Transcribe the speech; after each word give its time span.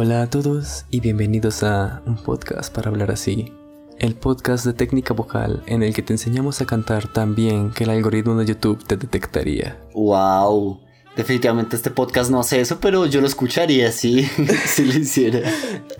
Hola 0.00 0.22
a 0.22 0.30
todos 0.30 0.86
y 0.90 1.00
bienvenidos 1.00 1.64
a 1.64 2.02
un 2.06 2.18
podcast 2.18 2.72
para 2.72 2.88
hablar 2.88 3.10
así. 3.10 3.52
El 3.98 4.14
podcast 4.14 4.64
de 4.64 4.72
técnica 4.72 5.12
vocal 5.12 5.64
en 5.66 5.82
el 5.82 5.92
que 5.92 6.02
te 6.02 6.12
enseñamos 6.12 6.60
a 6.60 6.66
cantar 6.66 7.12
tan 7.12 7.34
bien 7.34 7.72
que 7.72 7.82
el 7.82 7.90
algoritmo 7.90 8.36
de 8.36 8.46
YouTube 8.46 8.86
te 8.86 8.96
detectaría. 8.96 9.76
Wow. 9.94 10.78
Definitivamente 11.16 11.74
este 11.74 11.90
podcast 11.90 12.30
no 12.30 12.38
hace 12.38 12.60
eso, 12.60 12.78
pero 12.78 13.06
yo 13.06 13.20
lo 13.20 13.26
escucharía 13.26 13.90
si, 13.90 14.22
si 14.66 14.84
lo 14.84 14.96
hiciera. 14.96 15.40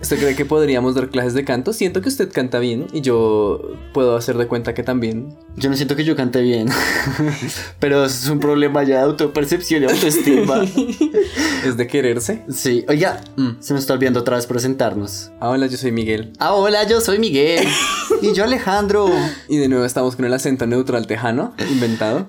¿Usted 0.01 0.17
cree 0.17 0.33
que 0.37 0.45
podríamos 0.45 0.95
dar 0.95 1.09
clases 1.09 1.33
de 1.33 1.43
canto? 1.43 1.73
Siento 1.73 2.01
que 2.01 2.07
usted 2.07 2.31
canta 2.31 2.59
bien 2.59 2.87
y 2.93 3.01
yo 3.01 3.59
puedo 3.93 4.15
hacer 4.15 4.37
de 4.37 4.47
cuenta 4.47 4.73
que 4.73 4.83
también. 4.83 5.37
Yo 5.59 5.69
no 5.69 5.75
siento 5.75 5.97
que 5.97 6.05
yo 6.05 6.15
cante 6.15 6.41
bien, 6.41 6.69
pero 7.79 8.05
es 8.05 8.29
un 8.29 8.39
problema 8.39 8.83
ya 8.83 8.99
de 8.99 9.01
autopercepción 9.01 9.83
y 9.83 9.87
autoestima. 9.87 10.63
¿Es 11.65 11.75
de 11.75 11.85
quererse? 11.85 12.45
Sí, 12.49 12.85
oiga, 12.87 13.19
se 13.59 13.73
me 13.73 13.79
está 13.79 13.91
olvidando 13.91 14.21
otra 14.21 14.37
vez 14.37 14.47
presentarnos. 14.47 15.31
Ah, 15.41 15.49
hola, 15.49 15.67
yo 15.67 15.77
soy 15.77 15.91
Miguel. 15.91 16.31
Ah, 16.39 16.53
hola, 16.53 16.87
yo 16.87 17.01
soy 17.01 17.19
Miguel. 17.19 17.67
y 18.21 18.33
yo 18.33 18.45
Alejandro. 18.45 19.09
Y 19.49 19.57
de 19.57 19.67
nuevo 19.67 19.83
estamos 19.83 20.15
con 20.15 20.23
el 20.23 20.33
acento 20.33 20.65
neutral 20.65 21.07
tejano, 21.07 21.53
inventado. 21.69 22.25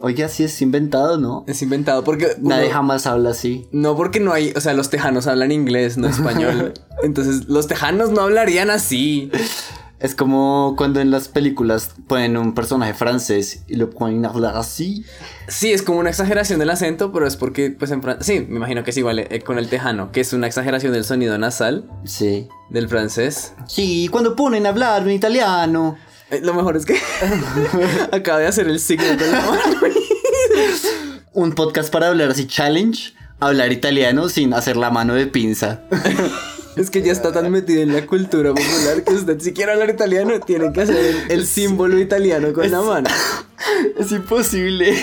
Oiga, 0.00 0.28
sí 0.28 0.42
es 0.42 0.60
inventado, 0.60 1.16
¿no? 1.16 1.44
Es 1.46 1.62
inventado 1.62 2.02
porque... 2.02 2.32
Nadie 2.40 2.70
jamás 2.70 3.06
habla 3.06 3.30
así. 3.30 3.68
No, 3.70 3.94
porque 3.94 4.18
no 4.18 4.32
hay, 4.32 4.52
o 4.56 4.60
sea, 4.60 4.74
los 4.74 4.90
tejanos 4.90 5.28
hablan 5.28 5.52
inglés, 5.52 5.96
no 5.96 6.08
español. 6.08 6.74
Entonces, 7.04 7.48
los 7.48 7.68
tejanos 7.68 8.10
no 8.10 8.22
hablarían 8.22 8.70
así. 8.70 9.30
Es 10.00 10.14
como 10.14 10.74
cuando 10.76 11.00
en 11.00 11.10
las 11.10 11.26
películas 11.26 11.90
ponen 12.06 12.36
un 12.36 12.54
personaje 12.54 12.94
francés 12.94 13.64
y 13.66 13.74
lo 13.74 13.90
ponen 13.90 14.24
a 14.24 14.28
hablar 14.28 14.56
así. 14.56 15.04
Sí, 15.48 15.72
es 15.72 15.82
como 15.82 15.98
una 15.98 16.10
exageración 16.10 16.60
del 16.60 16.70
acento, 16.70 17.10
pero 17.12 17.26
es 17.26 17.34
porque, 17.36 17.72
pues 17.72 17.90
en 17.90 18.00
francés. 18.00 18.26
Sí, 18.26 18.46
me 18.48 18.56
imagino 18.58 18.84
que 18.84 18.90
es 18.90 18.96
igual 18.96 19.18
eh, 19.18 19.40
con 19.44 19.58
el 19.58 19.68
tejano, 19.68 20.12
que 20.12 20.20
es 20.20 20.32
una 20.32 20.46
exageración 20.46 20.92
del 20.92 21.04
sonido 21.04 21.36
nasal 21.36 21.90
Sí. 22.04 22.46
del 22.70 22.88
francés. 22.88 23.54
Sí, 23.66 24.08
cuando 24.12 24.36
ponen 24.36 24.66
a 24.66 24.68
hablar 24.68 25.02
en 25.02 25.10
italiano. 25.10 25.96
Eh, 26.30 26.40
lo 26.44 26.54
mejor 26.54 26.76
es 26.76 26.84
que 26.86 26.96
acaba 28.12 28.38
de 28.38 28.46
hacer 28.46 28.68
el 28.68 28.78
signo 28.78 29.04
de 29.16 29.30
la 29.32 29.40
mano. 29.40 29.62
Un 31.32 31.52
podcast 31.52 31.92
para 31.92 32.08
hablar 32.08 32.30
así, 32.30 32.46
challenge. 32.46 33.14
Hablar 33.40 33.72
italiano 33.72 34.28
sin 34.28 34.52
hacer 34.54 34.76
la 34.76 34.90
mano 34.90 35.14
de 35.14 35.26
pinza. 35.26 35.82
Es 36.78 36.90
que 36.90 37.02
ya 37.02 37.10
está 37.10 37.32
tan 37.32 37.50
metido 37.50 37.82
en 37.82 37.92
la 37.92 38.06
cultura 38.06 38.50
popular 38.50 39.02
que 39.04 39.12
usted 39.12 39.40
si 39.40 39.52
quiere 39.52 39.72
hablar 39.72 39.90
italiano 39.90 40.38
tiene 40.38 40.72
que 40.72 40.82
hacer 40.82 40.96
el, 40.96 41.16
el 41.32 41.44
símbolo 41.44 41.98
italiano 41.98 42.52
con 42.52 42.70
la 42.70 42.80
mano. 42.80 43.10
es 43.98 44.12
imposible. 44.12 44.94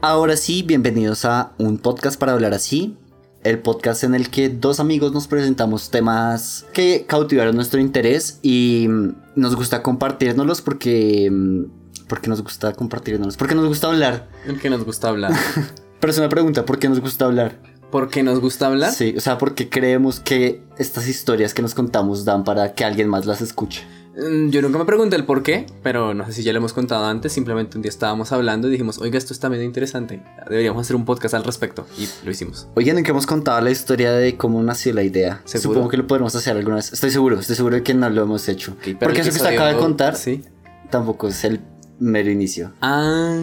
Ahora 0.00 0.36
sí, 0.36 0.62
bienvenidos 0.62 1.24
a 1.24 1.54
un 1.58 1.76
podcast 1.78 2.20
para 2.20 2.34
hablar 2.34 2.54
así. 2.54 2.96
El 3.42 3.58
podcast 3.58 4.04
en 4.04 4.14
el 4.14 4.30
que 4.30 4.48
dos 4.48 4.78
amigos 4.78 5.12
nos 5.12 5.26
presentamos 5.26 5.90
temas 5.90 6.66
que 6.72 7.04
cautivaron 7.08 7.56
nuestro 7.56 7.80
interés 7.80 8.38
y 8.42 8.86
mm, 8.88 9.14
nos 9.34 9.56
gusta 9.56 9.82
compartirnos 9.82 10.62
porque... 10.62 11.28
mm, 11.32 11.64
Porque 12.06 12.28
nos 12.28 12.42
gusta 12.44 12.72
compartirnos. 12.74 13.36
Porque 13.36 13.56
nos 13.56 13.66
gusta 13.66 13.88
hablar. 13.88 14.28
El 14.46 14.60
que 14.60 14.70
nos 14.70 14.84
gusta 14.84 15.08
hablar. 15.08 15.32
Pero 16.06 16.12
es 16.12 16.18
una 16.18 16.28
pregunta, 16.28 16.64
¿por 16.64 16.78
qué 16.78 16.88
nos 16.88 17.00
gusta 17.00 17.24
hablar? 17.24 17.56
¿Por 17.90 18.10
qué 18.10 18.22
nos 18.22 18.38
gusta 18.38 18.68
hablar? 18.68 18.92
Sí, 18.92 19.12
o 19.16 19.20
sea, 19.20 19.38
porque 19.38 19.68
creemos 19.68 20.20
que 20.20 20.62
estas 20.78 21.08
historias 21.08 21.52
que 21.52 21.62
nos 21.62 21.74
contamos 21.74 22.24
dan 22.24 22.44
para 22.44 22.74
que 22.74 22.84
alguien 22.84 23.08
más 23.08 23.26
las 23.26 23.40
escuche. 23.40 23.82
Mm, 24.16 24.50
Yo 24.50 24.62
nunca 24.62 24.78
me 24.78 24.84
pregunté 24.84 25.16
el 25.16 25.24
por 25.24 25.42
qué, 25.42 25.66
pero 25.82 26.14
no 26.14 26.24
sé 26.24 26.32
si 26.32 26.44
ya 26.44 26.52
lo 26.52 26.58
hemos 26.58 26.72
contado 26.72 27.06
antes. 27.06 27.32
Simplemente 27.32 27.76
un 27.76 27.82
día 27.82 27.88
estábamos 27.88 28.30
hablando 28.30 28.68
y 28.68 28.70
dijimos, 28.70 28.98
oiga, 28.98 29.18
esto 29.18 29.32
está 29.32 29.48
medio 29.48 29.64
interesante. 29.64 30.22
Deberíamos 30.48 30.80
hacer 30.82 30.94
un 30.94 31.04
podcast 31.04 31.34
al 31.34 31.42
respecto. 31.42 31.84
Y 31.98 32.06
lo 32.24 32.30
hicimos. 32.30 32.68
Oigan, 32.76 32.98
¿en 32.98 33.02
qué 33.02 33.10
hemos 33.10 33.26
contado 33.26 33.60
la 33.60 33.72
historia 33.72 34.12
de 34.12 34.36
cómo 34.36 34.62
nació 34.62 34.94
la 34.94 35.02
idea? 35.02 35.40
¿Seguro? 35.44 35.70
Supongo 35.70 35.88
que 35.88 35.96
lo 35.96 36.06
podremos 36.06 36.36
hacer 36.36 36.56
alguna 36.56 36.76
vez. 36.76 36.92
Estoy 36.92 37.10
seguro, 37.10 37.40
estoy 37.40 37.56
seguro 37.56 37.74
de 37.74 37.82
que 37.82 37.94
no 37.94 38.08
lo 38.10 38.22
hemos 38.22 38.48
hecho. 38.48 38.76
pero 38.80 38.96
Porque 39.00 39.22
eso 39.22 39.30
que 39.30 39.38
usted 39.38 39.54
acaba 39.54 39.70
de 39.70 39.76
contar 39.76 40.14
Sí. 40.14 40.44
tampoco 40.88 41.26
es 41.26 41.42
el 41.42 41.58
mero 41.98 42.30
inicio. 42.30 42.72
Ah, 42.80 43.38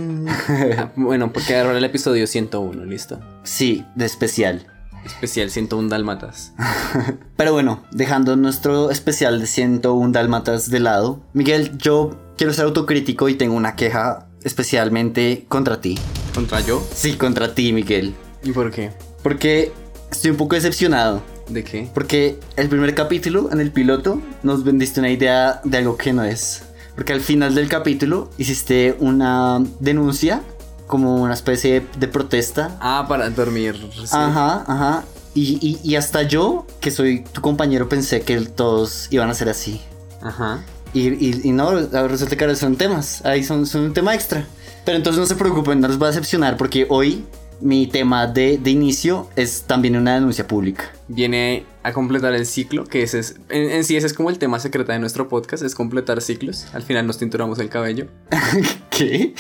bueno, 0.96 1.32
porque 1.34 1.56
ahora 1.56 1.78
el 1.78 1.84
episodio 1.84 2.28
101, 2.28 2.86
listo. 2.86 3.20
Sí, 3.44 3.86
de 3.96 4.06
especial. 4.06 4.68
Especial 5.06 5.50
101 5.50 5.90
Dálmatas. 5.90 6.54
Pero 7.36 7.52
bueno, 7.52 7.84
dejando 7.92 8.36
nuestro 8.36 8.90
especial 8.90 9.40
de 9.40 9.48
101 9.48 10.12
Dálmatas 10.12 10.70
de 10.70 10.80
lado, 10.80 11.22
Miguel, 11.34 11.78
yo 11.78 12.18
quiero 12.38 12.54
ser 12.54 12.66
autocrítico 12.66 13.28
y 13.30 13.36
tengo 13.36 13.56
una 13.56 13.76
queja 13.76 14.28
especialmente 14.44 15.46
contra 15.48 15.82
ti. 15.82 15.98
¿Contra 16.34 16.62
yo? 16.62 16.86
Sí, 16.94 17.14
contra 17.14 17.54
ti, 17.54 17.74
Miguel. 17.74 18.16
¿Y 18.44 18.52
por 18.52 18.72
qué? 18.72 18.92
Porque 19.22 19.72
estoy 20.12 20.32
un 20.32 20.38
poco 20.38 20.56
decepcionado. 20.56 21.22
¿De 21.50 21.64
qué? 21.64 21.90
Porque 21.94 22.40
el 22.56 22.70
primer 22.70 22.96
capítulo, 22.96 23.50
en 23.52 23.60
el 23.60 23.72
piloto, 23.72 24.22
nos 24.44 24.64
vendiste 24.64 25.02
una 25.02 25.10
idea 25.10 25.60
de 25.64 25.78
algo 25.78 25.98
que 25.98 26.14
no 26.14 26.24
es. 26.24 26.64
Porque 26.96 27.14
al 27.14 27.22
final 27.22 27.56
del 27.56 27.68
capítulo 27.70 28.30
hiciste 28.38 28.96
una 29.00 29.62
denuncia, 29.80 30.42
como 30.88 31.16
una 31.24 31.34
especie 31.34 31.84
de, 31.98 32.08
protesta. 32.08 32.78
Ah, 32.80 33.06
para 33.08 33.30
dormir. 33.30 33.76
sí. 33.96 34.04
Ajá, 34.12 34.64
ajá. 34.68 35.04
Y, 35.34 35.58
y- 35.68 35.80
y 35.84 35.96
hasta 35.96 36.22
yo, 36.24 36.68
que 36.80 36.92
soy 36.92 37.24
tu 37.24 37.42
compañero, 37.42 37.90
pensé 37.90 38.22
que 38.22 38.40
todos 38.42 39.08
iban 39.10 39.30
a 39.30 39.34
ser 39.34 39.50
así. 39.50 39.82
Ajá. 40.22 40.64
Y, 40.94 41.48
y- 41.48 41.52
no, 41.52 41.72
resulta 42.08 42.36
que 42.36 42.44
ahora 42.44 42.56
son 42.56 42.76
temas. 42.76 43.26
Ahí 43.26 43.44
son, 43.44 43.66
son 43.66 43.82
un 43.86 43.94
tema 43.94 44.14
extra. 44.14 44.46
Pero 44.86 44.98
entonces 44.98 45.20
no 45.20 45.26
se 45.26 45.36
preocupen, 45.36 45.80
no 45.80 45.88
los 45.88 45.98
voy 45.98 46.08
a 46.08 46.10
decepcionar 46.10 46.58
porque 46.58 46.86
hoy 46.90 47.26
mi 47.64 47.88
tema 47.88 48.28
de, 48.28 48.58
de 48.58 48.70
inicio 48.72 49.30
es 49.36 49.64
también 49.64 49.96
una 49.96 50.16
denuncia 50.16 50.48
pública. 50.48 50.92
Viene 51.08 51.66
a 51.82 51.94
completar 51.94 52.34
el 52.34 52.46
ciclo, 52.46 52.86
que 52.86 53.04
ese 53.04 53.20
es. 53.20 53.36
En, 53.50 53.70
en 53.70 53.84
sí, 53.84 53.96
ese 53.96 54.08
es 54.08 54.14
como 54.14 54.30
el 54.30 54.38
tema 54.38 54.60
secreto 54.60 54.92
de 54.92 55.00
nuestro 55.00 55.30
podcast: 55.30 55.64
es 55.64 55.74
completar 55.74 56.22
ciclos. 56.22 56.68
Al 56.74 56.84
final 56.84 57.08
nos 57.08 57.18
tinturamos 57.18 57.60
el 57.60 57.70
cabello. 57.70 58.08
¿Qué? 58.90 59.34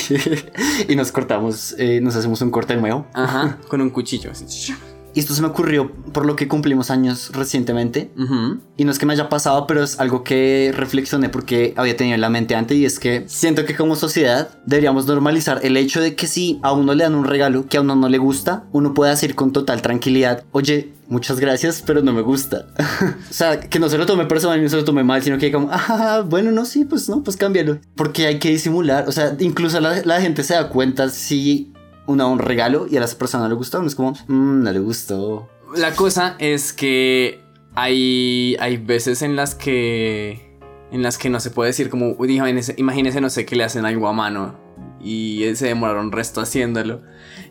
y 0.87 0.95
nos 0.95 1.11
cortamos, 1.11 1.75
eh, 1.77 1.99
nos 2.01 2.15
hacemos 2.15 2.41
un 2.41 2.51
corte 2.51 2.75
nuevo. 2.75 3.05
Ajá. 3.13 3.59
con 3.67 3.81
un 3.81 3.89
cuchillo. 3.89 4.31
así. 4.31 4.73
Y 5.13 5.19
esto 5.19 5.33
se 5.33 5.41
me 5.41 5.47
ocurrió 5.47 5.91
por 6.11 6.25
lo 6.25 6.35
que 6.35 6.47
cumplimos 6.47 6.89
años 6.89 7.31
recientemente. 7.33 8.11
Ujú. 8.17 8.59
Y 8.77 8.85
no 8.85 8.91
es 8.91 8.99
que 8.99 9.05
me 9.05 9.13
haya 9.13 9.29
pasado, 9.29 9.67
pero 9.67 9.83
es 9.83 9.99
algo 9.99 10.23
que 10.23 10.73
reflexioné 10.75 11.29
porque 11.29 11.73
había 11.77 11.95
tenido 11.95 12.15
en 12.15 12.21
la 12.21 12.29
mente 12.29 12.55
antes. 12.55 12.77
Y 12.77 12.85
es 12.85 12.99
que 12.99 13.23
siento 13.27 13.65
que 13.65 13.75
como 13.75 13.95
sociedad 13.95 14.49
deberíamos 14.65 15.05
normalizar 15.05 15.59
el 15.63 15.77
hecho 15.77 16.01
de 16.01 16.15
que 16.15 16.27
si 16.27 16.59
a 16.63 16.73
uno 16.73 16.93
le 16.95 17.03
dan 17.03 17.15
un 17.15 17.25
regalo 17.25 17.67
que 17.67 17.77
a 17.77 17.81
uno 17.81 17.95
no 17.95 18.09
le 18.09 18.17
gusta, 18.17 18.65
uno 18.71 18.93
puede 18.93 19.11
decir 19.11 19.35
con 19.35 19.51
total 19.51 19.81
tranquilidad, 19.81 20.43
oye, 20.51 20.93
muchas 21.07 21.39
gracias, 21.39 21.83
pero 21.85 22.01
no 22.01 22.13
me 22.13 22.21
gusta. 22.21 22.65
o 23.29 23.33
sea, 23.33 23.59
que 23.59 23.79
no 23.79 23.89
se 23.89 23.97
lo 23.97 24.05
tome 24.05 24.25
personal 24.25 24.61
no 24.61 24.69
se 24.69 24.75
lo 24.75 24.85
tome 24.85 25.03
mal, 25.03 25.21
sino 25.21 25.37
que 25.37 25.51
como, 25.51 25.69
ah, 25.71 26.23
bueno, 26.27 26.51
no, 26.51 26.65
sí, 26.65 26.85
pues 26.85 27.07
no, 27.09 27.23
pues 27.23 27.37
cámbialo. 27.37 27.79
Porque 27.95 28.25
hay 28.25 28.39
que 28.39 28.49
disimular. 28.49 29.07
O 29.07 29.11
sea, 29.11 29.35
incluso 29.39 29.79
la, 29.79 30.01
la 30.03 30.21
gente 30.21 30.43
se 30.43 30.53
da 30.53 30.69
cuenta 30.69 31.09
si 31.09 31.72
uno 32.07 32.23
da 32.23 32.29
un 32.29 32.39
regalo 32.39 32.85
y 32.89 32.97
a 32.97 32.99
la 32.99 33.07
persona 33.07 33.43
no 33.43 33.49
le 33.49 33.55
gusta, 33.55 33.79
uno 33.79 33.87
es 33.87 33.95
como, 33.95 34.11
"Mm, 34.27 34.63
no 34.63 34.71
le 34.71 34.79
gustó. 34.79 35.49
La 35.75 35.95
cosa 35.95 36.35
es 36.39 36.73
que 36.73 37.41
hay, 37.75 38.55
hay 38.59 38.77
veces 38.77 39.21
en 39.21 39.35
las 39.35 39.55
que. 39.55 40.51
En 40.91 41.01
las 41.01 41.17
que 41.17 41.29
no 41.29 41.39
se 41.39 41.49
puede 41.49 41.69
decir 41.69 41.89
como. 41.89 42.11
"Uy, 42.17 42.35
Imagínese, 42.35 42.75
imagínese, 42.77 43.19
no 43.21 43.29
sé, 43.29 43.45
que 43.45 43.55
le 43.55 43.63
hacen 43.63 43.85
algo 43.85 44.07
a 44.07 44.13
mano. 44.13 44.55
Y 45.03 45.43
se 45.55 45.67
demoraron 45.67 46.11
resto 46.11 46.41
haciéndolo. 46.41 47.01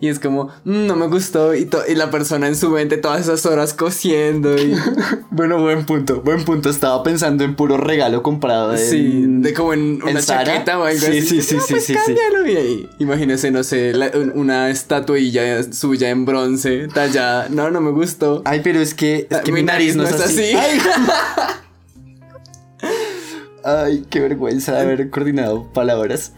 Y 0.00 0.08
es 0.08 0.18
como, 0.18 0.48
"Mm, 0.64 0.86
no 0.86 0.96
me 0.96 1.06
gustó. 1.06 1.54
Y, 1.54 1.68
y 1.88 1.94
la 1.94 2.10
persona 2.10 2.48
en 2.48 2.56
su 2.56 2.70
mente 2.70 2.96
todas 2.96 3.20
esas 3.20 3.46
horas 3.46 3.72
cosiendo. 3.74 4.56
Y, 4.56 4.74
Bueno, 5.30 5.60
buen 5.60 5.86
punto, 5.86 6.20
buen 6.22 6.44
punto. 6.44 6.68
Estaba 6.70 7.02
pensando 7.04 7.44
en 7.44 7.54
puro 7.54 7.76
regalo 7.76 8.22
comprado. 8.22 8.72
En... 8.72 8.78
sí, 8.78 9.24
de 9.26 9.54
como 9.54 9.72
en 9.74 10.02
una 10.02 10.20
Zara? 10.20 10.44
chaqueta 10.44 10.78
o 10.80 10.84
algo 10.84 10.98
Sí, 11.00 11.06
así. 11.18 11.20
sí, 11.22 11.42
sí, 11.42 11.56
No, 11.56 11.62
sí, 11.62 11.72
pues 11.74 11.84
sí, 11.84 11.94
sí. 11.94 12.14
cámbialo. 12.14 12.46
Y 12.50 12.56
ahí, 12.56 12.90
imagínese, 12.98 13.50
no 13.52 13.62
sé, 13.62 13.92
la- 13.92 14.10
un- 14.14 14.32
una 14.34 14.70
estatuilla 14.70 15.62
suya 15.72 16.10
en 16.10 16.24
bronce, 16.24 16.88
tallada. 16.92 17.48
No, 17.48 17.70
no 17.70 17.80
me 17.80 17.90
gustó. 17.92 18.42
Ay, 18.44 18.60
pero 18.64 18.80
es 18.80 18.94
que, 18.94 19.28
es 19.30 19.36
Ah, 19.38 19.42
que 19.42 19.52
mi, 19.52 19.62
nariz 19.62 19.94
no 19.96 20.04
es 20.04 20.12
así. 20.14 20.52
Ay. 20.56 20.78
Ay, 23.64 24.04
qué 24.10 24.20
vergüenza 24.20 24.80
haber 24.80 25.10
coordinado 25.10 25.72
palabras. 25.72 26.32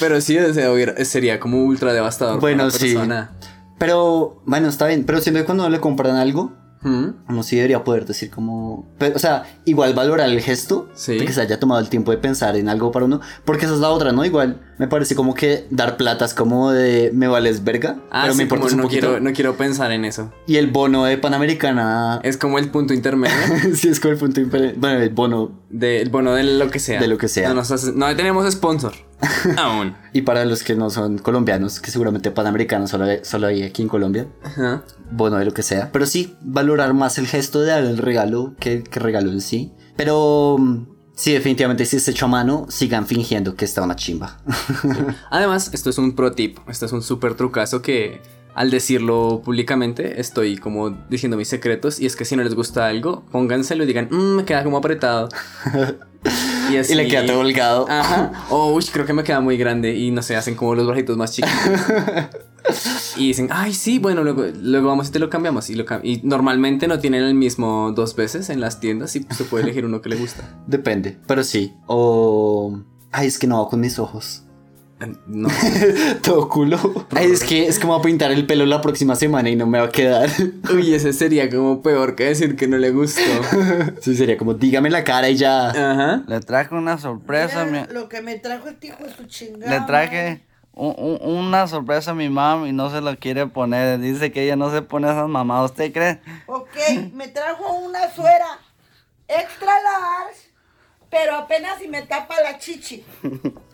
Pero 0.00 0.20
sí, 0.20 0.38
o 0.38 0.52
sea, 0.52 0.70
sería 1.04 1.40
como 1.40 1.64
ultra 1.64 1.92
devastador. 1.92 2.34
para 2.34 2.40
Bueno, 2.40 2.64
una 2.64 2.72
sí. 2.72 2.92
persona. 2.92 3.32
Pero, 3.78 4.42
bueno, 4.44 4.68
está 4.68 4.86
bien. 4.86 5.04
Pero 5.04 5.20
que 5.40 5.44
cuando 5.44 5.68
le 5.68 5.80
compran 5.80 6.16
algo. 6.16 6.52
Uno 6.84 7.42
sí 7.42 7.56
debería 7.56 7.84
poder 7.84 8.06
decir 8.06 8.30
como... 8.30 8.88
pero, 8.98 9.14
o 9.16 9.18
sea, 9.18 9.44
igual 9.64 9.94
valorar 9.94 10.28
el 10.28 10.40
gesto. 10.40 10.88
Sí. 10.94 11.16
De 11.18 11.24
que 11.24 11.32
se 11.32 11.40
haya 11.40 11.60
tomado 11.60 11.80
el 11.80 11.88
tiempo 11.88 12.10
de 12.10 12.18
pensar 12.18 12.56
en 12.56 12.68
algo 12.68 12.90
para 12.90 13.04
uno. 13.04 13.20
Porque 13.44 13.66
esa 13.66 13.74
es 13.74 13.80
la 13.80 13.90
otra, 13.90 14.12
¿no? 14.12 14.24
Igual 14.24 14.60
me 14.78 14.88
parece 14.88 15.14
como 15.14 15.34
que 15.34 15.66
dar 15.70 15.96
plata 15.96 16.24
es 16.24 16.34
como 16.34 16.72
de 16.72 17.10
me 17.14 17.28
vales 17.28 17.62
verga. 17.64 17.98
Ah, 18.10 18.22
pero 18.22 18.32
sí, 18.34 18.36
me 18.38 18.42
importa 18.44 18.62
como 18.64 18.72
un 18.74 18.76
no 18.78 18.82
poquito. 18.84 19.06
quiero, 19.08 19.20
no 19.22 19.32
quiero 19.32 19.56
pensar 19.56 19.92
en 19.92 20.04
eso. 20.04 20.32
Y 20.46 20.56
el 20.56 20.70
bono 20.70 21.04
de 21.04 21.18
Panamericana... 21.18 22.20
Es 22.24 22.36
como 22.36 22.58
el 22.58 22.70
punto 22.70 22.94
intermedio 22.94 23.34
sí, 23.74 23.88
es 23.88 24.00
como 24.00 24.12
el 24.14 24.18
punto 24.18 24.40
impere- 24.40 24.74
Bueno, 24.76 24.98
el 25.00 25.10
bono 25.10 25.62
del 25.70 26.08
bono 26.10 26.34
de 26.34 26.42
lo 26.44 26.70
que 26.70 26.78
sea. 26.80 27.00
De 27.00 27.06
lo 27.08 27.16
que 27.18 27.28
sea. 27.28 27.48
No, 27.48 27.54
nos 27.54 27.70
hace- 27.70 27.92
no 27.92 28.14
tenemos 28.16 28.50
sponsor. 28.52 28.92
Aún. 29.56 29.94
Y 30.12 30.22
para 30.22 30.44
los 30.44 30.62
que 30.62 30.74
no 30.74 30.90
son 30.90 31.18
colombianos, 31.18 31.80
que 31.80 31.90
seguramente 31.90 32.30
panamericanos 32.30 32.90
solo, 32.90 33.04
hay- 33.04 33.20
solo 33.22 33.46
hay 33.46 33.62
aquí 33.62 33.82
en 33.82 33.88
Colombia, 33.88 34.26
Ajá. 34.42 34.84
bueno, 35.10 35.36
de 35.38 35.44
lo 35.44 35.52
que 35.54 35.62
sea. 35.62 35.90
Pero 35.92 36.06
sí, 36.06 36.36
valorar 36.40 36.92
más 36.94 37.18
el 37.18 37.26
gesto 37.26 37.60
de 37.60 37.68
dar 37.68 37.84
el 37.84 37.98
regalo 37.98 38.54
que, 38.58 38.82
que 38.82 39.00
regalo 39.00 39.30
en 39.30 39.40
sí. 39.40 39.72
Pero 39.96 40.56
mm, 40.58 40.86
sí, 41.14 41.32
definitivamente 41.32 41.84
si 41.86 41.96
es 41.96 42.08
hecho 42.08 42.26
a 42.26 42.28
mano, 42.28 42.66
sigan 42.68 43.06
fingiendo 43.06 43.54
que 43.54 43.64
está 43.64 43.82
una 43.82 43.96
chimba. 43.96 44.40
Además, 45.30 45.70
esto 45.72 45.90
es 45.90 45.98
un 45.98 46.14
pro 46.16 46.32
tip, 46.32 46.58
esto 46.68 46.86
es 46.86 46.92
un 46.92 47.02
súper 47.02 47.34
trucazo 47.34 47.80
que 47.82 48.20
al 48.54 48.70
decirlo 48.70 49.40
públicamente 49.44 50.20
estoy 50.20 50.56
como 50.58 50.90
diciendo 51.08 51.36
mis 51.36 51.48
secretos 51.48 52.00
y 52.00 52.06
es 52.06 52.16
que 52.16 52.24
si 52.24 52.36
no 52.36 52.42
les 52.44 52.54
gusta 52.54 52.86
algo, 52.86 53.24
pónganselo 53.30 53.84
y 53.84 53.86
digan, 53.86 54.08
"Mm, 54.10 54.36
me 54.36 54.44
queda 54.44 54.62
como 54.64 54.76
apretado. 54.78 55.28
y, 56.70 56.76
y 56.76 56.94
le 56.94 57.08
queda 57.08 57.26
todo 57.26 57.40
holgado. 57.40 57.86
Ajá. 57.88 58.32
O, 58.50 58.72
uy, 58.74 58.84
creo 58.92 59.06
que 59.06 59.12
me 59.12 59.24
queda 59.24 59.40
muy 59.40 59.56
grande 59.56 59.94
y 59.96 60.10
no 60.10 60.22
sé, 60.22 60.36
hacen 60.36 60.54
como 60.54 60.74
los 60.74 60.86
bracitos 60.86 61.16
más 61.16 61.32
chiquitos. 61.32 61.56
y 63.16 63.28
dicen, 63.28 63.48
ay, 63.50 63.72
sí, 63.74 63.98
bueno, 63.98 64.22
luego, 64.22 64.44
luego 64.62 64.88
vamos 64.88 65.08
y 65.08 65.12
te 65.12 65.18
lo 65.18 65.28
cambiamos. 65.30 65.68
Y, 65.70 65.74
lo 65.74 65.84
cam- 65.84 66.00
y 66.04 66.20
normalmente 66.22 66.86
no 66.88 66.98
tienen 66.98 67.22
el 67.24 67.34
mismo 67.34 67.92
dos 67.94 68.14
veces 68.14 68.50
en 68.50 68.60
las 68.60 68.78
tiendas 68.80 69.16
y 69.16 69.26
se 69.30 69.44
puede 69.44 69.64
elegir 69.64 69.84
uno 69.84 70.00
que 70.02 70.10
le 70.10 70.16
gusta. 70.16 70.62
Depende, 70.66 71.18
pero 71.26 71.42
sí. 71.44 71.72
O... 71.86 72.78
Ay, 73.10 73.26
es 73.26 73.38
que 73.38 73.46
no 73.46 73.62
va 73.62 73.68
con 73.68 73.80
mis 73.80 73.98
ojos. 73.98 74.44
No. 75.26 75.48
Todo 76.22 76.48
culo. 76.48 76.78
Ay, 77.14 77.30
es 77.32 77.42
que 77.44 77.66
es 77.66 77.78
como 77.78 77.94
a 77.94 78.02
pintar 78.02 78.30
el 78.32 78.46
pelo 78.46 78.66
la 78.66 78.80
próxima 78.80 79.14
semana 79.16 79.50
y 79.50 79.56
no 79.56 79.66
me 79.66 79.78
va 79.78 79.86
a 79.86 79.90
quedar. 79.90 80.28
Uy, 80.74 80.94
ese 80.94 81.12
sería 81.12 81.48
como 81.50 81.82
peor 81.82 82.14
que 82.16 82.24
decir 82.24 82.56
que 82.56 82.66
no 82.68 82.78
le 82.78 82.90
gustó. 82.90 83.20
Sí, 84.00 84.16
sería 84.16 84.36
como, 84.36 84.54
dígame 84.54 84.90
la 84.90 85.04
cara 85.04 85.28
y 85.28 85.36
ya. 85.36 85.68
Ajá. 85.70 86.22
Le 86.26 86.40
traje 86.40 86.74
una 86.74 86.98
sorpresa, 86.98 87.64
Mira 87.64 87.86
mi- 87.88 87.92
Lo 87.94 88.08
que 88.08 88.22
me 88.22 88.38
trajo 88.38 88.68
este 88.68 88.88
hijo 88.88 89.04
de 89.04 89.14
su 89.14 89.24
chingada. 89.26 89.80
le 89.80 89.86
traje 89.86 90.42
un- 90.74 90.94
un- 90.96 91.36
una 91.38 91.66
sorpresa 91.68 92.12
a 92.12 92.14
mi 92.14 92.28
mamá 92.30 92.68
y 92.68 92.72
no 92.72 92.90
se 92.90 93.00
lo 93.00 93.16
quiere 93.18 93.46
poner. 93.46 93.98
Dice 94.00 94.32
que 94.32 94.44
ella 94.44 94.56
no 94.56 94.70
se 94.70 94.82
pone 94.82 95.10
esas 95.10 95.28
mamadas. 95.28 95.70
¿Usted 95.72 95.92
cree? 95.92 96.20
Ok, 96.46 96.68
me 97.14 97.28
trajo 97.28 97.72
una 97.74 98.10
suera 98.14 98.46
extra 99.28 99.72
large, 99.82 100.40
pero 101.10 101.34
apenas 101.36 101.78
si 101.78 101.88
me 101.88 102.02
tapa 102.02 102.34
la 102.42 102.58
chichi. 102.58 103.04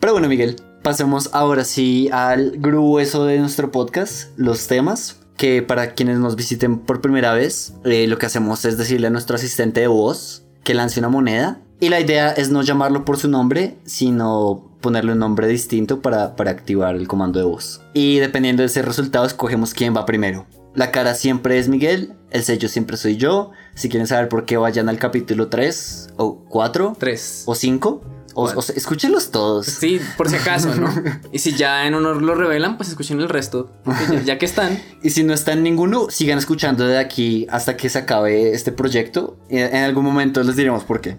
Pero 0.01 0.13
bueno, 0.13 0.29
Miguel, 0.29 0.57
pasemos 0.89 1.29
ahora 1.35 1.65
sí 1.65 2.09
al 2.13 2.53
grueso 2.53 3.27
de 3.27 3.39
nuestro 3.39 3.71
podcast, 3.71 4.31
los 4.39 4.69
temas. 4.69 5.21
Que 5.37 5.61
para 5.61 5.93
quienes 5.93 6.19
nos 6.19 6.35
visiten 6.35 6.79
por 6.79 7.03
primera 7.03 7.35
vez, 7.35 7.75
eh, 7.85 8.07
lo 8.07 8.17
que 8.17 8.25
hacemos 8.25 8.65
es 8.65 8.79
decirle 8.79 9.09
a 9.09 9.11
nuestro 9.11 9.37
asistente 9.37 9.83
de 9.83 9.87
voz 9.87 10.47
que 10.65 10.73
lance 10.73 10.99
una 10.99 11.11
moneda. 11.11 11.61
Y 11.79 11.91
la 11.91 12.01
idea 12.01 12.31
es 12.31 12.49
no 12.49 12.63
llamarlo 12.63 13.05
por 13.05 13.19
su 13.19 13.29
nombre, 13.29 13.77
sino 13.85 14.71
ponerle 14.81 15.13
un 15.13 15.19
nombre 15.19 15.47
distinto 15.47 16.01
para, 16.01 16.37
para 16.37 16.53
activar 16.53 16.97
el 16.97 17.07
comando 17.07 17.39
de 17.39 17.45
voz. 17.45 17.83
Y 17.93 18.17
dependiendo 18.17 18.63
de 18.63 18.69
ese 18.69 18.81
resultado, 18.81 19.27
escogemos 19.27 19.75
quién 19.75 19.95
va 19.95 20.07
primero. 20.07 20.47
La 20.75 20.91
cara 20.91 21.15
siempre 21.15 21.59
es 21.59 21.69
Miguel, 21.69 22.15
el 22.31 22.45
sello 22.45 22.71
siempre 22.71 22.97
soy 22.97 23.19
yo. 23.19 23.51
Si 23.75 23.91
quieren 23.91 24.07
saber 24.07 24.31
por 24.31 24.47
qué, 24.47 24.57
vayan 24.57 24.89
al 24.89 24.99
capítulo 24.99 25.49
3 25.49 26.15
o 26.17 26.39
4 26.49 26.97
Tres. 26.99 27.43
o 27.45 27.55
5. 27.55 28.18
O, 28.41 28.45
o 28.45 28.63
sea, 28.63 28.77
escúchenlos 28.77 29.33
todos. 29.33 29.67
Sí, 29.67 30.01
por 30.17 30.29
si 30.31 30.37
acaso, 30.37 30.73
¿no? 30.77 30.89
Y 31.33 31.41
si 31.41 31.55
ya 31.57 31.89
en 31.89 31.95
honor 31.95 32.23
lo 32.23 32.37
revelan, 32.37 32.77
pues 32.77 32.89
escuchen 32.89 33.21
el 33.21 33.29
resto. 33.29 33.73
ya, 33.85 34.23
ya 34.23 34.39
que 34.39 34.47
están. 34.47 34.81
Y 35.03 35.11
si 35.11 35.25
no 35.25 35.35
está 35.35 35.55
en 35.55 35.65
ninguno, 35.65 36.07
sigan 36.09 36.39
escuchando 36.39 36.87
de 36.87 36.99
aquí 36.99 37.49
hasta 37.51 37.77
que 37.77 37.89
se 37.89 37.99
acabe 37.99 38.53
este 38.53 38.71
proyecto. 38.71 39.37
Y 39.51 39.59
En 39.59 39.83
algún 39.83 40.05
momento 40.05 40.41
les 40.45 40.55
diremos 40.55 40.85
por 40.85 41.01
qué. 41.01 41.17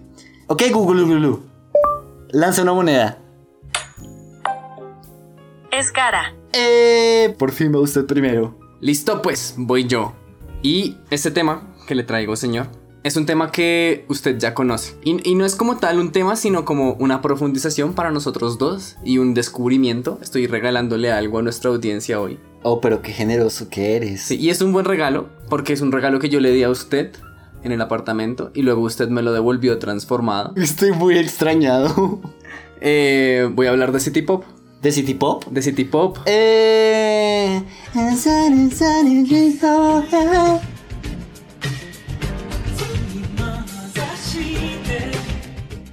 Ok, 0.48 0.64
Google, 0.72 1.04
Google. 1.04 1.40
Lanza 2.30 2.62
una 2.62 2.72
moneda. 2.72 3.18
Es 5.72 5.92
cara. 5.92 6.34
Eh, 6.54 7.36
por 7.38 7.52
fin 7.52 7.76
va 7.76 7.82
usted 7.82 8.06
primero. 8.06 8.58
Listo, 8.80 9.22
pues, 9.22 9.56
voy 9.58 9.88
yo. 9.88 10.14
Y 10.62 10.96
este 11.10 11.32
tema 11.32 11.76
que 11.86 11.96
le 11.96 12.04
traigo, 12.04 12.38
señor, 12.38 12.68
es 13.04 13.16
un 13.16 13.26
tema 13.26 13.52
que 13.52 14.06
usted 14.10 14.38
ya 14.38 14.54
conoce. 14.54 14.96
Y, 15.04 15.30
y 15.30 15.36
no 15.36 15.46
es 15.46 15.56
como 15.56 15.78
tal 15.78 16.00
un 16.00 16.12
tema, 16.12 16.36
sino 16.36 16.66
como 16.66 16.94
una 16.94 17.22
profundización 17.22 17.94
para 17.94 18.12
nosotros 18.12 18.58
dos 18.58 18.98
y 19.04 19.18
un 19.18 19.34
descubrimiento. 19.34 20.20
Estoy 20.22 20.48
regalándole 20.48 21.12
algo 21.12 21.40
a 21.40 21.42
nuestra 21.42 21.72
audiencia 21.72 22.20
hoy. 22.20 22.40
Oh, 22.64 22.82
pero 22.82 23.02
qué 23.02 23.14
generoso 23.14 23.70
que 23.70 23.96
eres. 23.96 24.22
Sí, 24.24 24.38
y 24.38 24.50
es 24.50 24.62
un 24.62 24.74
buen 24.74 24.86
regalo, 24.86 25.30
porque 25.50 25.74
es 25.74 25.82
un 25.82 25.92
regalo 25.92 26.20
que 26.20 26.30
yo 26.30 26.40
le 26.40 26.52
di 26.52 26.64
a 26.64 26.70
usted 26.70 27.12
en 27.64 27.72
el 27.72 27.82
apartamento 27.82 28.52
y 28.54 28.62
luego 28.62 28.82
usted 28.82 29.10
me 29.10 29.22
lo 29.22 29.34
devolvió 29.34 29.80
transformado. 29.80 30.54
Estoy 30.56 30.92
muy 30.92 31.18
extrañado. 31.18 32.20
Eh, 32.82 33.50
voy 33.56 33.68
a 33.68 33.72
hablar 33.72 33.92
de 33.92 34.00
City 34.00 34.22
Pop. 34.22 34.46
¿De 34.82 34.94
City 34.94 35.14
Pop? 35.14 35.44
De 35.48 35.62
City 35.62 35.84
Pop. 35.84 36.18
Eh... 36.26 37.62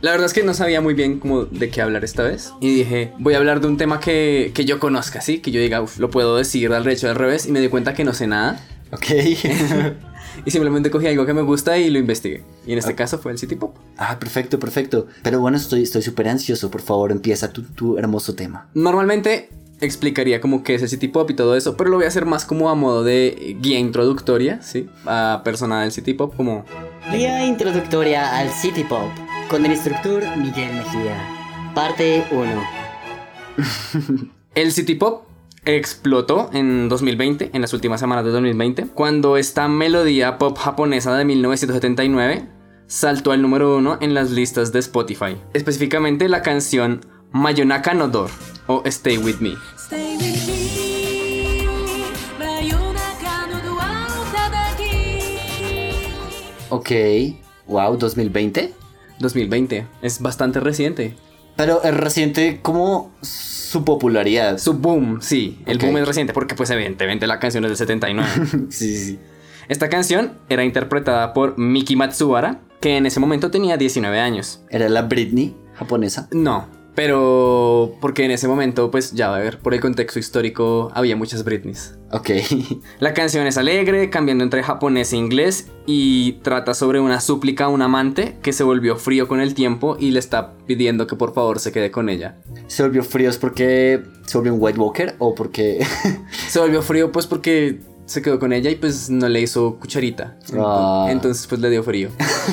La 0.06 0.12
verdad 0.12 0.26
es 0.26 0.32
que 0.34 0.44
no 0.44 0.54
sabía 0.54 0.80
muy 0.80 0.94
bien 0.94 1.18
cómo 1.18 1.46
de 1.46 1.68
qué 1.68 1.82
hablar 1.82 2.04
esta 2.04 2.22
vez. 2.22 2.52
Y 2.60 2.72
dije, 2.72 3.12
voy 3.18 3.34
a 3.34 3.38
hablar 3.38 3.60
de 3.60 3.66
un 3.66 3.76
tema 3.76 3.98
que, 3.98 4.52
que 4.54 4.64
yo 4.64 4.78
conozca, 4.78 5.20
¿sí? 5.20 5.40
Que 5.40 5.50
yo 5.50 5.60
diga, 5.60 5.82
"Uf, 5.82 5.98
lo 5.98 6.10
puedo 6.10 6.36
decir 6.36 6.72
al 6.72 6.84
derecho 6.84 7.08
al 7.08 7.16
revés. 7.16 7.46
Y 7.46 7.50
me 7.50 7.58
di 7.60 7.66
cuenta 7.66 7.92
que 7.92 8.04
no 8.04 8.14
sé 8.14 8.28
nada. 8.28 8.60
Ok. 8.92 9.06
Y 10.44 10.50
simplemente 10.52 10.90
cogí 10.90 11.06
algo 11.08 11.24
que 11.26 11.32
me 11.34 11.42
gusta 11.42 11.76
y 11.78 11.88
lo 11.90 11.98
investigué. 11.98 12.44
Y 12.66 12.72
en 12.72 12.78
este 12.78 12.94
caso 12.94 13.18
fue 13.18 13.32
el 13.32 13.38
City 13.38 13.56
Pop. 13.56 13.74
ah, 13.96 14.18
perfecto, 14.20 14.60
perfecto. 14.60 15.06
Pero 15.22 15.40
bueno, 15.40 15.56
estoy 15.56 15.82
estoy 15.82 16.02
súper 16.02 16.28
ansioso. 16.28 16.70
Por 16.70 16.82
favor, 16.82 17.10
empieza 17.10 17.52
tu, 17.52 17.62
tu 17.62 17.96
hermoso 17.98 18.34
tema. 18.36 18.68
Normalmente 18.74 19.48
explicaría 19.80 20.40
como 20.40 20.62
qué 20.62 20.74
es 20.74 20.82
el 20.82 20.88
City 20.90 21.08
Pop 21.08 21.30
y 21.30 21.34
todo 21.34 21.56
eso, 21.56 21.76
pero 21.76 21.90
lo 21.90 21.96
voy 21.96 22.04
a 22.04 22.08
hacer 22.08 22.26
más 22.26 22.44
como 22.44 22.68
a 22.70 22.74
modo 22.74 23.02
de 23.02 23.56
guía 23.60 23.78
introductoria, 23.78 24.60
¿sí? 24.62 24.88
A 25.06 25.40
persona 25.42 25.82
del 25.82 25.90
City 25.90 26.12
Pop, 26.14 26.34
como 26.36 26.64
Guía 27.10 27.44
introductoria 27.46 28.36
al 28.38 28.50
City 28.50 28.84
Pop 28.84 29.08
con 29.48 29.64
el 29.64 29.72
instructor 29.72 30.24
Miguel 30.36 30.74
Mejía. 30.74 31.16
Parte 31.74 32.24
1. 32.30 32.62
el 34.54 34.72
City 34.72 34.94
Pop 34.94 35.26
explotó 35.64 36.50
en 36.52 36.88
2020, 36.88 37.50
en 37.52 37.60
las 37.60 37.72
últimas 37.72 38.00
semanas 38.00 38.24
de 38.24 38.30
2020, 38.30 38.86
cuando 38.94 39.36
esta 39.36 39.68
melodía 39.68 40.38
pop 40.38 40.56
japonesa 40.56 41.16
de 41.16 41.24
1979 41.24 42.48
saltó 42.86 43.32
al 43.32 43.42
número 43.42 43.76
1 43.76 43.98
en 44.00 44.14
las 44.14 44.30
listas 44.30 44.72
de 44.72 44.78
Spotify, 44.78 45.36
específicamente 45.54 46.28
la 46.28 46.42
canción 46.42 47.04
Mayonaka 47.32 47.94
no 47.94 48.08
Dor 48.08 48.30
o 48.66 48.82
Stay 48.84 49.18
With 49.18 49.40
Me. 49.40 49.54
Ok, 56.68 56.90
wow, 57.66 57.96
2020. 57.96 58.85
2020, 59.18 59.86
es 60.02 60.20
bastante 60.20 60.60
reciente. 60.60 61.14
Pero 61.56 61.82
es 61.82 61.94
reciente 61.94 62.60
como 62.62 63.12
su 63.22 63.84
popularidad. 63.84 64.58
Su 64.58 64.74
boom, 64.74 65.22
sí, 65.22 65.58
el 65.66 65.78
boom 65.78 65.96
es 65.98 66.06
reciente 66.06 66.32
porque 66.32 66.54
pues 66.54 66.70
evidentemente 66.70 67.26
la 67.26 67.38
canción 67.38 67.64
es 67.64 67.70
del 67.70 67.76
79. 67.78 68.28
Sí, 68.70 68.96
sí, 68.96 69.04
sí. 69.04 69.18
Esta 69.68 69.88
canción 69.88 70.32
era 70.48 70.64
interpretada 70.64 71.32
por 71.32 71.58
Miki 71.58 71.96
Matsubara, 71.96 72.60
que 72.80 72.96
en 72.96 73.06
ese 73.06 73.18
momento 73.18 73.50
tenía 73.50 73.76
19 73.76 74.20
años. 74.20 74.62
Era 74.70 74.88
la 74.88 75.02
Britney 75.02 75.56
japonesa. 75.74 76.28
No, 76.30 76.68
pero 76.96 77.94
porque 78.00 78.24
en 78.24 78.30
ese 78.32 78.48
momento, 78.48 78.90
pues 78.90 79.12
ya 79.12 79.28
va 79.28 79.36
a 79.36 79.40
ver, 79.40 79.58
por 79.58 79.74
el 79.74 79.80
contexto 79.80 80.18
histórico 80.18 80.90
había 80.94 81.14
muchas 81.14 81.44
Britneys. 81.44 81.94
Ok. 82.10 82.30
La 83.00 83.12
canción 83.12 83.46
es 83.46 83.58
alegre, 83.58 84.08
cambiando 84.08 84.42
entre 84.42 84.62
japonés 84.62 85.12
e 85.12 85.18
inglés, 85.18 85.68
y 85.84 86.32
trata 86.42 86.72
sobre 86.72 86.98
una 86.98 87.20
súplica 87.20 87.66
a 87.66 87.68
un 87.68 87.82
amante 87.82 88.38
que 88.42 88.54
se 88.54 88.64
volvió 88.64 88.96
frío 88.96 89.28
con 89.28 89.40
el 89.40 89.54
tiempo 89.54 89.98
y 90.00 90.10
le 90.10 90.18
está 90.18 90.54
pidiendo 90.66 91.06
que 91.06 91.16
por 91.16 91.34
favor 91.34 91.60
se 91.60 91.70
quede 91.70 91.90
con 91.90 92.08
ella. 92.08 92.38
¿Se 92.66 92.82
volvió 92.82 93.04
fríos 93.04 93.36
porque 93.36 94.02
se 94.24 94.38
volvió 94.38 94.54
un 94.54 94.62
White 94.62 94.80
Walker 94.80 95.14
o 95.18 95.34
porque... 95.34 95.86
Se 96.48 96.58
volvió 96.58 96.80
frío 96.82 97.12
pues 97.12 97.26
porque 97.26 97.80
se 98.06 98.22
quedó 98.22 98.38
con 98.38 98.52
ella 98.52 98.70
y 98.70 98.76
pues 98.76 99.10
no 99.10 99.28
le 99.28 99.40
hizo 99.40 99.78
cucharita. 99.78 100.38
Ah. 100.56 101.08
Entonces 101.10 101.46
pues 101.46 101.60
le 101.60 101.68
dio 101.68 101.82
frío. 101.82 102.08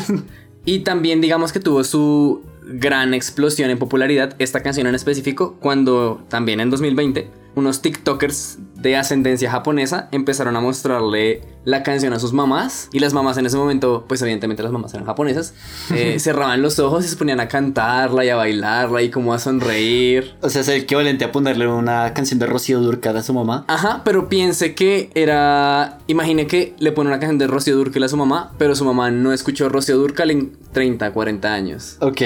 y 0.65 0.79
también 0.79 1.21
digamos 1.21 1.53
que 1.53 1.59
tuvo 1.59 1.83
su 1.83 2.41
gran 2.65 3.13
explosión 3.13 3.69
en 3.69 3.79
popularidad 3.79 4.35
esta 4.39 4.61
canción 4.61 4.87
en 4.87 4.95
específico 4.95 5.57
cuando 5.59 6.25
también 6.29 6.59
en 6.59 6.69
2020 6.69 7.29
unos 7.55 7.81
TikTokers 7.81 8.59
de 8.83 8.97
ascendencia 8.97 9.49
japonesa 9.49 10.09
empezaron 10.11 10.55
a 10.57 10.59
mostrarle 10.59 11.41
la 11.63 11.83
canción 11.83 12.11
a 12.11 12.19
sus 12.19 12.33
mamás 12.33 12.89
y 12.91 12.99
las 12.99 13.13
mamás 13.13 13.37
en 13.37 13.45
ese 13.45 13.55
momento, 13.55 14.03
pues 14.07 14.21
evidentemente 14.21 14.61
las 14.61 14.73
mamás 14.73 14.93
eran 14.93 15.05
japonesas, 15.05 15.53
eh, 15.91 16.19
cerraban 16.19 16.61
los 16.61 16.77
ojos 16.79 17.05
y 17.05 17.07
se 17.07 17.15
ponían 17.15 17.39
a 17.39 17.47
cantarla 17.47 18.25
y 18.25 18.29
a 18.29 18.35
bailarla 18.35 19.01
y 19.01 19.09
como 19.09 19.33
a 19.33 19.39
sonreír. 19.39 20.35
o 20.41 20.49
sea, 20.49 20.61
es 20.61 20.67
el 20.67 20.81
equivalente 20.81 21.23
a 21.23 21.31
ponerle 21.31 21.65
una 21.65 22.13
canción 22.13 22.39
de 22.39 22.45
Rocío 22.45 22.81
Durcal 22.81 23.15
a 23.15 23.23
su 23.23 23.33
mamá. 23.33 23.63
Ajá, 23.69 24.01
pero 24.03 24.27
piense 24.27 24.75
que 24.75 25.09
era. 25.15 25.99
Imagine 26.07 26.45
que 26.45 26.75
le 26.77 26.91
pone 26.91 27.09
una 27.09 27.19
canción 27.19 27.37
de 27.37 27.47
Rocío 27.47 27.77
Durcal 27.77 28.03
a 28.03 28.09
su 28.09 28.17
mamá, 28.17 28.51
pero 28.57 28.75
su 28.75 28.83
mamá 28.83 29.09
no 29.11 29.31
escuchó 29.31 29.69
Rocío 29.69 29.97
Durcal 29.97 30.29
en 30.29 30.57
30, 30.73 31.13
40 31.13 31.53
años. 31.53 31.97
Ok. 32.01 32.21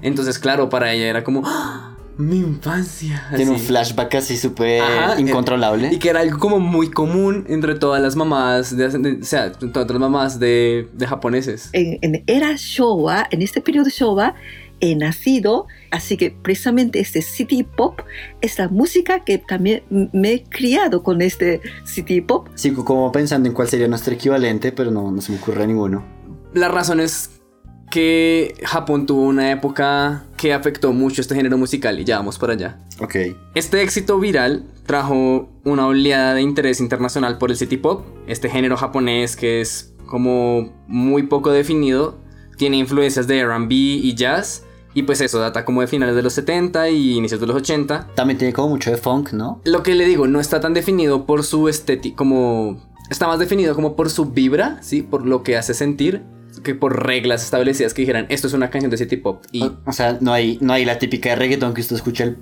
Entonces, 0.00 0.38
claro, 0.38 0.70
para 0.70 0.92
ella 0.92 1.06
era 1.06 1.22
como. 1.22 1.42
¡Ah! 1.44 1.87
Mi 2.18 2.38
infancia. 2.38 3.28
Tiene 3.36 3.52
un 3.52 3.58
flashback 3.60 4.16
así 4.16 4.36
súper 4.36 4.82
incontrolable. 5.18 5.86
eh, 5.88 5.94
Y 5.94 5.98
que 5.98 6.10
era 6.10 6.20
algo 6.20 6.38
como 6.38 6.58
muy 6.58 6.90
común 6.90 7.44
entre 7.48 7.74
todas 7.76 8.02
las 8.02 8.16
mamás, 8.16 8.76
de, 8.76 8.88
de- 8.88 9.20
o 9.22 9.24
sea, 9.24 9.52
todas 9.52 9.88
las 9.88 9.98
mamás 10.00 10.38
de, 10.40 10.88
de 10.92 11.06
japoneses. 11.06 11.70
en, 11.72 11.98
en 12.02 12.24
era 12.26 12.54
Showa, 12.56 13.26
en 13.30 13.40
este 13.42 13.60
periodo 13.60 13.88
Showa, 13.88 14.34
he 14.80 14.94
nacido, 14.94 15.66
así 15.90 16.16
que 16.16 16.30
precisamente 16.30 17.00
este 17.00 17.22
city 17.22 17.62
pop 17.64 18.00
es 18.40 18.58
la 18.58 18.68
música 18.68 19.24
que 19.24 19.38
también 19.38 19.82
me 20.12 20.32
he 20.32 20.42
criado 20.44 21.02
con 21.02 21.20
este 21.22 21.60
city 21.84 22.20
pop. 22.20 22.48
Sigo 22.54 22.84
como 22.84 23.10
pensando 23.12 23.48
en 23.48 23.54
cuál 23.54 23.68
sería 23.68 23.88
nuestro 23.88 24.14
equivalente, 24.14 24.70
pero 24.72 24.90
no, 24.90 25.10
no 25.10 25.20
se 25.20 25.32
me 25.32 25.38
ocurre 25.38 25.66
ninguno. 25.66 26.04
La 26.54 26.68
razón 26.68 27.00
es 27.00 27.30
que 27.90 28.54
Japón 28.64 29.06
tuvo 29.06 29.22
una 29.22 29.50
época 29.50 30.24
que 30.38 30.54
afectó 30.54 30.94
mucho 30.94 31.20
este 31.20 31.34
género 31.34 31.58
musical 31.58 32.00
y 32.00 32.04
ya 32.04 32.16
vamos 32.16 32.38
para 32.38 32.54
allá. 32.54 32.78
Ok. 33.00 33.16
Este 33.54 33.82
éxito 33.82 34.18
viral 34.18 34.64
trajo 34.86 35.50
una 35.64 35.86
oleada 35.86 36.32
de 36.32 36.40
interés 36.40 36.80
internacional 36.80 37.36
por 37.36 37.50
el 37.50 37.58
city 37.58 37.76
pop, 37.76 38.06
este 38.26 38.48
género 38.48 38.78
japonés 38.78 39.36
que 39.36 39.60
es 39.60 39.92
como 40.06 40.72
muy 40.86 41.24
poco 41.24 41.50
definido, 41.50 42.18
tiene 42.56 42.78
influencias 42.78 43.26
de 43.26 43.40
R&B 43.40 43.74
y 43.74 44.14
jazz 44.14 44.64
y 44.94 45.02
pues 45.02 45.20
eso 45.20 45.38
data 45.38 45.64
como 45.64 45.82
de 45.82 45.86
finales 45.86 46.16
de 46.16 46.22
los 46.22 46.32
70 46.32 46.88
y 46.88 47.16
inicios 47.16 47.40
de 47.40 47.46
los 47.46 47.56
80. 47.56 48.08
También 48.14 48.38
tiene 48.38 48.54
como 48.54 48.68
mucho 48.68 48.90
de 48.90 48.96
funk, 48.96 49.32
¿no? 49.32 49.60
Lo 49.64 49.82
que 49.82 49.94
le 49.94 50.06
digo 50.06 50.26
no 50.26 50.40
está 50.40 50.60
tan 50.60 50.72
definido 50.72 51.26
por 51.26 51.44
su 51.44 51.68
estética 51.68 52.16
como 52.16 52.88
está 53.10 53.26
más 53.26 53.38
definido 53.38 53.74
como 53.74 53.96
por 53.96 54.08
su 54.08 54.26
vibra, 54.26 54.78
sí, 54.82 55.02
por 55.02 55.26
lo 55.26 55.42
que 55.42 55.56
hace 55.56 55.74
sentir 55.74 56.22
que 56.62 56.74
por 56.74 57.06
reglas 57.06 57.42
establecidas 57.44 57.94
que 57.94 58.02
dijeran 58.02 58.26
esto 58.28 58.46
es 58.46 58.52
una 58.52 58.70
canción 58.70 58.90
de 58.90 58.96
city 58.96 59.16
pop 59.16 59.44
y 59.52 59.62
O, 59.62 59.78
o 59.86 59.92
sea, 59.92 60.18
no 60.20 60.32
hay, 60.32 60.58
no 60.60 60.72
hay 60.72 60.84
la 60.84 60.98
típica 60.98 61.30
de 61.30 61.36
reggaetón 61.36 61.74
que 61.74 61.80
usted 61.80 61.96
escucha 61.96 62.24
el... 62.24 62.38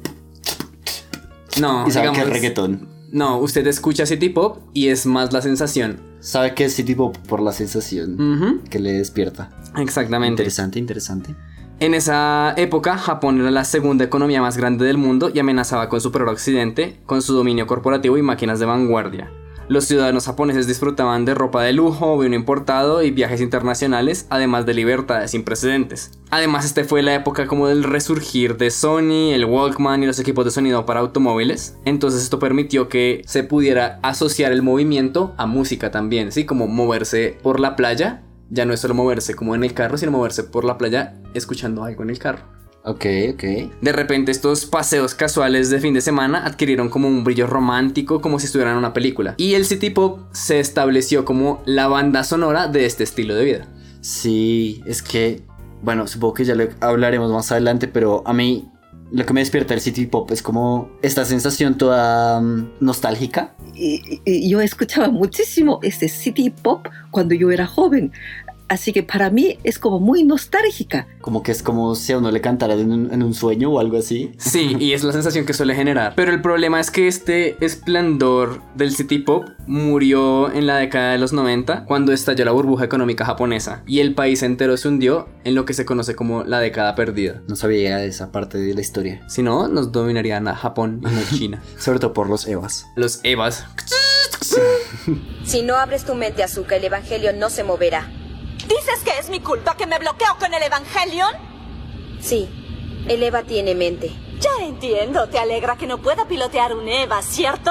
no, 1.61 1.87
y 1.87 1.91
sabe 1.91 2.07
que 2.07 2.11
es 2.11 2.17
digamos, 2.17 2.29
reggaetón. 2.29 2.89
no, 3.13 3.39
usted 3.39 3.67
escucha 3.67 4.07
city 4.07 4.29
pop 4.29 4.59
y 4.73 4.89
es 4.89 5.07
más 5.07 5.33
la 5.33 5.43
sensación. 5.43 6.01
Sabe 6.21 6.55
que 6.55 6.65
es 6.65 6.75
city 6.75 6.95
pop 6.95 7.17
por 7.29 7.41
la 7.41 7.53
sensación 7.53 8.63
que 8.69 8.79
le 8.79 8.93
despierta. 8.93 9.51
Exactamente. 9.77 10.43
Interesante, 10.43 10.79
interesante. 10.79 11.35
En 11.79 11.95
esa 11.95 12.55
época, 12.57 12.97
Japón 12.97 13.39
era 13.39 13.51
la 13.51 13.65
segunda 13.65 14.05
economía 14.05 14.41
más 14.41 14.57
grande 14.57 14.87
del 14.87 14.97
mundo 14.97 15.31
y 15.33 15.39
amenazaba 15.39 15.89
con 15.89 16.01
superar 16.01 16.29
a 16.29 16.33
Occidente 16.33 16.99
con 17.05 17.21
su 17.21 17.35
dominio 17.35 17.67
corporativo 17.67 18.17
y 18.17 18.23
máquinas 18.23 18.59
de 18.59 18.67
vanguardia. 18.67 19.31
Los 19.69 19.87
ciudadanos 19.87 20.27
japoneses 20.27 20.69
disfrutaban 20.69 21.25
de 21.25 21.35
ropa 21.35 21.65
de 21.65 21.73
lujo, 21.73 22.17
vino 22.19 22.37
importado 22.37 23.03
y 23.03 23.11
viajes 23.11 23.41
internacionales, 23.41 24.27
además 24.31 24.65
de 24.65 24.75
libertades 24.75 25.33
sin 25.33 25.43
precedentes. 25.43 26.13
Además, 26.31 26.65
este 26.65 26.85
fue 26.85 27.03
la 27.03 27.17
época 27.17 27.49
como 27.49 27.67
del 27.67 27.83
resurgir 27.83 28.57
de 28.57 28.71
Sony, 28.71 29.33
el 29.33 29.45
Walkman 29.45 30.05
y 30.05 30.07
los 30.07 30.21
equipos 30.21 30.45
de 30.45 30.53
sonido 30.53 30.87
para 30.87 31.01
automóviles. 31.01 31.77
Entonces 31.85 32.23
esto 32.23 32.39
permitió 32.39 32.89
que 32.89 33.23
se 33.27 33.43
pudiera 33.43 33.99
asociar 34.03 34.53
el 34.53 34.63
movimiento 34.63 35.35
a 35.37 35.47
música 35.47 35.91
también, 35.91 36.31
¿sí? 36.31 36.47
Como 36.47 36.69
moverse 36.69 37.37
por 37.43 37.59
la 37.59 37.75
playa. 37.75 38.23
Ya 38.51 38.65
no 38.65 38.73
es 38.73 38.79
solo 38.79 38.95
moverse 38.95 39.35
como 39.35 39.57
en 39.57 39.65
el 39.65 39.75
carro, 39.75 39.99
sino 39.99 40.13
moverse 40.13 40.45
por 40.45 40.65
la 40.65 40.79
playa 40.79 41.17
escuchando 41.35 41.83
algo 41.83 42.05
en 42.05 42.11
el 42.11 42.21
carro. 42.21 42.56
Ok, 42.87 43.05
ok. 43.33 43.43
De 43.81 43.93
repente 43.93 44.31
estos 44.31 44.65
paseos 44.65 45.17
casuales 45.17 45.71
de 45.71 45.81
fin 45.81 45.93
de 45.93 46.01
semana 46.01 46.47
adquirieron 46.47 46.89
como 46.89 47.09
un 47.09 47.25
brillo 47.25 47.49
romántico 47.49 48.21
como 48.21 48.39
si 48.39 48.47
estuvieran 48.47 48.75
en 48.75 48.79
una 48.79 48.93
película. 48.93 49.35
Y 49.39 49.55
el 49.55 49.65
city 49.65 49.91
pop 49.91 50.21
se 50.33 50.61
estableció 50.61 51.25
como 51.25 51.63
la 51.67 51.89
banda 51.89 52.23
sonora 52.23 52.69
de 52.69 52.87
este 52.87 53.03
estilo 53.03 53.35
de 53.35 53.45
vida. 53.45 53.69
Sí, 54.03 54.83
es 54.87 55.03
que, 55.03 55.43
bueno, 55.83 56.07
supongo 56.07 56.35
que 56.35 56.45
ya 56.45 56.55
lo 56.55 56.69
hablaremos 56.81 57.33
más 57.33 57.51
adelante, 57.51 57.89
pero 57.89 58.23
a 58.25 58.33
mí 58.33 58.69
lo 59.11 59.27
que 59.27 59.33
me 59.33 59.41
despierta 59.41 59.75
el 59.75 59.81
city 59.81 60.07
pop 60.07 60.31
es 60.31 60.41
como 60.41 60.89
esta 61.03 61.25
sensación 61.25 61.77
toda 61.77 62.41
mm, 62.41 62.75
nostálgica. 62.79 63.57
Y, 63.75 64.21
y 64.25 64.49
yo 64.49 64.61
escuchaba 64.61 65.09
muchísimo 65.09 65.81
este 65.83 66.09
city 66.09 66.51
pop 66.51 66.87
cuando 67.11 67.35
yo 67.35 67.51
era 67.51 67.67
joven. 67.67 68.13
Así 68.69 68.93
que 68.93 69.03
para 69.03 69.31
mí 69.31 69.59
es 69.63 69.79
como 69.79 70.01
muy 70.01 70.25
nostálgica. 70.25 71.07
Como 71.21 71.43
que 71.43 71.53
es 71.53 71.63
como 71.63 71.95
si 71.95 72.13
a 72.13 72.19
uno 72.19 72.31
le 72.31 72.41
cantara 72.41 72.75
en 72.75 72.91
un, 72.91 73.13
en 73.13 73.23
un 73.23 73.35
sueño 73.35 73.71
o 73.71 73.79
algo 73.79 73.97
así. 73.99 74.33
Sí, 74.39 74.77
y 74.79 74.93
es 74.93 75.05
la 75.05 75.13
sensación 75.13 75.47
que 75.47 75.53
suele 75.53 75.75
generar. 75.75 76.15
Pero 76.17 76.33
el 76.33 76.43
problema 76.43 76.81
es 76.81 76.91
que 76.91 77.07
este 77.07 77.57
esplendor 77.65 78.61
del 78.75 78.93
city 78.93 79.19
pop 79.19 79.49
murió 79.67 80.53
en 80.53 80.67
la 80.67 80.79
década 80.79 81.13
de 81.13 81.19
los 81.19 81.33
90 81.33 81.85
cuando 81.85 82.13
estalló 82.13 82.45
la 82.45 82.53
burbuja 82.53 82.85
económica 82.85 83.25
japonesa 83.25 83.83
y 83.87 84.01
el 84.01 84.15
país 84.15 84.43
entero 84.43 84.77
se 84.77 84.89
hundió 84.89 85.29
en 85.45 85.55
lo 85.55 85.65
que 85.65 85.75
se 85.75 85.85
conoce 85.85 86.15
como 86.15 86.45
la 86.45 86.61
década 86.61 86.95
perdida. 86.95 87.43
No 87.49 87.57
sabía 87.57 88.03
esa 88.03 88.33
parte 88.33 88.59
de 88.59 88.75
la 88.75 88.81
historia. 88.81 89.23
Si 89.29 89.43
no, 89.43 89.69
nos 89.69 89.93
dominarían 89.93 90.49
a 90.49 90.57
Japón 90.57 91.01
y 91.03 91.15
no 91.15 91.21
China. 91.37 91.63
Sobre 91.79 91.99
todo 91.99 92.13
por 92.13 92.29
los 92.29 92.47
Evas. 92.47 92.87
Los 92.97 93.21
Evas 93.23 93.65
Si 95.45 95.63
no 95.63 95.77
abres 95.77 96.05
tu 96.05 96.15
mente, 96.15 96.43
Azuka, 96.43 96.77
el 96.77 96.85
Evangelio 96.85 97.33
no 97.33 97.51
se 97.51 97.65
moverá. 97.65 98.11
¿Dices 98.69 99.05
que 99.05 99.19
es 99.19 99.29
mi 99.29 99.41
culpa 99.41 99.77
que 99.77 99.87
me 99.87 99.99
bloqueo 99.99 100.37
con 100.39 100.53
el 100.53 100.63
Evangelion? 100.63 101.33
Sí, 102.21 102.49
el 103.09 103.23
Eva 103.23 103.43
tiene 103.43 103.75
mente. 103.75 104.11
Ya 104.41 104.65
entiendo, 104.65 105.29
te 105.29 105.39
alegra 105.39 105.77
que 105.77 105.87
no 105.87 105.99
pueda 105.99 106.27
pilotear 106.27 106.75
un 106.75 106.89
Eva, 106.89 107.23
¿cierto? 107.23 107.71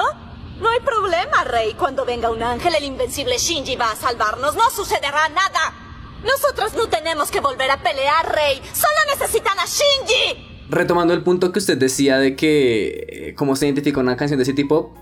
No 0.60 0.70
hay 0.70 0.80
problema, 0.80 1.44
Rey. 1.44 1.74
Cuando 1.74 2.06
venga 2.06 2.30
un 2.30 2.42
ángel, 2.42 2.74
el 2.74 2.84
invencible 2.84 3.36
Shinji 3.36 3.76
va 3.76 3.92
a 3.92 3.96
salvarnos. 3.96 4.54
No 4.54 4.70
sucederá 4.70 5.28
nada. 5.28 5.74
Nosotros 6.24 6.72
no 6.74 6.88
tenemos 6.88 7.30
que 7.30 7.40
volver 7.40 7.70
a 7.70 7.82
pelear, 7.82 8.34
Rey. 8.34 8.62
Solo 8.72 9.18
necesitan 9.18 9.58
a 9.58 9.66
Shinji. 9.66 10.64
Retomando 10.70 11.12
el 11.12 11.22
punto 11.22 11.52
que 11.52 11.58
usted 11.58 11.76
decía 11.76 12.18
de 12.18 12.34
que 12.36 13.06
eh, 13.08 13.34
cómo 13.36 13.54
se 13.54 13.66
identifica 13.66 14.00
una 14.00 14.16
canción 14.16 14.38
de 14.38 14.46
city 14.46 14.64
pop, 14.64 14.96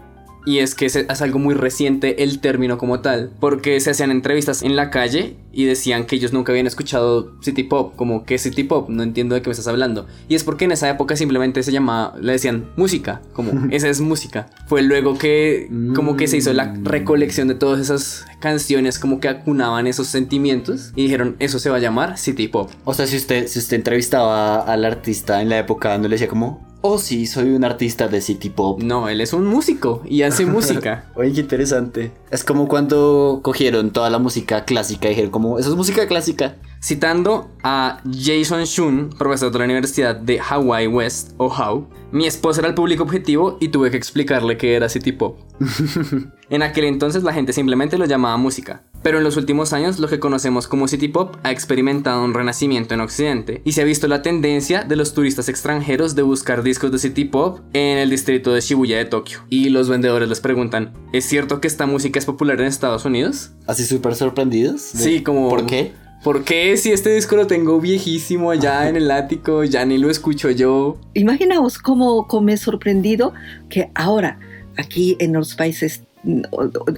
y 0.45 0.59
es 0.59 0.75
que 0.75 0.87
es, 0.87 0.97
es 0.97 1.23
algo 1.23 1.39
muy 1.39 1.55
reciente 1.55 2.23
el 2.23 2.41
término 2.41 2.79
como 2.79 3.01
tal, 3.01 3.31
porque 3.41 3.79
se 3.81 3.91
hacían 3.91 4.11
entrevistas 4.11 4.63
en 4.63 4.77
la 4.77 4.91
calle 4.91 5.37
y 5.53 5.65
decían 5.65 6.05
que 6.05 6.17
ellos 6.17 6.33
nunca 6.33 6.53
habían 6.53 6.67
escuchado 6.67 7.33
city 7.41 7.63
pop, 7.63 7.95
como 7.97 8.25
que 8.25 8.39
city 8.39 8.65
pop, 8.65 8.89
no 8.89 9.03
entiendo 9.03 9.35
de 9.35 9.43
qué 9.43 9.49
me 9.49 9.53
estás 9.53 9.69
hablando. 9.69 10.07
Y 10.29 10.35
es 10.35 10.45
porque 10.45 10.65
en 10.65 10.73
esa 10.73 10.91
época 10.91 11.17
simplemente 11.17 11.63
se 11.63 11.73
llamaba, 11.73 12.15
le 12.21 12.33
decían 12.33 12.67
música, 12.77 13.23
como 13.33 13.53
esa 13.71 13.89
es 13.89 14.01
música. 14.01 14.49
Fue 14.67 14.83
luego 14.83 15.17
que 15.17 15.69
como 15.95 16.17
que 16.17 16.27
se 16.27 16.37
hizo 16.37 16.53
la 16.53 16.75
recolección 16.83 17.49
de 17.49 17.55
todas 17.55 17.81
esas 17.81 18.27
canciones 18.45 18.99
como 18.99 19.21
que 19.21 19.29
acunaban 19.29 19.87
esos 19.87 20.07
sentimientos 20.09 20.93
y 20.95 21.05
dijeron, 21.05 21.35
eso 21.39 21.59
se 21.59 21.71
va 21.71 21.77
a 21.77 21.79
llamar 21.79 22.19
city 22.19 22.47
pop. 22.47 22.71
O 22.85 22.93
sea, 22.93 23.07
si 23.07 23.17
usted, 23.17 23.47
si 23.47 23.59
usted 23.59 23.79
entrevistaba 23.79 24.61
al 24.61 24.85
artista 24.85 25.41
en 25.41 25.49
la 25.49 25.59
época, 25.59 25.97
no 25.97 26.05
le 26.05 26.11
decía 26.11 26.29
como, 26.29 26.63
oh 26.83 26.99
sí, 26.99 27.27
soy 27.27 27.53
un 27.55 27.65
artista 27.65 28.07
de 28.07 28.21
city 28.21 28.51
pop. 28.51 28.83
No, 28.83 29.09
él 29.09 29.23
es 29.23 29.33
un 29.33 29.47
músico 29.47 30.03
y 30.05 30.21
hace 30.21 30.45
música. 30.59 31.11
Oye, 31.15 31.33
qué 31.33 31.41
interesante. 31.41 32.13
Es 32.31 32.45
como 32.45 32.69
cuando 32.69 33.41
cogieron 33.43 33.93
toda 33.93 34.11
la 34.11 34.19
música 34.19 34.67
clásica 34.67 35.07
y 35.07 35.13
dijeron 35.13 35.31
como, 35.31 35.59
eso 35.59 35.71
es 35.71 35.77
música 35.77 36.07
clásica. 36.07 36.57
Citando 36.85 37.51
a 37.63 38.03
Jason 38.05 38.65
Shun, 38.65 39.09
profesor 39.17 39.51
de 39.51 39.59
la 39.59 39.65
Universidad 39.65 40.17
de 40.17 40.39
Hawaii 40.39 40.87
West, 40.87 41.33
o 41.39 41.51
HAW, 41.51 41.89
mi 42.13 42.27
esposa 42.27 42.61
era 42.61 42.69
el 42.69 42.75
público 42.75 43.05
objetivo 43.05 43.57
y 43.59 43.69
tuve 43.69 43.91
que 43.91 43.97
explicarle 43.97 44.59
que 44.59 44.75
era 44.75 44.91
City 44.91 45.13
Pop. 45.13 45.41
en 46.51 46.63
aquel 46.63 46.85
entonces 46.85 47.23
la 47.23 47.33
gente 47.33 47.55
simplemente 47.55 47.97
lo 47.97 48.05
llamaba 48.05 48.37
música, 48.37 48.83
pero 49.03 49.17
en 49.17 49.25
los 49.25 49.39
últimos 49.39 49.73
años 49.73 49.99
lo 49.99 50.09
que 50.09 50.21
conocemos 50.21 50.69
como 50.69 50.87
City 50.87 51.09
Pop 51.09 51.37
ha 51.43 51.53
experimentado 51.53 52.23
un 52.23 52.35
renacimiento 52.35 52.93
en 52.93 53.01
Occidente 53.01 53.63
y 53.65 53.73
se 53.73 53.81
ha 53.81 53.87
visto 53.87 54.07
la 54.07 54.21
tendencia 54.21 54.83
de 54.83 54.97
los 54.97 55.15
turistas 55.15 55.49
extranjeros 55.49 56.15
de 56.15 56.21
buscar 56.21 56.63
discos 56.63 56.93
de 56.93 56.99
City 56.99 57.25
Pop 57.25 57.61
en 57.73 57.97
el 57.97 58.11
distrito 58.11 58.53
de 58.53 58.61
Shibuya 58.61 58.99
de 58.99 59.07
Tokio. 59.07 59.39
Y 59.49 59.71
los 59.71 59.89
vendedores 59.89 60.29
les 60.29 60.41
preguntan, 60.41 60.93
¿es 61.15 61.25
cierto 61.25 61.63
que 61.63 61.69
esta 61.69 61.87
música 61.87 62.19
es 62.19 62.27
popular 62.27 62.61
en 62.61 62.67
Estados 62.67 63.07
Unidos? 63.07 63.53
Así 63.67 63.87
súper 63.87 64.17
sorprendidos. 64.17 64.83
Sí, 64.83 65.23
como... 65.23 65.49
¿Por 65.49 65.65
qué? 65.65 66.04
¿Por 66.25 66.43
qué 66.43 66.75
si 66.79 66.91
este 66.91 67.15
disco 67.15 67.37
lo 67.37 67.47
tengo 67.47 67.79
viejísimo 67.79 68.51
allá 68.51 68.89
en 68.89 68.97
el 68.97 69.11
ático, 69.11 69.63
ya 69.63 69.85
ni 69.85 69.99
lo 69.99 70.09
escucho 70.09 70.51
yo? 70.51 70.97
Imaginaos 71.13 71.77
cómo, 71.79 72.27
cómo 72.27 72.47
me 72.47 72.55
he 72.55 72.57
sorprendido 72.57 73.35
que 73.69 73.91
ahora 73.95 74.39
aquí 74.79 75.19
en 75.21 75.35
los 75.35 75.55
países 75.55 76.03
mm, 76.23 76.41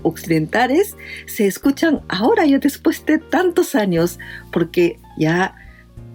occidentales 0.05 0.97
se 1.27 1.49
escuchan 1.49 2.03
ahora 2.07 2.47
ya 2.47 2.61
después 2.61 3.05
de 3.05 3.19
tantos 3.19 3.75
años, 3.75 4.21
porque 4.53 5.01
ya 5.19 5.57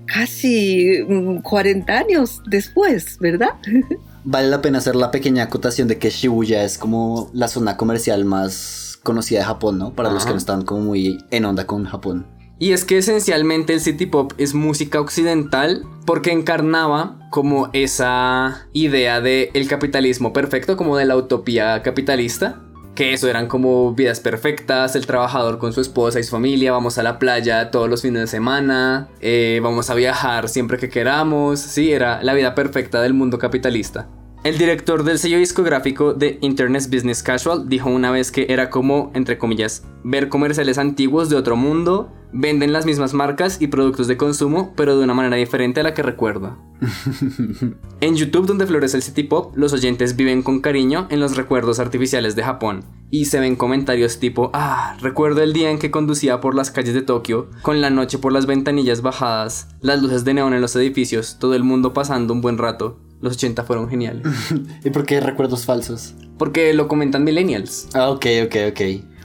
casi 0.05 1.03
mm, 1.05 1.39
40 1.41 1.91
años 1.91 2.41
después, 2.47 3.17
¿verdad? 3.19 3.49
Vale 4.23 4.47
la 4.47 4.61
pena 4.61 4.77
hacer 4.77 4.95
la 4.95 5.11
pequeña 5.11 5.43
acotación 5.43 5.89
de 5.89 5.97
que 5.97 6.11
Shibuya 6.11 6.63
es 6.63 6.77
como 6.77 7.29
la 7.33 7.49
zona 7.49 7.75
comercial 7.75 8.23
más 8.23 8.97
conocida 9.03 9.39
de 9.39 9.45
Japón, 9.47 9.79
¿no? 9.79 9.93
Para 9.93 10.11
los 10.11 10.23
que 10.23 10.31
no 10.31 10.37
están 10.37 10.61
como 10.61 10.79
muy 10.79 11.17
en 11.29 11.43
onda 11.43 11.67
con 11.67 11.83
Japón. 11.83 12.39
Y 12.61 12.73
es 12.73 12.85
que 12.85 12.99
esencialmente 12.99 13.73
el 13.73 13.81
City 13.81 14.05
Pop 14.05 14.33
es 14.37 14.53
música 14.53 15.01
occidental 15.01 15.83
porque 16.05 16.31
encarnaba 16.31 17.17
como 17.31 17.71
esa 17.73 18.67
idea 18.71 19.19
de 19.19 19.49
el 19.55 19.67
capitalismo 19.67 20.31
perfecto, 20.31 20.77
como 20.77 20.95
de 20.95 21.05
la 21.05 21.15
utopía 21.15 21.81
capitalista, 21.81 22.61
que 22.93 23.13
eso 23.13 23.27
eran 23.27 23.47
como 23.47 23.95
vidas 23.95 24.19
perfectas, 24.19 24.95
el 24.95 25.07
trabajador 25.07 25.57
con 25.57 25.73
su 25.73 25.81
esposa 25.81 26.19
y 26.19 26.23
su 26.23 26.29
familia, 26.29 26.71
vamos 26.71 26.99
a 26.99 27.03
la 27.03 27.17
playa 27.17 27.71
todos 27.71 27.89
los 27.89 28.03
fines 28.03 28.21
de 28.21 28.27
semana, 28.27 29.09
eh, 29.21 29.59
vamos 29.63 29.89
a 29.89 29.95
viajar 29.95 30.47
siempre 30.47 30.77
que 30.77 30.89
queramos, 30.89 31.59
sí, 31.59 31.91
era 31.91 32.21
la 32.21 32.35
vida 32.35 32.53
perfecta 32.53 33.01
del 33.01 33.15
mundo 33.15 33.39
capitalista. 33.39 34.07
El 34.43 34.57
director 34.57 35.03
del 35.03 35.19
sello 35.19 35.37
discográfico 35.37 36.15
de 36.15 36.39
Internet 36.41 36.89
Business 36.91 37.21
Casual 37.21 37.69
dijo 37.69 37.91
una 37.91 38.09
vez 38.09 38.31
que 38.31 38.47
era 38.49 38.71
como, 38.71 39.11
entre 39.13 39.37
comillas, 39.37 39.83
ver 40.03 40.29
comerciales 40.29 40.79
antiguos 40.79 41.29
de 41.29 41.35
otro 41.35 41.55
mundo, 41.55 42.11
venden 42.33 42.73
las 42.73 42.87
mismas 42.87 43.13
marcas 43.13 43.61
y 43.61 43.67
productos 43.67 44.07
de 44.07 44.17
consumo, 44.17 44.73
pero 44.75 44.97
de 44.97 45.03
una 45.03 45.13
manera 45.13 45.35
diferente 45.35 45.81
a 45.81 45.83
la 45.83 45.93
que 45.93 46.01
recuerdo. 46.01 46.57
en 48.01 48.15
YouTube, 48.15 48.47
donde 48.47 48.65
florece 48.65 48.97
el 48.97 49.03
City 49.03 49.21
Pop, 49.21 49.55
los 49.55 49.73
oyentes 49.73 50.15
viven 50.15 50.41
con 50.41 50.59
cariño 50.59 51.05
en 51.11 51.19
los 51.19 51.37
recuerdos 51.37 51.79
artificiales 51.79 52.35
de 52.35 52.41
Japón. 52.41 52.83
Y 53.11 53.25
se 53.25 53.39
ven 53.39 53.55
comentarios 53.55 54.17
tipo, 54.19 54.49
ah, 54.55 54.97
recuerdo 55.01 55.43
el 55.43 55.53
día 55.53 55.69
en 55.69 55.77
que 55.77 55.91
conducía 55.91 56.41
por 56.41 56.55
las 56.55 56.71
calles 56.71 56.95
de 56.95 57.03
Tokio, 57.03 57.51
con 57.61 57.79
la 57.79 57.91
noche 57.91 58.17
por 58.17 58.33
las 58.33 58.47
ventanillas 58.47 59.03
bajadas, 59.03 59.67
las 59.81 60.01
luces 60.01 60.25
de 60.25 60.33
neón 60.33 60.55
en 60.55 60.61
los 60.61 60.75
edificios, 60.75 61.37
todo 61.37 61.53
el 61.53 61.63
mundo 61.63 61.93
pasando 61.93 62.33
un 62.33 62.41
buen 62.41 62.57
rato. 62.57 62.97
Los 63.21 63.33
80 63.33 63.63
fueron 63.63 63.89
geniales. 63.89 64.25
¿Y 64.83 64.89
por 64.89 65.05
qué 65.05 65.19
recuerdos 65.19 65.65
falsos? 65.65 66.13
Porque 66.37 66.73
lo 66.73 66.87
comentan 66.87 67.23
millennials. 67.23 67.87
Ah, 67.93 68.09
ok, 68.09 68.25
ok, 68.45 68.55
ok. 68.71 68.81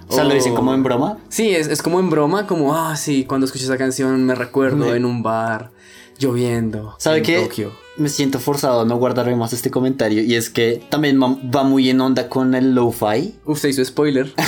O 0.08 0.14
sea, 0.14 0.24
lo 0.24 0.34
dicen 0.34 0.54
como 0.54 0.72
en 0.72 0.82
broma. 0.82 1.18
Sí, 1.28 1.50
es, 1.50 1.66
es 1.66 1.82
como 1.82 1.98
en 1.98 2.10
broma, 2.10 2.46
como, 2.46 2.76
ah, 2.76 2.96
sí, 2.96 3.24
cuando 3.24 3.46
escuché 3.46 3.64
esa 3.64 3.76
canción 3.76 4.24
me 4.24 4.34
recuerdo 4.36 4.94
en 4.94 5.04
un 5.04 5.22
bar, 5.22 5.72
lloviendo. 6.18 6.94
¿Sabe 6.98 7.18
en 7.18 7.24
qué? 7.24 7.40
Tokio. 7.42 7.72
Me 7.98 8.08
siento 8.10 8.38
forzado 8.40 8.80
a 8.80 8.84
no 8.84 8.96
guardarme 8.96 9.36
más 9.36 9.52
este 9.52 9.70
comentario. 9.70 10.22
Y 10.22 10.34
es 10.34 10.50
que 10.50 10.82
también 10.90 11.18
va- 11.20 11.62
muy 11.64 11.88
en 11.88 12.00
onda 12.00 12.28
con 12.28 12.54
el 12.54 12.74
lo-fi. 12.74 13.34
Uf, 13.46 13.58
se 13.60 13.70
hizo 13.70 13.84
spoiler. 13.84 14.32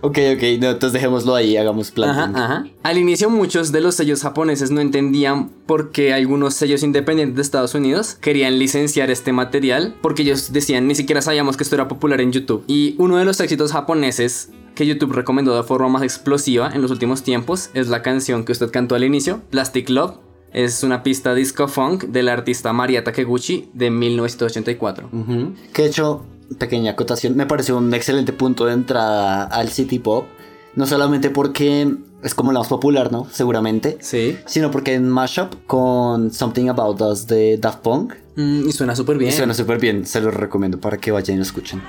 Ok, 0.00 0.16
ok, 0.36 0.42
no, 0.60 0.70
entonces 0.70 0.92
dejémoslo 0.92 1.34
ahí, 1.34 1.56
hagamos 1.56 1.90
plan. 1.90 2.10
Ajá, 2.10 2.30
ajá. 2.32 2.66
Al 2.84 2.98
inicio 2.98 3.30
muchos 3.30 3.72
de 3.72 3.80
los 3.80 3.96
sellos 3.96 4.22
japoneses 4.22 4.70
no 4.70 4.80
entendían 4.80 5.48
por 5.66 5.90
qué 5.90 6.12
algunos 6.14 6.54
sellos 6.54 6.84
independientes 6.84 7.34
de 7.34 7.42
Estados 7.42 7.74
Unidos 7.74 8.14
querían 8.20 8.60
licenciar 8.60 9.10
este 9.10 9.32
material 9.32 9.96
porque 10.00 10.22
ellos 10.22 10.52
decían 10.52 10.86
ni 10.86 10.94
siquiera 10.94 11.20
sabíamos 11.20 11.56
que 11.56 11.64
esto 11.64 11.74
era 11.74 11.88
popular 11.88 12.20
en 12.20 12.30
YouTube. 12.30 12.62
Y 12.68 12.94
uno 12.98 13.16
de 13.16 13.24
los 13.24 13.40
éxitos 13.40 13.72
japoneses 13.72 14.50
que 14.76 14.86
YouTube 14.86 15.14
recomendó 15.14 15.56
de 15.56 15.64
forma 15.64 15.88
más 15.88 16.02
explosiva 16.04 16.70
en 16.72 16.80
los 16.80 16.92
últimos 16.92 17.24
tiempos 17.24 17.70
es 17.74 17.88
la 17.88 18.00
canción 18.00 18.44
que 18.44 18.52
usted 18.52 18.70
cantó 18.70 18.94
al 18.94 19.02
inicio, 19.02 19.40
Plastic 19.50 19.88
Love. 19.90 20.12
Es 20.52 20.82
una 20.82 21.02
pista 21.02 21.34
disco 21.34 21.68
funk 21.68 22.04
del 22.04 22.28
artista 22.28 22.72
Maria 22.72 23.04
Takeguchi 23.04 23.70
de 23.74 23.90
1984. 23.90 25.10
Ujú. 25.12 25.54
Que 25.72 25.82
de 25.82 25.88
hecho, 25.88 26.24
pequeña 26.58 26.92
acotación, 26.92 27.36
me 27.36 27.46
pareció 27.46 27.76
un 27.76 27.92
excelente 27.92 28.32
punto 28.32 28.66
de 28.66 28.72
entrada 28.72 29.44
al 29.44 29.68
City 29.68 29.98
Pop. 29.98 30.26
No 30.74 30.86
solamente 30.86 31.30
porque 31.30 31.92
es 32.22 32.34
como 32.34 32.52
la 32.52 32.60
más 32.60 32.68
popular, 32.68 33.10
¿no? 33.10 33.26
Seguramente. 33.30 33.98
Sí. 34.00 34.38
Sino 34.46 34.70
porque 34.70 34.94
en 34.94 35.08
mashup 35.08 35.54
con 35.66 36.32
Something 36.32 36.68
About 36.68 37.00
Us 37.00 37.26
de 37.26 37.58
Daft 37.58 37.80
Punk. 37.80 38.14
Mm, 38.36 38.68
y 38.68 38.72
suena 38.72 38.94
súper 38.94 39.18
bien. 39.18 39.32
Y 39.32 39.34
suena 39.34 39.54
súper 39.54 39.78
bien, 39.78 40.06
se 40.06 40.20
los 40.20 40.32
recomiendo 40.34 40.78
para 40.78 40.98
que 40.98 41.10
vayan 41.10 41.34
y 41.34 41.38
lo 41.38 41.42
escuchen. 41.42 41.82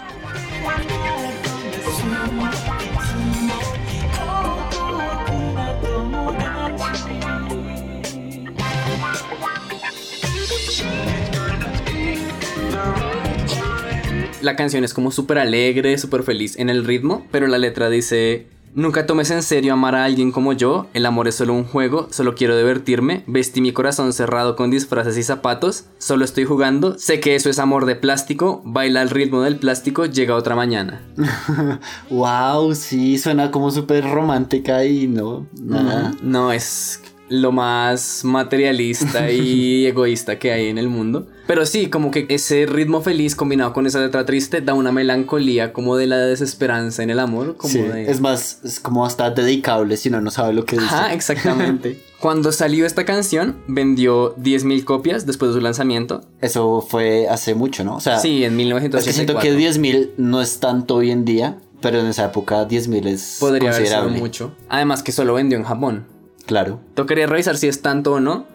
La 14.41 14.55
canción 14.55 14.83
es 14.83 14.93
como 14.93 15.11
súper 15.11 15.37
alegre, 15.39 15.97
súper 15.97 16.23
feliz 16.23 16.57
en 16.57 16.69
el 16.69 16.85
ritmo, 16.85 17.25
pero 17.31 17.47
la 17.47 17.57
letra 17.57 17.89
dice... 17.89 18.47
Nunca 18.75 19.07
tomes 19.07 19.31
en 19.31 19.41
serio 19.41 19.73
amar 19.73 19.95
a 19.95 20.05
alguien 20.05 20.31
como 20.31 20.53
yo, 20.53 20.87
el 20.93 21.07
amor 21.07 21.27
es 21.27 21.35
solo 21.35 21.53
un 21.53 21.63
juego, 21.63 22.07
solo 22.11 22.35
quiero 22.35 22.55
divertirme, 22.55 23.23
vestí 23.25 23.61
mi 23.61 23.73
corazón 23.73 24.13
cerrado 24.13 24.55
con 24.55 24.69
disfraces 24.69 25.17
y 25.17 25.23
zapatos, 25.23 25.85
solo 25.97 26.23
estoy 26.23 26.45
jugando, 26.45 26.97
sé 26.99 27.19
que 27.19 27.33
eso 27.33 27.49
es 27.49 27.57
amor 27.57 27.87
de 27.87 27.95
plástico, 27.95 28.61
baila 28.63 29.01
al 29.01 29.09
ritmo 29.09 29.41
del 29.41 29.57
plástico, 29.57 30.05
llega 30.05 30.35
otra 30.35 30.55
mañana. 30.55 31.01
wow, 32.11 32.75
sí, 32.75 33.17
suena 33.17 33.49
como 33.49 33.71
súper 33.71 34.07
romántica 34.07 34.85
y 34.85 35.07
no, 35.07 35.47
nada. 35.59 36.13
No, 36.21 36.51
es 36.51 37.01
lo 37.27 37.51
más 37.51 38.23
materialista 38.23 39.31
y 39.31 39.85
egoísta 39.87 40.37
que 40.37 40.51
hay 40.51 40.67
en 40.67 40.77
el 40.77 40.89
mundo. 40.89 41.27
Pero 41.49 41.65
sí, 41.65 41.87
como 41.89 42.11
que 42.11 42.27
ese 42.29 42.67
ritmo 42.67 43.01
feliz 43.01 43.35
combinado 43.35 43.73
con 43.73 43.87
esa 43.87 43.99
letra 43.99 44.23
triste 44.23 44.61
da 44.61 44.75
una 44.75 44.91
melancolía 44.91 45.73
como 45.73 45.97
de 45.97 46.05
la 46.05 46.17
desesperanza 46.17 47.01
en 47.01 47.09
el 47.09 47.17
amor. 47.19 47.57
Como 47.57 47.73
Sí, 47.73 47.79
de... 47.81 48.03
es 48.11 48.21
más, 48.21 48.59
es 48.63 48.79
como 48.79 49.03
hasta 49.03 49.31
dedicable 49.31 49.97
si 49.97 50.09
uno 50.09 50.21
no 50.21 50.29
sabe 50.29 50.53
lo 50.53 50.63
que 50.65 50.75
dice. 50.75 50.85
Ajá, 50.85 51.11
exactamente. 51.11 52.03
Cuando 52.19 52.51
salió 52.51 52.85
esta 52.85 53.03
canción, 53.03 53.57
vendió 53.67 54.35
10.000 54.35 54.83
copias 54.83 55.25
después 55.25 55.49
de 55.49 55.55
su 55.57 55.61
lanzamiento. 55.61 56.21
Eso 56.39 56.81
fue 56.87 57.27
hace 57.27 57.55
mucho, 57.55 57.83
¿no? 57.83 57.95
O 57.95 57.99
sea, 57.99 58.19
Sí, 58.19 58.43
en 58.43 58.51
es 58.51 58.57
1984. 58.57 59.05
que 59.07 59.13
siento 59.13 59.39
que 59.39 59.57
10.000 59.57 60.11
no 60.17 60.43
es 60.43 60.59
tanto 60.59 60.97
hoy 60.97 61.09
en 61.09 61.25
día, 61.25 61.57
pero 61.81 61.99
en 61.99 62.05
esa 62.05 62.25
época 62.25 62.67
10.000 62.67 63.07
es 63.07 63.37
Podría 63.39 63.71
haber 63.71 63.87
sido 63.87 63.95
considerable. 63.97 64.19
mucho. 64.19 64.51
Además 64.69 65.01
que 65.01 65.11
solo 65.11 65.33
vendió 65.33 65.57
en 65.57 65.63
Japón. 65.63 66.05
Claro. 66.45 66.79
Tocaría 66.93 67.25
revisar 67.25 67.57
si 67.57 67.67
es 67.67 67.81
tanto 67.81 68.13
o 68.13 68.19
no, 68.19 68.45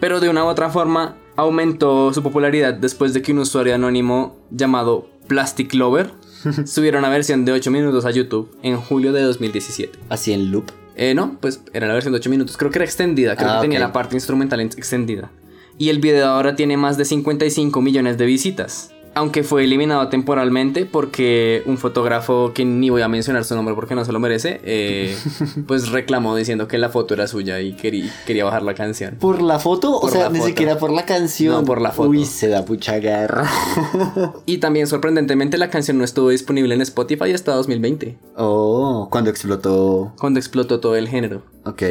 pero 0.00 0.20
de 0.20 0.28
una 0.28 0.44
u 0.44 0.48
otra 0.48 0.68
forma 0.68 1.16
aumentó 1.36 2.12
su 2.12 2.22
popularidad 2.22 2.74
después 2.74 3.14
de 3.14 3.22
que 3.22 3.32
un 3.32 3.38
usuario 3.38 3.74
anónimo 3.74 4.36
llamado 4.50 5.08
Plastic 5.28 5.74
Lover 5.74 6.10
subiera 6.66 6.98
una 6.98 7.08
versión 7.08 7.44
de 7.44 7.52
8 7.52 7.70
minutos 7.70 8.04
a 8.04 8.10
YouTube 8.10 8.50
en 8.62 8.76
julio 8.76 9.12
de 9.12 9.22
2017. 9.22 9.98
Así 10.08 10.32
en 10.32 10.50
loop. 10.50 10.70
Eh, 10.94 11.14
no, 11.14 11.38
pues 11.40 11.62
era 11.72 11.86
la 11.86 11.94
versión 11.94 12.12
de 12.12 12.18
8 12.18 12.28
minutos, 12.30 12.56
creo 12.56 12.70
que 12.70 12.78
era 12.78 12.84
extendida, 12.84 13.34
creo 13.36 13.50
Ah, 13.50 13.54
que 13.56 13.62
tenía 13.62 13.78
la 13.80 13.92
parte 13.92 14.14
instrumental 14.14 14.60
en- 14.60 14.66
extendida. 14.68 15.30
Y 15.78 15.88
el 15.88 16.00
video 16.00 16.28
ahora 16.28 16.54
tiene 16.54 16.76
más 16.76 16.98
de 16.98 17.06
55 17.06 17.80
millones 17.80 18.18
de 18.18 18.26
visitas. 18.26 18.92
Aunque 19.14 19.42
fue 19.42 19.64
eliminado 19.64 20.08
temporalmente 20.08 20.86
porque 20.86 21.62
un 21.66 21.76
fotógrafo 21.76 22.52
que 22.54 22.64
ni 22.64 22.88
voy 22.88 23.02
a 23.02 23.08
mencionar 23.08 23.44
su 23.44 23.54
nombre 23.54 23.74
porque 23.74 23.94
no 23.94 24.04
se 24.06 24.12
lo 24.12 24.18
merece, 24.20 24.60
eh, 24.64 25.14
pues 25.66 25.90
reclamó 25.90 26.34
diciendo 26.34 26.66
que 26.66 26.78
la 26.78 26.88
foto 26.88 27.12
era 27.14 27.26
suya 27.26 27.60
y 27.60 27.74
querí- 27.76 28.10
quería 28.26 28.44
bajar 28.46 28.62
la 28.62 28.74
canción. 28.74 29.16
¿Por 29.20 29.42
la 29.42 29.58
foto? 29.58 30.00
Por 30.00 30.08
o 30.10 30.12
sea, 30.12 30.28
ni 30.30 30.38
foto. 30.38 30.48
siquiera 30.48 30.78
por 30.78 30.90
la 30.92 31.04
canción. 31.04 31.54
No, 31.54 31.64
por 31.64 31.80
la 31.82 31.90
foto. 31.92 32.08
Uy, 32.08 32.24
se 32.24 32.48
da 32.48 32.62
mucha 32.66 32.98
guerra. 32.98 33.48
Y 34.46 34.58
también 34.58 34.86
sorprendentemente 34.86 35.58
la 35.58 35.70
canción 35.70 35.98
no 35.98 36.04
estuvo 36.04 36.30
disponible 36.30 36.74
en 36.74 36.80
Spotify 36.82 37.32
hasta 37.32 37.52
2020, 37.54 38.18
oh, 38.36 39.08
cuando 39.10 39.30
explotó. 39.30 40.12
cuando 40.18 40.38
explotó 40.40 40.80
todo 40.80 40.96
el 40.96 41.08
género. 41.08 41.42
Ok. 41.64 41.82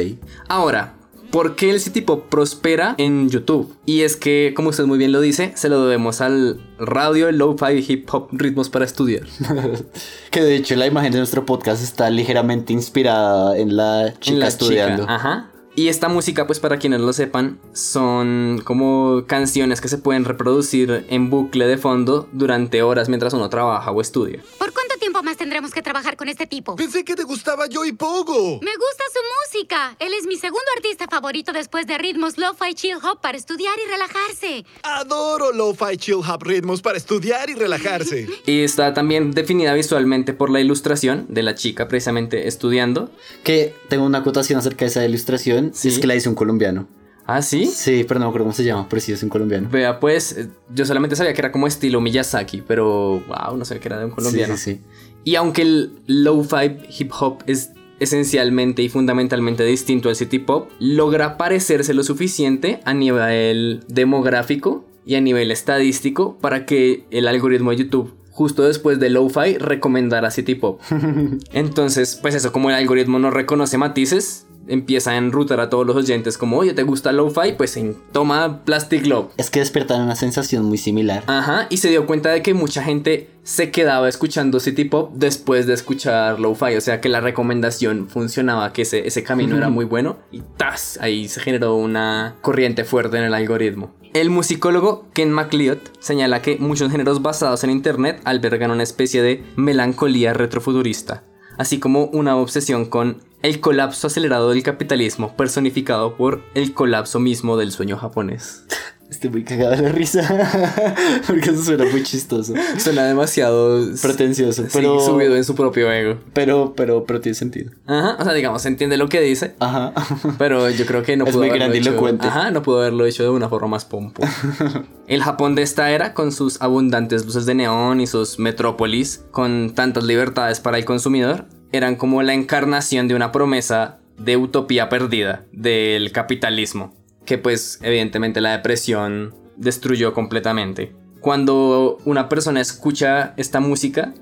Ahora, 0.48 0.94
¿por 1.32 1.56
qué 1.56 1.70
el 1.70 1.80
City 1.80 2.02
Pop 2.02 2.28
prospera 2.28 2.94
en 2.98 3.28
YouTube? 3.28 3.74
Y 3.84 4.02
es 4.02 4.14
que, 4.14 4.52
como 4.54 4.68
usted 4.68 4.84
muy 4.84 4.98
bien 4.98 5.10
lo 5.10 5.20
dice, 5.20 5.52
se 5.56 5.68
lo 5.68 5.84
debemos 5.84 6.20
al 6.20 6.60
radio, 6.78 7.28
el 7.28 7.38
lo-fi 7.38 7.84
hip 7.88 8.08
hop 8.12 8.28
ritmos 8.30 8.68
para 8.68 8.84
estudiar. 8.84 9.24
Que 10.30 10.40
de 10.42 10.56
hecho 10.56 10.76
la 10.76 10.86
imagen 10.86 11.12
de 11.12 11.18
nuestro 11.18 11.44
podcast 11.44 11.82
está 11.82 12.08
ligeramente 12.08 12.72
inspirada 12.72 13.58
en 13.58 13.76
la 13.76 14.14
chica 14.20 14.34
En 14.34 14.40
la 14.40 14.48
estudiando. 14.48 15.02
chica, 15.02 15.14
Ajá. 15.14 15.48
Y 15.74 15.88
esta 15.88 16.08
música, 16.08 16.46
pues 16.46 16.60
para 16.60 16.76
quienes 16.76 17.00
lo 17.00 17.14
sepan, 17.14 17.58
son 17.72 18.60
como 18.64 19.24
canciones 19.26 19.80
que 19.80 19.88
se 19.88 19.96
pueden 19.96 20.26
reproducir 20.26 21.06
en 21.08 21.30
bucle 21.30 21.66
de 21.66 21.78
fondo 21.78 22.28
durante 22.32 22.82
horas 22.82 23.08
mientras 23.08 23.32
uno 23.32 23.48
trabaja 23.48 23.90
o 23.90 24.00
estudia. 24.02 24.40
¿Por 24.58 24.72
cuánto 24.74 24.91
tiempo 25.22 25.30
más 25.30 25.36
tendremos 25.36 25.72
que 25.72 25.82
trabajar 25.82 26.16
con 26.16 26.28
este 26.28 26.46
tipo? 26.46 26.76
Pensé 26.76 27.04
que 27.04 27.14
te 27.14 27.24
gustaba 27.24 27.66
Joey 27.72 27.92
Pogo. 27.92 28.60
Me 28.60 28.74
gusta 28.74 29.04
su 29.12 29.20
música. 29.58 29.96
Él 29.98 30.12
es 30.18 30.26
mi 30.26 30.36
segundo 30.36 30.66
artista 30.76 31.06
favorito 31.08 31.52
después 31.52 31.86
de 31.86 31.98
ritmos 31.98 32.38
lo-fi 32.38 32.74
chill 32.74 32.96
hop 32.96 33.20
para 33.20 33.38
estudiar 33.38 33.74
y 33.84 33.90
relajarse. 33.90 34.64
Adoro 34.82 35.52
lo-fi 35.52 35.96
chill 35.96 36.20
hop 36.26 36.42
ritmos 36.42 36.82
para 36.82 36.98
estudiar 36.98 37.48
y 37.50 37.54
relajarse. 37.54 38.28
Y 38.46 38.62
está 38.62 38.92
también 38.92 39.30
definida 39.30 39.72
visualmente 39.74 40.32
por 40.32 40.50
la 40.50 40.60
ilustración 40.60 41.26
de 41.28 41.42
la 41.42 41.54
chica 41.54 41.86
precisamente 41.86 42.48
estudiando. 42.48 43.10
Que 43.44 43.74
tengo 43.88 44.04
una 44.04 44.18
acotación 44.18 44.58
acerca 44.58 44.84
de 44.84 44.90
esa 44.90 45.04
ilustración. 45.04 45.72
Sí. 45.74 45.88
Es 45.88 45.98
que 45.98 46.06
la 46.06 46.16
hizo 46.16 46.28
un 46.28 46.34
colombiano. 46.36 46.88
¿Ah, 47.24 47.40
sí? 47.40 47.66
Sí, 47.66 48.04
pero 48.06 48.18
no 48.18 48.26
me 48.26 48.30
acuerdo 48.30 48.46
cómo 48.46 48.54
se 48.54 48.64
llama, 48.64 48.86
pero 48.88 49.00
sí 49.00 49.12
es 49.12 49.22
un 49.22 49.28
colombiano. 49.28 49.68
Vea, 49.70 50.00
pues 50.00 50.32
eh, 50.32 50.48
yo 50.74 50.84
solamente 50.84 51.14
sabía 51.14 51.32
que 51.32 51.40
era 51.40 51.52
como 51.52 51.66
estilo 51.66 52.00
Miyazaki, 52.00 52.62
pero 52.66 53.20
wow, 53.20 53.56
no 53.56 53.64
sé 53.64 53.78
que 53.78 53.88
era 53.88 53.98
de 53.98 54.06
un 54.06 54.10
colombiano. 54.10 54.56
Sí, 54.56 54.62
sí, 54.62 54.74
sí. 54.74 54.80
Y 55.24 55.36
aunque 55.36 55.62
el 55.62 55.92
lo-fi 56.06 56.78
hip 56.98 57.12
hop 57.18 57.38
es 57.46 57.72
esencialmente 58.00 58.82
y 58.82 58.88
fundamentalmente 58.88 59.64
distinto 59.64 60.08
al 60.08 60.16
city 60.16 60.40
pop, 60.40 60.70
logra 60.80 61.36
parecerse 61.36 61.94
lo 61.94 62.02
suficiente 62.02 62.80
a 62.84 62.94
nivel 62.94 63.84
demográfico 63.88 64.84
y 65.06 65.14
a 65.14 65.20
nivel 65.20 65.50
estadístico 65.50 66.36
para 66.40 66.66
que 66.66 67.04
el 67.10 67.28
algoritmo 67.28 67.70
de 67.70 67.76
YouTube 67.76 68.14
justo 68.32 68.62
después 68.62 68.98
de 68.98 69.10
lo-fi 69.10 69.58
recomendara 69.58 70.30
city 70.30 70.54
pop. 70.54 70.80
Entonces, 71.52 72.18
pues 72.20 72.34
eso, 72.34 72.50
como 72.50 72.70
el 72.70 72.76
algoritmo 72.76 73.18
no 73.18 73.30
reconoce 73.30 73.78
matices, 73.78 74.46
empieza 74.68 75.10
a 75.12 75.16
enrutar 75.16 75.60
a 75.60 75.68
todos 75.70 75.86
los 75.86 75.96
oyentes 75.96 76.38
como, 76.38 76.58
oye, 76.58 76.72
¿te 76.74 76.82
gusta 76.82 77.12
lo-fi? 77.12 77.52
Pues 77.56 77.76
en- 77.76 77.96
toma 78.12 78.64
Plastic 78.64 79.06
Love. 79.06 79.30
Es 79.36 79.50
que 79.50 79.60
despertan 79.60 80.02
una 80.02 80.14
sensación 80.16 80.64
muy 80.64 80.78
similar. 80.78 81.24
Ajá, 81.26 81.66
y 81.70 81.78
se 81.78 81.88
dio 81.88 82.06
cuenta 82.06 82.30
de 82.30 82.42
que 82.42 82.54
mucha 82.54 82.82
gente 82.82 83.30
se 83.42 83.70
quedaba 83.70 84.08
escuchando 84.08 84.60
City 84.60 84.84
Pop 84.84 85.10
después 85.14 85.66
de 85.66 85.74
escuchar 85.74 86.38
Lo-Fi, 86.38 86.76
o 86.76 86.80
sea 86.80 87.00
que 87.00 87.08
la 87.08 87.20
recomendación 87.20 88.08
funcionaba, 88.08 88.72
que 88.72 88.82
ese, 88.82 89.06
ese 89.06 89.24
camino 89.24 89.56
era 89.56 89.68
muy 89.68 89.84
bueno 89.84 90.18
y 90.30 90.42
¡tas! 90.56 90.98
Ahí 91.00 91.28
se 91.28 91.40
generó 91.40 91.74
una 91.74 92.36
corriente 92.40 92.84
fuerte 92.84 93.16
en 93.18 93.24
el 93.24 93.34
algoritmo. 93.34 93.90
El 94.14 94.28
musicólogo 94.30 95.06
Ken 95.14 95.32
MacLeod 95.32 95.78
señala 95.98 96.42
que 96.42 96.58
muchos 96.58 96.90
géneros 96.92 97.22
basados 97.22 97.64
en 97.64 97.70
Internet 97.70 98.20
albergan 98.24 98.70
una 98.70 98.82
especie 98.82 99.22
de 99.22 99.42
melancolía 99.56 100.34
retrofuturista, 100.34 101.24
así 101.58 101.78
como 101.80 102.04
una 102.12 102.36
obsesión 102.36 102.84
con 102.84 103.22
el 103.42 103.60
colapso 103.60 104.06
acelerado 104.06 104.50
del 104.50 104.62
capitalismo 104.62 105.36
personificado 105.36 106.16
por 106.16 106.42
el 106.54 106.72
colapso 106.74 107.18
mismo 107.20 107.56
del 107.56 107.72
sueño 107.72 107.96
japonés. 107.96 108.64
Estoy 109.10 109.28
muy 109.28 109.44
cagado 109.44 109.72
de 109.72 109.82
la 109.82 109.88
risa. 109.90 110.22
Porque 111.26 111.50
eso 111.50 111.62
suena 111.62 111.84
muy 111.84 112.02
chistoso. 112.02 112.54
Suena 112.78 113.04
demasiado 113.04 113.84
Pretencioso. 114.00 114.62
Sí, 114.62 114.68
Pero, 114.72 115.00
subido 115.00 115.36
en 115.36 115.44
su 115.44 115.54
propio 115.54 115.92
ego. 115.92 116.18
pero, 116.32 116.72
pero, 116.74 117.04
pero 117.04 117.20
tiene 117.20 117.34
sentido. 117.34 117.72
Ajá, 117.86 118.16
o 118.18 118.24
sea, 118.24 118.32
digamos, 118.32 118.62
se 118.62 118.68
entiende 118.68 118.96
lo 118.96 119.10
que 119.10 119.20
dice, 119.20 119.54
Ajá. 119.60 119.92
pero 120.38 120.70
yo 120.70 120.86
creo 120.86 121.02
que 121.02 121.18
no 121.18 121.24
Es 121.26 121.32
pudo 121.32 121.40
muy 121.42 121.50
haberlo 121.50 121.66
grandilocuente. 121.66 122.26
hecho. 122.26 122.38
Ajá, 122.38 122.50
no 122.52 122.62
pudo 122.62 122.78
haberlo 122.80 123.04
hecho 123.04 123.22
de 123.22 123.28
una 123.28 123.50
forma 123.50 123.68
más 123.68 123.84
pompo. 123.84 124.22
El 125.08 125.22
Japón 125.22 125.56
de 125.56 125.62
esta 125.62 125.90
era, 125.90 126.14
con 126.14 126.32
sus 126.32 126.62
abundantes 126.62 127.26
luces 127.26 127.44
de 127.44 127.54
neón 127.54 128.00
y 128.00 128.06
sus 128.06 128.38
metrópolis, 128.38 129.26
con 129.30 129.74
tantas 129.74 130.04
libertades 130.04 130.58
para 130.60 130.78
el 130.78 130.86
consumidor, 130.86 131.44
eran 131.72 131.96
como 131.96 132.22
la 132.22 132.34
encarnación 132.34 133.08
de 133.08 133.14
una 133.14 133.32
promesa 133.32 133.98
de 134.18 134.36
utopía 134.36 134.88
perdida 134.88 135.44
del 135.52 136.12
capitalismo, 136.12 136.94
que 137.24 137.38
pues 137.38 137.78
evidentemente 137.82 138.40
la 138.40 138.52
depresión 138.52 139.34
destruyó 139.56 140.12
completamente. 140.14 140.94
Cuando 141.20 141.98
una 142.04 142.28
persona 142.28 142.60
escucha 142.60 143.34
esta 143.36 143.60
música, 143.60 144.14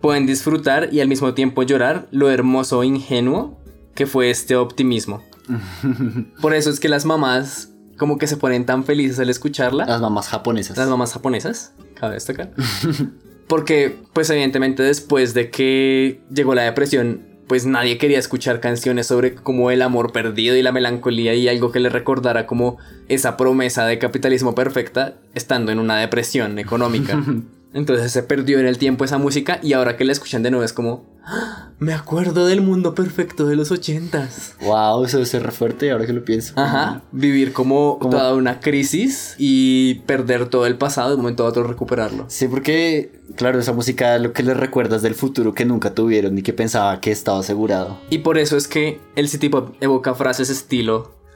pueden 0.00 0.26
disfrutar 0.26 0.92
y 0.92 1.00
al 1.00 1.08
mismo 1.08 1.34
tiempo 1.34 1.62
llorar 1.62 2.08
lo 2.10 2.30
hermoso 2.30 2.82
e 2.82 2.86
ingenuo 2.86 3.58
que 3.94 4.06
fue 4.06 4.30
este 4.30 4.56
optimismo. 4.56 5.22
Por 6.40 6.54
eso 6.54 6.70
es 6.70 6.78
que 6.78 6.88
las 6.88 7.04
mamás 7.04 7.72
como 7.96 8.16
que 8.16 8.28
se 8.28 8.36
ponen 8.36 8.64
tan 8.64 8.84
felices 8.84 9.18
al 9.18 9.28
escucharla. 9.28 9.84
Las 9.84 10.00
mamás 10.00 10.28
japonesas. 10.28 10.76
Las 10.76 10.88
mamás 10.88 11.12
japonesas, 11.12 11.72
cabe 11.94 12.14
destacar. 12.14 12.52
Porque, 13.48 13.96
pues 14.12 14.30
evidentemente 14.30 14.82
después 14.82 15.34
de 15.34 15.50
que 15.50 16.20
llegó 16.30 16.54
la 16.54 16.62
depresión, 16.62 17.26
pues 17.48 17.64
nadie 17.64 17.96
quería 17.96 18.18
escuchar 18.18 18.60
canciones 18.60 19.06
sobre 19.06 19.34
como 19.34 19.70
el 19.70 19.80
amor 19.80 20.12
perdido 20.12 20.54
y 20.54 20.62
la 20.62 20.70
melancolía 20.70 21.34
y 21.34 21.48
algo 21.48 21.72
que 21.72 21.80
le 21.80 21.88
recordara 21.88 22.46
como 22.46 22.76
esa 23.08 23.38
promesa 23.38 23.86
de 23.86 23.98
capitalismo 23.98 24.54
perfecta 24.54 25.16
estando 25.34 25.72
en 25.72 25.78
una 25.78 25.98
depresión 25.98 26.58
económica. 26.58 27.20
Entonces 27.74 28.10
se 28.12 28.22
perdió 28.22 28.58
en 28.58 28.66
el 28.66 28.78
tiempo 28.78 29.04
esa 29.04 29.18
música 29.18 29.60
y 29.62 29.74
ahora 29.74 29.96
que 29.96 30.04
la 30.04 30.12
escuchan 30.12 30.42
de 30.42 30.50
nuevo 30.50 30.64
es 30.64 30.72
como, 30.72 31.04
"Ah, 31.24 31.70
me 31.78 31.92
acuerdo 31.92 32.46
del 32.46 32.62
mundo 32.62 32.94
perfecto 32.94 33.46
de 33.46 33.56
los 33.56 33.70
ochentas. 33.70 34.54
Wow, 34.62 35.04
eso 35.04 35.18
debe 35.18 35.26
ser 35.28 35.42
re 35.42 35.52
fuerte 35.52 35.90
ahora 35.90 36.06
que 36.06 36.14
lo 36.14 36.24
pienso. 36.24 36.54
Ajá, 36.56 37.02
vivir 37.12 37.52
como, 37.52 37.98
Como- 37.98 38.12
toda 38.16 38.34
una 38.34 38.60
crisis 38.60 39.34
y 39.38 39.96
perder 40.06 40.46
todo 40.46 40.64
el 40.66 40.76
pasado 40.78 41.10
de 41.10 41.14
un 41.16 41.22
momento 41.22 41.44
a 41.44 41.48
otro 41.48 41.62
recuperarlo. 41.64 42.24
Sí, 42.28 42.48
porque, 42.48 43.20
claro, 43.36 43.58
esa 43.60 43.72
música 43.74 44.16
lo 44.18 44.32
que 44.32 44.42
les 44.42 44.56
recuerdas 44.56 45.02
del 45.02 45.14
futuro 45.14 45.52
que 45.54 45.66
nunca 45.66 45.94
tuvieron 45.94 46.38
y 46.38 46.42
que 46.42 46.54
pensaba 46.54 47.00
que 47.02 47.10
estaba 47.12 47.40
asegurado. 47.40 47.98
Y 48.08 48.18
por 48.18 48.38
eso 48.38 48.56
es 48.56 48.66
que 48.66 48.98
el 49.14 49.28
City 49.28 49.50
Pop 49.50 49.74
evoca 49.80 50.14
frases 50.14 50.48
estilo 50.48 51.12
"Ah, 51.12 51.27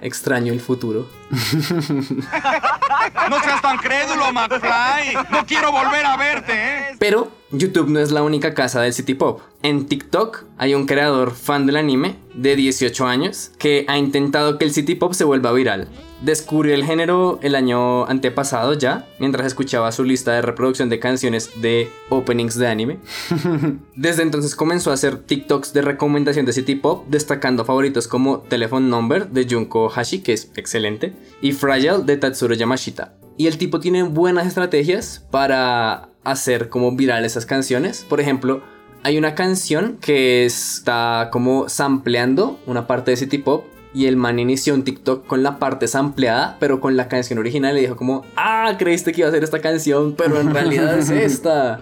extraño 0.00 0.52
el 0.52 0.60
futuro. 0.60 1.08
No 3.30 3.40
seas 3.42 3.62
tan 3.62 3.78
crédulo, 3.78 4.32
McFly. 4.32 5.14
No 5.30 5.46
quiero 5.46 5.70
volver 5.72 6.04
a 6.04 6.16
verte, 6.16 6.52
¿eh? 6.52 6.96
Pero 6.98 7.30
YouTube 7.52 7.88
no 7.88 7.98
es 7.98 8.12
la 8.12 8.22
única 8.22 8.54
casa 8.54 8.80
del 8.80 8.92
City 8.92 9.14
Pop. 9.14 9.40
En 9.62 9.86
TikTok 9.86 10.44
hay 10.56 10.74
un 10.74 10.86
creador 10.86 11.32
fan 11.32 11.66
del 11.66 11.76
anime 11.76 12.16
de 12.34 12.54
18 12.54 13.06
años 13.06 13.50
que 13.58 13.84
ha 13.88 13.98
intentado 13.98 14.56
que 14.56 14.64
el 14.64 14.72
City 14.72 14.94
Pop 14.94 15.14
se 15.14 15.24
vuelva 15.24 15.52
viral. 15.52 15.88
Descubrió 16.22 16.74
el 16.74 16.84
género 16.84 17.40
el 17.42 17.56
año 17.56 18.06
antepasado 18.06 18.74
ya, 18.74 19.08
mientras 19.18 19.46
escuchaba 19.46 19.90
su 19.90 20.04
lista 20.04 20.32
de 20.32 20.42
reproducción 20.42 20.90
de 20.90 21.00
canciones 21.00 21.60
de 21.60 21.90
openings 22.08 22.56
de 22.56 22.68
anime. 22.68 22.98
Desde 23.96 24.22
entonces 24.22 24.54
comenzó 24.54 24.92
a 24.92 24.94
hacer 24.94 25.18
TikToks 25.18 25.72
de 25.72 25.82
recomendación 25.82 26.46
de 26.46 26.52
City 26.52 26.76
Pop, 26.76 27.06
destacando 27.08 27.64
favoritos 27.64 28.06
como 28.06 28.40
Telephone 28.40 28.88
Number 28.88 29.28
de 29.28 29.46
Junko 29.48 29.90
Hashi, 29.92 30.20
que 30.20 30.34
es 30.34 30.52
excelente, 30.54 31.14
y 31.42 31.52
Fragile 31.52 32.04
de 32.04 32.16
Tatsuro 32.16 32.54
Yamashita. 32.54 33.14
Y 33.40 33.46
el 33.46 33.56
tipo 33.56 33.80
tiene 33.80 34.02
buenas 34.02 34.46
estrategias 34.46 35.24
para 35.30 36.10
hacer 36.24 36.68
como 36.68 36.94
viral 36.94 37.24
esas 37.24 37.46
canciones. 37.46 38.04
Por 38.06 38.20
ejemplo, 38.20 38.60
hay 39.02 39.16
una 39.16 39.34
canción 39.34 39.96
que 39.98 40.44
está 40.44 41.30
como 41.32 41.70
sampleando 41.70 42.60
una 42.66 42.86
parte 42.86 43.12
de 43.12 43.16
City 43.16 43.38
Pop. 43.38 43.64
Y 43.94 44.04
el 44.08 44.18
man 44.18 44.38
inició 44.38 44.74
un 44.74 44.84
TikTok 44.84 45.26
con 45.26 45.42
la 45.42 45.58
parte 45.58 45.88
sampleada, 45.88 46.58
pero 46.60 46.82
con 46.82 46.98
la 46.98 47.08
canción 47.08 47.38
original. 47.38 47.78
Y 47.78 47.80
dijo 47.80 47.96
como, 47.96 48.26
ah, 48.36 48.74
creíste 48.78 49.12
que 49.12 49.22
iba 49.22 49.30
a 49.30 49.32
ser 49.32 49.42
esta 49.42 49.60
canción, 49.60 50.16
pero 50.18 50.38
en 50.38 50.52
realidad 50.52 50.98
es 50.98 51.08
esta. 51.10 51.80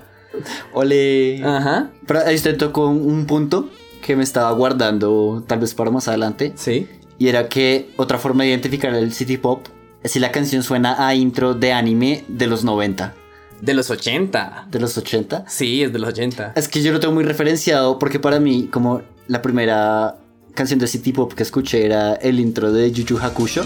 Ole. 0.72 1.42
Ajá. 1.44 1.90
Pero 2.06 2.20
ahí 2.20 2.36
usted 2.36 2.56
tocó 2.56 2.86
un- 2.86 3.02
un 3.02 3.26
punto 3.26 3.68
que 4.00 4.14
me 4.14 4.22
estaba 4.22 4.52
guardando 4.52 5.42
tal 5.48 5.58
vez 5.58 5.74
para 5.74 5.90
más 5.90 6.06
adelante. 6.06 6.52
Sí. 6.54 6.86
Y 7.18 7.26
era 7.26 7.48
que 7.48 7.90
otra 7.96 8.18
forma 8.18 8.44
de 8.44 8.50
identificar 8.50 8.94
el 8.94 9.12
city 9.12 9.38
pop 9.38 9.66
si 10.08 10.18
la 10.18 10.32
canción 10.32 10.62
suena 10.62 11.06
a 11.06 11.14
intro 11.14 11.54
de 11.54 11.72
anime 11.72 12.24
de 12.28 12.46
los 12.46 12.64
90. 12.64 13.14
De 13.60 13.74
los 13.74 13.90
80. 13.90 14.68
¿De 14.70 14.80
los 14.80 14.96
80? 14.96 15.44
Sí, 15.48 15.82
es 15.82 15.92
de 15.92 15.98
los 15.98 16.10
80. 16.10 16.52
Es 16.56 16.68
que 16.68 16.82
yo 16.82 16.92
lo 16.92 17.00
tengo 17.00 17.14
muy 17.14 17.24
referenciado 17.24 17.98
porque 17.98 18.18
para 18.20 18.40
mí, 18.40 18.68
como 18.70 19.02
la 19.26 19.42
primera 19.42 20.16
canción 20.54 20.78
de 20.78 20.86
city 20.86 21.12
pop 21.12 21.32
que 21.34 21.42
escuché 21.42 21.84
era 21.84 22.14
el 22.14 22.40
intro 22.40 22.72
de 22.72 22.90
Yu 22.90 23.18
Hakusho. 23.18 23.64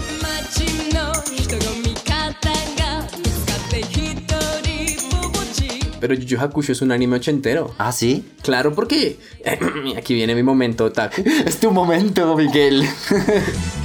Pero 6.01 6.15
Yu 6.15 6.27
Yu 6.27 6.41
Hakusho 6.41 6.73
es 6.73 6.83
un 6.83 6.91
anime 6.91 7.17
ochentero. 7.17 7.75
Ah, 7.79 7.93
sí. 7.93 8.25
Claro, 8.43 8.75
porque 8.75 9.19
aquí 9.97 10.15
viene 10.15 10.35
mi 10.35 10.43
momento 10.43 10.87
otaku. 10.87 11.23
Es 11.47 11.61
tu 11.61 11.71
momento, 11.71 12.37
Miguel. 12.37 12.83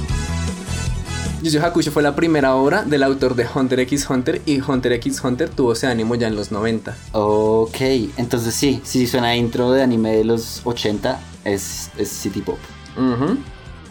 Yu 1.52 1.60
Hakusho 1.60 1.90
fue 1.90 2.02
la 2.02 2.14
primera 2.14 2.54
obra 2.54 2.82
del 2.82 3.02
autor 3.02 3.34
de 3.34 3.46
Hunter 3.52 3.80
x 3.80 4.08
Hunter 4.08 4.42
y 4.46 4.60
Hunter 4.60 4.92
x 4.92 5.22
Hunter 5.22 5.48
tuvo 5.48 5.72
ese 5.72 5.86
ánimo 5.86 6.14
ya 6.14 6.28
en 6.28 6.36
los 6.36 6.52
90. 6.52 6.96
ok, 7.12 7.76
entonces 8.16 8.54
sí, 8.54 8.80
si 8.84 9.06
suena 9.06 9.28
a 9.28 9.36
intro 9.36 9.72
de 9.72 9.82
anime 9.82 10.16
de 10.16 10.24
los 10.24 10.62
80, 10.64 11.20
es, 11.44 11.90
es 11.96 12.08
city 12.08 12.40
pop. 12.40 12.58
Ujú. 12.96 13.38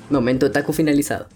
Momento 0.10 0.52
taco 0.52 0.74
finalizado. 0.74 1.28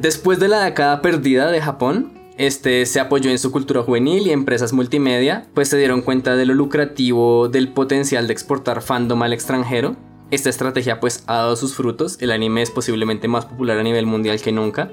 Después 0.00 0.40
de 0.40 0.48
la 0.48 0.64
década 0.64 1.02
perdida 1.02 1.50
de 1.50 1.60
Japón, 1.60 2.12
este 2.36 2.84
se 2.86 2.98
apoyó 2.98 3.30
en 3.30 3.38
su 3.38 3.52
cultura 3.52 3.82
juvenil 3.82 4.26
y 4.26 4.30
empresas 4.30 4.72
multimedia, 4.72 5.46
pues 5.54 5.68
se 5.68 5.78
dieron 5.78 6.02
cuenta 6.02 6.34
de 6.34 6.46
lo 6.46 6.54
lucrativo 6.54 7.48
del 7.48 7.68
potencial 7.68 8.26
de 8.26 8.32
exportar 8.32 8.82
fandom 8.82 9.22
al 9.22 9.32
extranjero. 9.32 9.96
Esta 10.34 10.50
estrategia 10.50 10.98
pues 10.98 11.22
ha 11.28 11.36
dado 11.36 11.54
sus 11.54 11.76
frutos, 11.76 12.18
el 12.20 12.32
anime 12.32 12.60
es 12.60 12.72
posiblemente 12.72 13.28
más 13.28 13.46
popular 13.46 13.78
a 13.78 13.84
nivel 13.84 14.04
mundial 14.04 14.42
que 14.42 14.50
nunca. 14.50 14.90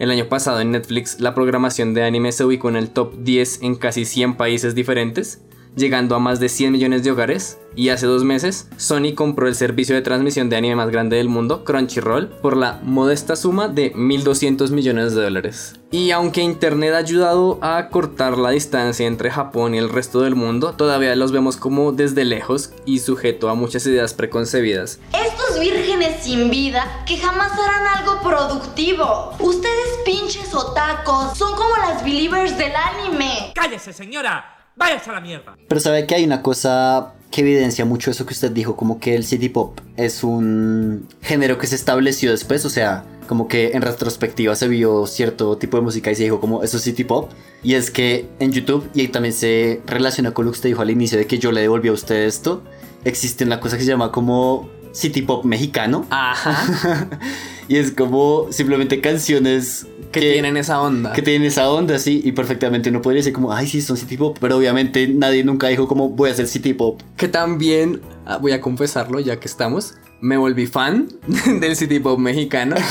El 0.00 0.10
año 0.10 0.28
pasado 0.28 0.58
en 0.58 0.72
Netflix 0.72 1.20
la 1.20 1.36
programación 1.36 1.94
de 1.94 2.02
anime 2.02 2.32
se 2.32 2.44
ubicó 2.44 2.68
en 2.68 2.74
el 2.74 2.90
top 2.90 3.14
10 3.18 3.62
en 3.62 3.76
casi 3.76 4.04
100 4.04 4.36
países 4.36 4.74
diferentes, 4.74 5.40
llegando 5.76 6.14
a 6.14 6.18
más 6.18 6.40
de 6.40 6.48
100 6.48 6.72
millones 6.72 7.04
de 7.04 7.10
hogares. 7.10 7.58
Y 7.74 7.88
hace 7.88 8.06
dos 8.06 8.22
meses, 8.22 8.68
Sony 8.76 9.14
compró 9.14 9.48
el 9.48 9.54
servicio 9.54 9.94
de 9.94 10.02
transmisión 10.02 10.50
de 10.50 10.56
anime 10.56 10.76
más 10.76 10.90
grande 10.90 11.16
del 11.16 11.30
mundo, 11.30 11.64
Crunchyroll, 11.64 12.28
por 12.28 12.56
la 12.56 12.78
modesta 12.82 13.34
suma 13.34 13.68
de 13.68 13.94
1.200 13.94 14.70
millones 14.70 15.14
de 15.14 15.22
dólares. 15.22 15.74
Y 15.90 16.10
aunque 16.10 16.42
Internet 16.42 16.92
ha 16.92 16.98
ayudado 16.98 17.58
a 17.62 17.88
cortar 17.88 18.36
la 18.36 18.50
distancia 18.50 19.06
entre 19.06 19.30
Japón 19.30 19.74
y 19.74 19.78
el 19.78 19.88
resto 19.88 20.20
del 20.20 20.34
mundo, 20.34 20.74
todavía 20.74 21.16
los 21.16 21.32
vemos 21.32 21.56
como 21.56 21.92
desde 21.92 22.26
lejos 22.26 22.72
y 22.84 22.98
sujeto 22.98 23.48
a 23.48 23.54
muchas 23.54 23.86
ideas 23.86 24.12
preconcebidas. 24.12 25.00
Estos 25.14 25.58
vírgenes 25.58 26.22
sin 26.22 26.50
vida 26.50 27.04
que 27.06 27.16
jamás 27.16 27.52
harán 27.52 27.86
algo 27.86 28.20
productivo. 28.22 29.34
Ustedes 29.40 29.98
pinches 30.04 30.54
otacos 30.54 31.38
son 31.38 31.54
como 31.54 31.74
las 31.78 32.04
believers 32.04 32.58
del 32.58 32.72
anime. 32.76 33.52
¡Cállese, 33.54 33.94
señora! 33.94 34.61
¡Váyase 34.76 35.10
a 35.10 35.14
la 35.14 35.20
mierda! 35.20 35.56
Pero 35.68 35.80
sabe 35.80 36.06
que 36.06 36.14
hay 36.14 36.24
una 36.24 36.42
cosa 36.42 37.14
que 37.30 37.40
evidencia 37.40 37.84
mucho 37.84 38.10
eso 38.10 38.26
que 38.26 38.34
usted 38.34 38.50
dijo, 38.52 38.76
como 38.76 39.00
que 39.00 39.14
el 39.14 39.24
city 39.24 39.48
pop 39.48 39.80
es 39.96 40.22
un 40.22 41.08
género 41.22 41.58
que 41.58 41.66
se 41.66 41.76
estableció 41.76 42.30
después, 42.30 42.64
o 42.64 42.70
sea, 42.70 43.04
como 43.26 43.48
que 43.48 43.72
en 43.72 43.82
retrospectiva 43.82 44.54
se 44.54 44.68
vio 44.68 45.06
cierto 45.06 45.56
tipo 45.56 45.78
de 45.78 45.82
música 45.82 46.10
y 46.10 46.14
se 46.14 46.24
dijo 46.24 46.40
como 46.40 46.62
eso 46.62 46.76
es 46.76 46.82
city 46.82 47.04
pop. 47.04 47.30
Y 47.62 47.74
es 47.74 47.90
que 47.90 48.28
en 48.38 48.52
YouTube, 48.52 48.88
y 48.94 49.00
ahí 49.00 49.08
también 49.08 49.32
se 49.32 49.80
relaciona 49.86 50.32
con 50.32 50.44
lo 50.44 50.50
que 50.50 50.56
usted 50.56 50.68
dijo 50.68 50.82
al 50.82 50.90
inicio 50.90 51.16
de 51.16 51.26
que 51.26 51.38
yo 51.38 51.52
le 51.52 51.62
devolví 51.62 51.88
a 51.88 51.92
usted 51.92 52.24
esto, 52.26 52.62
existe 53.04 53.44
una 53.44 53.60
cosa 53.60 53.76
que 53.76 53.84
se 53.84 53.88
llama 53.88 54.12
como 54.12 54.68
city 54.92 55.22
pop 55.22 55.44
mexicano. 55.44 56.06
Ajá. 56.10 57.08
y 57.68 57.76
es 57.76 57.90
como 57.90 58.48
simplemente 58.50 59.00
canciones 59.00 59.86
que, 60.12 60.20
tienen 60.20 60.56
esa 60.56 60.80
onda. 60.80 61.12
Que 61.12 61.22
tienen 61.22 61.46
esa 61.46 61.70
onda, 61.70 61.98
sí. 61.98 62.20
Y 62.24 62.32
perfectamente 62.32 62.90
uno 62.90 63.02
podría 63.02 63.20
decir 63.20 63.32
como, 63.32 63.52
ay, 63.52 63.66
sí, 63.66 63.80
son 63.80 63.96
city 63.96 64.16
pop. 64.16 64.36
Pero 64.40 64.58
obviamente 64.58 65.08
nadie 65.08 65.42
nunca 65.42 65.68
dijo 65.68 65.88
como, 65.88 66.10
voy 66.10 66.30
a 66.30 66.32
hacer 66.32 66.46
city 66.46 66.74
pop. 66.74 67.00
Que 67.16 67.28
también, 67.28 68.00
ah, 68.26 68.36
voy 68.36 68.52
a 68.52 68.60
confesarlo 68.60 69.18
ya 69.20 69.40
que 69.40 69.48
estamos, 69.48 69.94
me 70.20 70.36
volví 70.36 70.66
fan 70.66 71.08
del 71.60 71.74
city 71.76 71.98
pop 71.98 72.18
mexicano. 72.18 72.76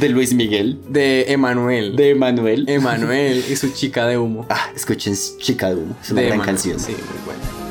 De 0.00 0.08
Luis 0.08 0.32
Miguel. 0.32 0.80
De 0.88 1.32
Emanuel. 1.32 1.96
De 1.96 2.10
Emanuel. 2.10 2.68
Emanuel 2.68 3.44
y 3.48 3.56
su 3.56 3.72
chica 3.72 4.06
de 4.06 4.18
humo. 4.18 4.46
Ah, 4.48 4.70
escuchen 4.74 5.14
Chica 5.38 5.68
de 5.68 5.76
humo. 5.76 5.94
Es 6.02 6.10
una 6.10 6.22
De 6.22 6.28
gran 6.28 6.40
Emanuel, 6.40 6.46
canción. 6.46 6.80
Sí, 6.80 6.92
muy 6.92 7.24
buena. 7.26 7.61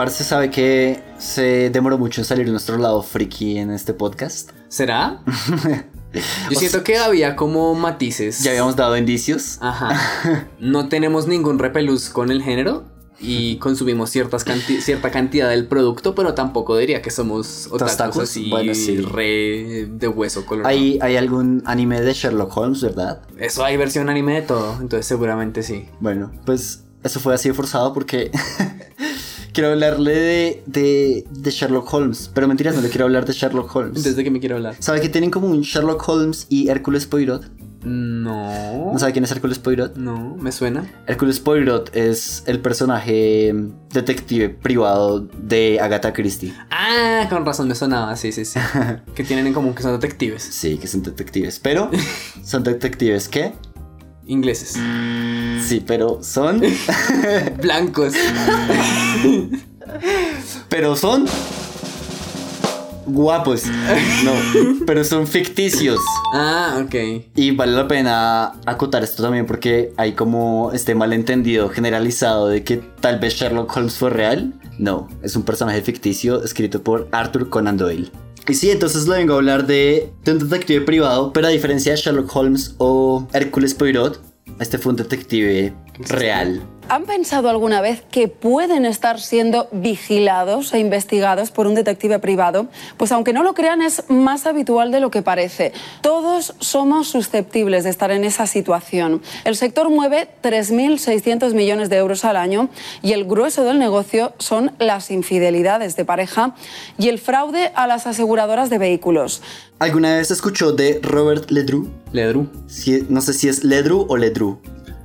Parce 0.00 0.24
sabe 0.24 0.48
que 0.50 1.02
se 1.18 1.68
demoró 1.68 1.98
mucho 1.98 2.22
en 2.22 2.24
salir 2.24 2.48
nuestro 2.48 2.78
lado 2.78 3.02
friki 3.02 3.58
en 3.58 3.70
este 3.70 3.92
podcast. 3.92 4.48
¿Será? 4.68 5.20
Yo 6.50 6.58
siento 6.58 6.82
que 6.82 6.96
había 6.96 7.36
como 7.36 7.74
matices. 7.74 8.42
Ya 8.42 8.52
habíamos 8.52 8.76
dado 8.76 8.96
indicios. 8.96 9.58
Ajá. 9.60 10.48
No 10.58 10.88
tenemos 10.88 11.26
ningún 11.26 11.58
repelús 11.58 12.08
con 12.08 12.30
el 12.30 12.42
género 12.42 12.86
y 13.20 13.56
consumimos 13.58 14.08
ciertas 14.08 14.46
canti- 14.46 14.80
cierta 14.80 15.10
cantidad 15.10 15.50
del 15.50 15.66
producto, 15.68 16.14
pero 16.14 16.32
tampoco 16.32 16.78
diría 16.78 17.02
que 17.02 17.10
somos 17.10 17.66
otakus 17.66 17.78
Tostacos, 17.80 18.22
así 18.22 18.48
bueno, 18.48 18.74
sí. 18.74 18.96
re 19.02 19.86
de 19.90 20.08
hueso 20.08 20.46
colorado. 20.46 20.74
¿Hay, 20.74 20.98
hay 21.02 21.16
algún 21.16 21.62
anime 21.66 22.00
de 22.00 22.14
Sherlock 22.14 22.56
Holmes, 22.56 22.80
¿verdad? 22.80 23.20
Eso 23.36 23.62
hay 23.66 23.76
versión 23.76 24.08
anime 24.08 24.32
de 24.40 24.42
todo, 24.46 24.78
entonces 24.80 25.04
seguramente 25.04 25.62
sí. 25.62 25.90
Bueno, 26.00 26.32
pues 26.46 26.84
eso 27.02 27.20
fue 27.20 27.34
así 27.34 27.52
forzado 27.52 27.92
porque 27.92 28.30
quiero 29.52 29.70
hablarle 29.70 30.14
de, 30.14 30.62
de, 30.66 31.24
de 31.30 31.50
Sherlock 31.50 31.92
Holmes. 31.92 32.30
Pero 32.34 32.48
mentiras, 32.48 32.74
no 32.74 32.82
le 32.82 32.88
quiero 32.88 33.04
hablar 33.04 33.24
de 33.24 33.32
Sherlock 33.32 33.74
Holmes. 33.74 33.90
Entonces, 33.90 34.16
¿de 34.16 34.24
qué 34.24 34.30
me 34.30 34.40
quiero 34.40 34.56
hablar? 34.56 34.76
¿Sabe 34.78 35.00
que 35.00 35.08
tienen 35.08 35.30
como 35.30 35.48
un 35.48 35.62
Sherlock 35.62 36.08
Holmes 36.08 36.46
y 36.48 36.68
Hércules 36.68 37.06
Poirot? 37.06 37.50
No. 37.84 38.92
¿No 38.92 38.98
sabe 38.98 39.12
quién 39.12 39.24
es 39.24 39.30
Hércules 39.30 39.58
Poirot? 39.58 39.96
No, 39.96 40.36
me 40.36 40.52
suena. 40.52 40.84
Hércules 41.06 41.40
Poirot 41.40 41.94
es 41.96 42.42
el 42.46 42.60
personaje 42.60 43.54
detective 43.92 44.50
privado 44.50 45.20
de 45.20 45.80
Agatha 45.80 46.12
Christie. 46.12 46.54
Ah, 46.70 47.26
con 47.30 47.46
razón 47.46 47.68
me 47.68 47.74
sonaba, 47.74 48.16
sí, 48.16 48.32
sí, 48.32 48.44
sí. 48.44 48.60
que 49.14 49.24
tienen 49.24 49.46
en 49.46 49.54
común 49.54 49.74
que 49.74 49.82
son 49.82 49.92
detectives. 49.92 50.42
Sí, 50.42 50.76
que 50.76 50.86
son 50.86 51.02
detectives. 51.02 51.58
Pero, 51.58 51.90
¿son 52.44 52.62
detectives 52.62 53.28
qué? 53.28 53.52
Ingleses. 54.30 54.78
Sí, 55.66 55.82
pero 55.84 56.22
son. 56.22 56.62
Blancos. 57.60 58.14
pero 60.68 60.94
son. 60.94 61.26
Guapos. 63.06 63.64
No, 64.24 64.32
pero 64.86 65.02
son 65.02 65.26
ficticios. 65.26 65.98
Ah, 66.32 66.80
ok. 66.84 66.94
Y 67.34 67.50
vale 67.50 67.72
la 67.72 67.88
pena 67.88 68.52
acotar 68.66 69.02
esto 69.02 69.22
también 69.24 69.46
porque 69.46 69.92
hay 69.96 70.12
como 70.12 70.70
este 70.72 70.94
malentendido 70.94 71.68
generalizado 71.70 72.46
de 72.46 72.62
que 72.62 72.76
tal 73.00 73.18
vez 73.18 73.34
Sherlock 73.34 73.76
Holmes 73.76 73.96
fue 73.96 74.10
real. 74.10 74.54
No, 74.78 75.08
es 75.22 75.34
un 75.34 75.42
personaje 75.42 75.82
ficticio 75.82 76.42
escrito 76.44 76.82
por 76.82 77.08
Arthur 77.10 77.48
Conan 77.48 77.76
Doyle. 77.76 78.12
Y 78.48 78.54
sí, 78.54 78.70
entonces 78.70 79.06
le 79.06 79.16
vengo 79.16 79.34
a 79.34 79.36
hablar 79.36 79.66
de, 79.66 80.12
de 80.24 80.32
un 80.32 80.38
detective 80.38 80.80
privado, 80.84 81.32
pero 81.32 81.46
a 81.46 81.50
diferencia 81.50 81.92
de 81.92 81.98
Sherlock 81.98 82.34
Holmes 82.34 82.74
o 82.78 83.28
Hércules 83.32 83.74
Poirot, 83.74 84.20
este 84.58 84.78
fue 84.78 84.90
un 84.90 84.96
detective 84.96 85.72
real. 86.08 86.62
¿Han 86.92 87.04
pensado 87.04 87.48
alguna 87.50 87.80
vez 87.80 88.02
que 88.10 88.26
pueden 88.26 88.84
estar 88.84 89.20
siendo 89.20 89.68
vigilados 89.70 90.72
e 90.74 90.80
investigados 90.80 91.52
por 91.52 91.68
un 91.68 91.76
detective 91.76 92.18
privado? 92.18 92.66
Pues 92.96 93.12
aunque 93.12 93.32
no 93.32 93.44
lo 93.44 93.54
crean, 93.54 93.80
es 93.80 94.02
más 94.08 94.44
habitual 94.44 94.90
de 94.90 94.98
lo 94.98 95.08
que 95.08 95.22
parece. 95.22 95.72
Todos 96.00 96.52
somos 96.58 97.06
susceptibles 97.06 97.84
de 97.84 97.90
estar 97.90 98.10
en 98.10 98.24
esa 98.24 98.48
situación. 98.48 99.22
El 99.44 99.54
sector 99.54 99.88
mueve 99.88 100.28
3.600 100.42 101.54
millones 101.54 101.90
de 101.90 101.96
euros 101.98 102.24
al 102.24 102.36
año 102.36 102.68
y 103.02 103.12
el 103.12 103.24
grueso 103.24 103.62
del 103.62 103.78
negocio 103.78 104.32
son 104.40 104.72
las 104.80 105.12
infidelidades 105.12 105.94
de 105.94 106.04
pareja 106.04 106.56
y 106.98 107.08
el 107.08 107.20
fraude 107.20 107.70
a 107.76 107.86
las 107.86 108.08
aseguradoras 108.08 108.68
de 108.68 108.78
vehículos. 108.78 109.42
¿Alguna 109.78 110.16
vez 110.16 110.32
escuchó 110.32 110.72
de 110.72 110.98
Robert 111.04 111.52
Ledru? 111.52 111.88
Ledru. 112.10 112.48
Si- 112.66 113.06
no 113.08 113.20
sé 113.20 113.32
si 113.32 113.46
es 113.48 113.62
Ledru 113.62 114.06
o 114.08 114.16
Ledru. 114.16 114.58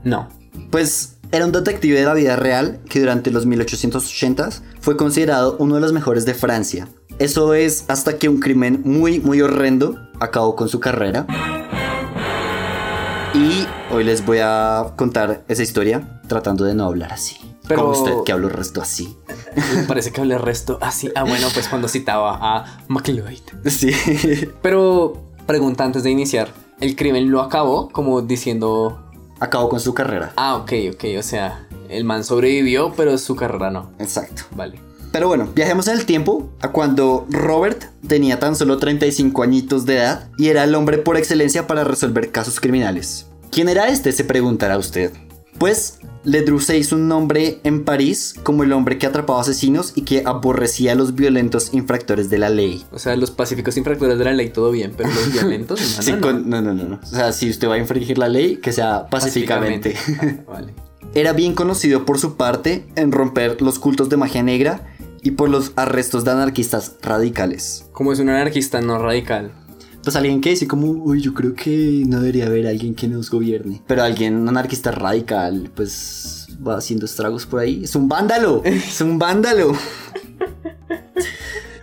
No. 0.04 0.30
Pues 0.71 1.14
era 1.31 1.45
un 1.45 1.51
detective 1.51 1.99
de 1.99 2.05
la 2.05 2.13
vida 2.13 2.35
real 2.35 2.79
que 2.89 2.99
durante 2.99 3.31
los 3.31 3.47
1880s 3.47 4.61
fue 4.79 4.95
considerado 4.97 5.55
uno 5.59 5.75
de 5.75 5.81
los 5.81 5.93
mejores 5.93 6.25
de 6.25 6.33
Francia. 6.33 6.88
Eso 7.19 7.53
es 7.53 7.85
hasta 7.88 8.17
que 8.17 8.29
un 8.29 8.39
crimen 8.39 8.81
muy, 8.85 9.19
muy 9.19 9.41
horrendo 9.41 9.97
acabó 10.19 10.55
con 10.55 10.69
su 10.69 10.79
carrera. 10.79 11.25
Y 13.33 13.65
hoy 13.91 14.03
les 14.05 14.25
voy 14.25 14.39
a 14.41 14.93
contar 14.95 15.43
esa 15.47 15.61
historia 15.63 16.21
tratando 16.27 16.63
de 16.63 16.73
no 16.73 16.85
hablar 16.85 17.11
así. 17.13 17.35
Pero- 17.67 17.81
Como 17.81 17.91
usted 17.93 18.13
que 18.25 18.31
hablo 18.31 18.47
el 18.47 18.53
resto 18.53 18.81
así. 18.81 19.17
Me 19.75 19.83
parece 19.88 20.11
que 20.11 20.21
hablé 20.21 20.35
el 20.35 20.41
resto 20.41 20.77
así. 20.81 21.09
Ah, 21.15 21.23
bueno, 21.23 21.47
pues 21.53 21.67
cuando 21.67 21.88
citaba 21.88 22.38
a 22.41 22.77
McLeod. 22.88 23.25
Sí. 23.65 23.91
Pero, 24.61 25.31
pregunta 25.47 25.83
antes 25.83 26.03
de 26.03 26.11
iniciar. 26.11 26.49
¿El 26.79 26.95
crimen 26.95 27.31
lo 27.31 27.41
acabó? 27.41 27.89
Como 27.89 28.21
diciendo... 28.21 29.01
Acabó 29.39 29.69
con 29.69 29.80
su 29.80 29.93
carrera. 29.93 30.34
Ah, 30.36 30.56
ok, 30.56 30.71
ok. 30.93 31.04
O 31.19 31.24
sea, 31.24 31.67
el 31.89 32.04
man 32.04 32.24
sobrevivió, 32.24 32.93
pero 32.95 33.17
su 33.17 33.36
carrera 33.36 33.69
no. 33.69 33.91
Exacto. 34.00 34.43
Vale. 34.52 34.80
Pero 35.12 35.30
bueno, 35.30 35.48
viajemos 35.56 35.88
en 35.88 35.98
el 35.98 36.06
tiempo 36.06 36.50
a 36.60 36.74
cuando 36.74 37.26
Robert 37.30 37.86
tenía 38.06 38.38
tan 38.38 38.56
solo 38.56 38.78
35 38.78 39.43
añitos 39.43 39.86
de 39.86 39.98
edad 39.98 40.30
y 40.38 40.50
era 40.50 40.65
el 40.65 40.76
hombre 40.76 40.98
por 40.98 41.15
excelencia 41.15 41.67
para 41.67 41.86
resolver 41.86 42.32
casos 42.32 42.60
criminales. 42.60 43.26
¿Quién 43.50 43.69
era 43.69 43.88
este? 43.88 44.12
Se 44.12 44.26
preguntará 44.26 44.78
usted. 44.78 45.13
Pues 45.57 45.99
Ledru 46.25 46.59
se 46.59 46.77
hizo 46.77 46.95
un 46.95 47.07
nombre 47.07 47.59
en 47.63 47.85
París 47.85 48.35
como 48.43 48.63
el 48.63 48.73
hombre 48.73 48.97
que 48.97 49.05
atrapaba 49.07 49.39
asesinos 49.41 49.93
y 49.95 50.01
que 50.01 50.23
aborrecía 50.25 50.91
a 50.91 50.95
los 50.95 51.15
violentos 51.15 51.73
infractores 51.73 52.29
de 52.29 52.37
la 52.39 52.49
ley. 52.49 52.83
O 52.91 52.99
sea, 52.99 53.15
los 53.15 53.31
pacíficos 53.31 53.77
infractores 53.77 54.17
de 54.17 54.25
la 54.25 54.33
ley 54.33 54.49
todo 54.49 54.71
bien, 54.71 54.93
pero 54.97 55.09
los 55.09 55.31
violentos 55.33 55.79
no, 55.79 56.01
Sí, 56.03 56.11
no, 56.11 56.17
no. 56.17 56.21
con- 56.21 56.49
no, 56.49 56.61
no, 56.61 56.73
no, 56.73 56.83
no. 56.83 56.99
O 57.01 57.05
sea, 57.05 57.31
si 57.31 57.49
usted 57.49 57.69
va 57.69 57.75
a 57.75 57.77
infringir 57.77 58.17
la 58.17 58.27
ley, 58.27 58.57
que 58.57 58.73
sea 58.73 59.07
pacíficamente. 59.07 59.95
Ah, 60.19 60.51
vale. 60.51 60.73
Era 61.13 61.31
bien 61.31 61.53
conocido 61.53 62.05
por 62.05 62.19
su 62.19 62.35
parte 62.35 62.85
en 62.95 63.11
romper 63.13 63.61
los 63.61 63.79
cultos 63.79 64.09
de 64.09 64.17
magia 64.17 64.43
negra 64.43 64.81
y 65.21 65.31
por 65.31 65.49
los 65.49 65.71
arrestos 65.77 66.25
de 66.25 66.31
anarquistas 66.31 66.95
radicales. 67.01 67.85
Como 67.93 68.11
es 68.11 68.19
un 68.19 68.29
anarquista 68.29 68.81
no 68.81 68.97
radical. 68.99 69.51
Pues 70.05 70.15
alguien 70.15 70.39
que 70.39 70.51
dice 70.51 70.67
como, 70.67 70.87
uy, 70.87 71.19
yo 71.19 71.33
creo 71.33 71.55
que 71.55 72.03
no 72.05 72.19
debería 72.19 72.45
haber 72.45 72.67
alguien 72.67 72.93
que 72.93 73.07
nos 73.07 73.31
gobierne. 73.31 73.81
Pero 73.87 74.03
alguien, 74.03 74.35
un 74.35 74.47
anarquista 74.47 74.91
radical, 74.91 75.71
pues 75.75 76.47
va 76.65 76.77
haciendo 76.77 77.07
estragos 77.07 77.47
por 77.47 77.61
ahí. 77.61 77.83
Es 77.83 77.95
un 77.95 78.07
vándalo, 78.07 78.61
es 78.63 79.01
un 79.01 79.17
vándalo. 79.17 79.73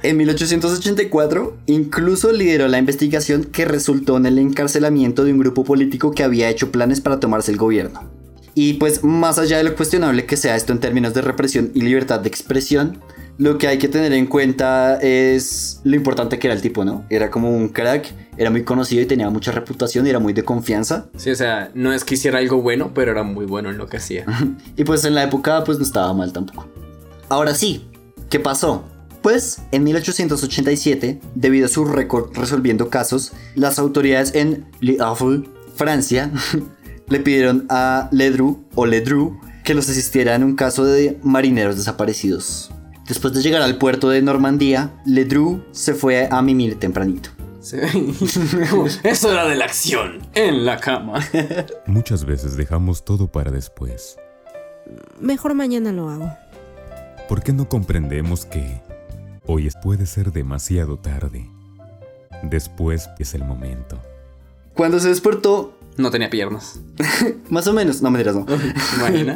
En 0.05 0.17
1884, 0.17 1.59
incluso 1.67 2.33
lideró 2.33 2.67
la 2.67 2.79
investigación 2.79 3.45
que 3.45 3.65
resultó 3.65 4.17
en 4.17 4.27
el 4.27 4.39
encarcelamiento 4.39 5.23
de 5.23 5.33
un 5.33 5.39
grupo 5.39 5.63
político 5.63 6.11
que 6.11 6.25
había 6.25 6.51
hecho 6.51 6.73
planes 6.73 7.01
para 7.01 7.21
tomarse 7.21 7.53
el 7.53 7.57
gobierno. 7.57 8.11
Y 8.57 8.75
pues 8.75 9.05
más 9.05 9.39
allá 9.39 9.59
de 9.59 9.63
lo 9.63 9.77
cuestionable 9.77 10.27
que 10.27 10.37
sea 10.37 10.57
esto 10.57 10.73
en 10.73 10.81
términos 10.81 11.15
de 11.15 11.23
represión 11.23 11.71
y 11.73 11.83
libertad 11.83 12.19
de 12.19 12.29
expresión, 12.29 12.99
lo 13.43 13.59
que 13.59 13.67
hay 13.67 13.79
que 13.79 13.89
tener 13.89 14.13
en 14.13 14.27
cuenta 14.27 15.01
es 15.03 15.81
lo 15.83 15.97
importante 15.97 16.39
que 16.39 16.47
era 16.47 16.55
el 16.55 16.63
tipo, 16.63 16.85
¿no? 16.85 17.05
Era 17.11 17.29
como 17.29 17.51
un 17.51 17.71
crack, 17.71 18.15
era 18.37 18.51
muy 18.51 18.63
conocido 18.63 19.03
y 19.03 19.07
tenía 19.07 19.29
mucha 19.31 19.51
reputación 19.51 20.07
y 20.07 20.11
era 20.11 20.21
muy 20.21 20.33
de 20.33 20.45
confianza. 20.45 21.09
Sí, 21.17 21.29
o 21.31 21.35
sea, 21.35 21.73
no 21.75 21.93
es 21.93 22.05
que 22.05 22.15
hiciera 22.15 22.39
algo 22.39 22.63
bueno, 22.63 22.93
pero 22.95 23.11
era 23.11 23.25
muy 23.25 23.45
bueno 23.45 23.71
en 23.71 23.79
lo 23.79 23.89
que 23.89 23.97
hacía. 23.97 24.27
Y 24.77 24.85
pues 24.85 25.05
en 25.05 25.17
la 25.17 25.25
época 25.25 25.65
pues 25.65 25.79
no 25.79 25.85
estaba 25.85 26.15
mal 26.15 26.33
tampoco. 26.33 26.69
Ahora 27.29 27.55
sí, 27.57 27.85
¿qué 28.31 28.39
pasó? 28.39 28.85
Pues 29.23 29.61
en 29.73 29.83
1887, 29.83 31.21
debido 31.35 31.67
a 31.67 31.69
su 31.69 31.85
récord 31.85 32.31
resolviendo 32.37 32.91
casos, 32.91 33.33
las 33.57 33.81
autoridades 33.81 34.37
en 34.37 34.67
Le 34.79 34.99
Havre, 35.01 35.43
Francia, 35.75 36.31
le 37.09 37.19
pidieron 37.19 37.67
a 37.71 38.09
Ledru 38.13 38.65
o 38.77 38.87
Ledru 38.87 39.41
que 39.65 39.75
los 39.75 39.89
asistiera 39.89 40.37
en 40.37 40.45
un 40.45 40.55
caso 40.55 40.85
de 40.85 41.19
marineros 41.25 41.77
desaparecidos. 41.77 42.71
Después 43.13 43.35
de 43.35 43.43
llegar 43.43 43.61
al 43.61 43.77
puerto 43.77 44.09
de 44.09 44.23
Normandía, 44.23 44.91
Ledru 45.05 45.63
se 45.71 45.93
fue 45.93 46.31
a 46.31 46.41
mimir 46.41 46.81
tempranito. 46.81 47.29
Sí. 47.61 47.77
es 49.03 49.23
hora 49.23 49.47
de 49.47 49.55
la 49.55 49.67
acción 49.67 50.21
en 50.33 50.65
la 50.65 50.81
cama. 50.81 51.21
Muchas 51.87 52.25
veces 52.25 52.57
dejamos 52.57 53.05
todo 53.05 53.31
para 53.31 53.51
después. 53.51 54.17
Mejor 55.21 55.53
mañana 55.53 55.93
lo 55.93 56.09
hago. 56.09 56.33
¿Por 57.29 57.43
qué 57.43 57.53
no 57.53 57.69
comprendemos 57.69 58.47
que 58.47 58.81
Hoy 59.45 59.69
puede 59.83 60.07
ser 60.07 60.33
demasiado 60.33 60.99
tarde. 60.99 61.51
Después 62.45 63.11
es 63.19 63.35
el 63.35 63.45
momento. 63.45 64.01
Cuando 64.73 64.99
se 64.99 65.11
despertó, 65.11 65.77
No 65.99 66.11
tenía 66.11 66.31
piernas. 66.31 66.81
más 67.51 67.67
o 67.67 67.75
menos, 67.75 68.01
no 68.01 68.11
me 68.11 68.21
dirás 68.21 68.37
no. 68.37 68.47
Imagina. 68.97 69.35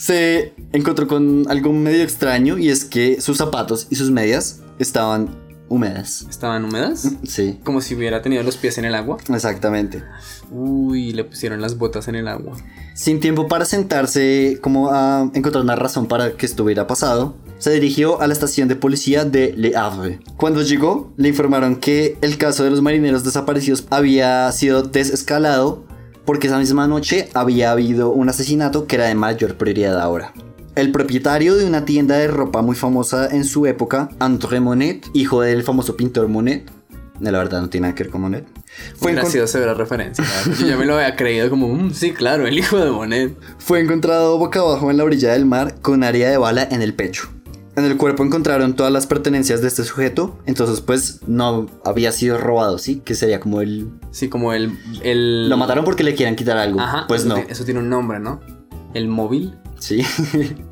Se 0.00 0.54
encontró 0.72 1.06
con 1.06 1.44
algo 1.50 1.74
medio 1.74 2.02
extraño 2.02 2.56
y 2.56 2.70
es 2.70 2.86
que 2.86 3.20
sus 3.20 3.36
zapatos 3.36 3.86
y 3.90 3.96
sus 3.96 4.10
medias 4.10 4.60
estaban 4.78 5.28
húmedas. 5.68 6.26
¿Estaban 6.30 6.64
húmedas? 6.64 7.06
Sí, 7.22 7.60
Como 7.64 7.82
si 7.82 7.94
hubiera 7.94 8.22
tenido 8.22 8.42
los 8.42 8.56
pies 8.56 8.78
en 8.78 8.86
el 8.86 8.94
agua. 8.94 9.18
exactamente. 9.28 10.02
Uy, 10.50 11.12
le 11.12 11.24
pusieron 11.24 11.60
las 11.60 11.76
botas 11.76 12.08
en 12.08 12.14
el 12.14 12.28
agua. 12.28 12.56
Sin 12.94 13.20
tiempo 13.20 13.46
para 13.46 13.66
sentarse 13.66 14.58
como 14.62 14.90
a 14.90 15.30
encontrar 15.34 15.62
una 15.62 15.76
razón 15.76 16.06
para 16.06 16.32
que 16.32 16.46
estuviera 16.46 16.86
pasado, 16.86 17.36
se 17.58 17.70
dirigió 17.70 18.22
a 18.22 18.26
la 18.26 18.32
estación 18.32 18.68
de 18.68 18.76
policía 18.76 19.26
de 19.26 19.52
Le 19.54 19.76
Havre. 19.76 20.20
Cuando 20.38 20.62
llegó, 20.62 21.12
le 21.18 21.28
informaron 21.28 21.76
que 21.76 22.16
el 22.22 22.38
caso 22.38 22.64
de 22.64 22.70
los 22.70 22.80
marineros 22.80 23.22
desaparecidos 23.22 23.86
había 23.90 24.50
sido 24.52 24.82
desescalado 24.82 25.84
porque 26.24 26.46
esa 26.46 26.58
misma 26.58 26.86
noche 26.86 27.28
había 27.34 27.70
habido 27.72 28.10
un 28.10 28.28
asesinato 28.28 28.86
que 28.86 28.96
era 28.96 29.06
de 29.06 29.14
mayor 29.14 29.56
prioridad 29.56 30.00
ahora. 30.00 30.32
El 30.76 30.92
propietario 30.92 31.56
de 31.56 31.66
una 31.66 31.84
tienda 31.84 32.16
de 32.16 32.28
ropa 32.28 32.62
muy 32.62 32.76
famosa 32.76 33.28
en 33.28 33.44
su 33.44 33.66
época, 33.66 34.08
André 34.18 34.60
Monet, 34.60 35.06
hijo 35.14 35.42
del 35.42 35.62
famoso 35.62 35.96
pintor 35.96 36.28
Monet, 36.28 36.70
la 37.20 37.32
verdad 37.32 37.60
no 37.60 37.68
tiene 37.68 37.88
nada 37.88 37.94
que 37.94 38.04
ver 38.04 38.12
con 38.12 38.22
Monet, 38.22 38.46
fue, 38.96 39.12
referencia. 39.12 40.24
la 40.24 40.30
verdad. 40.46 40.54
Yo 40.60 40.66
ya 40.68 40.76
me 40.76 40.86
lo 40.86 40.94
había 40.94 41.16
creído 41.16 41.50
como, 41.50 41.68
"Mm, 41.68 41.90
sí, 41.92 42.12
claro, 42.12 42.46
el 42.46 42.56
hijo 42.58 42.78
de 42.78 42.90
Monet. 42.90 43.36
Fue 43.58 43.80
encontrado 43.80 44.38
boca 44.38 44.60
abajo 44.60 44.90
en 44.90 44.96
la 44.96 45.04
orilla 45.04 45.32
del 45.32 45.44
mar 45.44 45.74
con 45.82 45.94
un 45.94 46.04
área 46.04 46.30
de 46.30 46.38
bala 46.38 46.66
en 46.70 46.80
el 46.82 46.94
pecho. 46.94 47.28
En 47.76 47.84
el 47.84 47.96
cuerpo 47.96 48.24
encontraron 48.24 48.74
todas 48.74 48.92
las 48.92 49.06
pertenencias 49.06 49.62
de 49.62 49.68
este 49.68 49.84
sujeto, 49.84 50.38
entonces 50.44 50.80
pues 50.80 51.20
no 51.26 51.66
había 51.84 52.10
sido 52.12 52.36
robado, 52.36 52.78
¿sí? 52.78 53.00
Que 53.04 53.14
sería 53.14 53.40
como 53.40 53.60
el... 53.60 53.88
Sí, 54.10 54.28
como 54.28 54.52
el... 54.52 54.76
el... 55.02 55.48
Lo 55.48 55.56
mataron 55.56 55.84
porque 55.84 56.02
le 56.02 56.14
quieran 56.14 56.34
quitar 56.36 56.58
algo. 56.58 56.80
Ajá, 56.80 57.04
pues 57.06 57.24
no. 57.24 57.36
Eso 57.36 57.64
tiene 57.64 57.80
un 57.80 57.88
nombre, 57.88 58.18
¿no? 58.18 58.40
El 58.92 59.08
móvil. 59.08 59.54
Sí. 59.78 60.02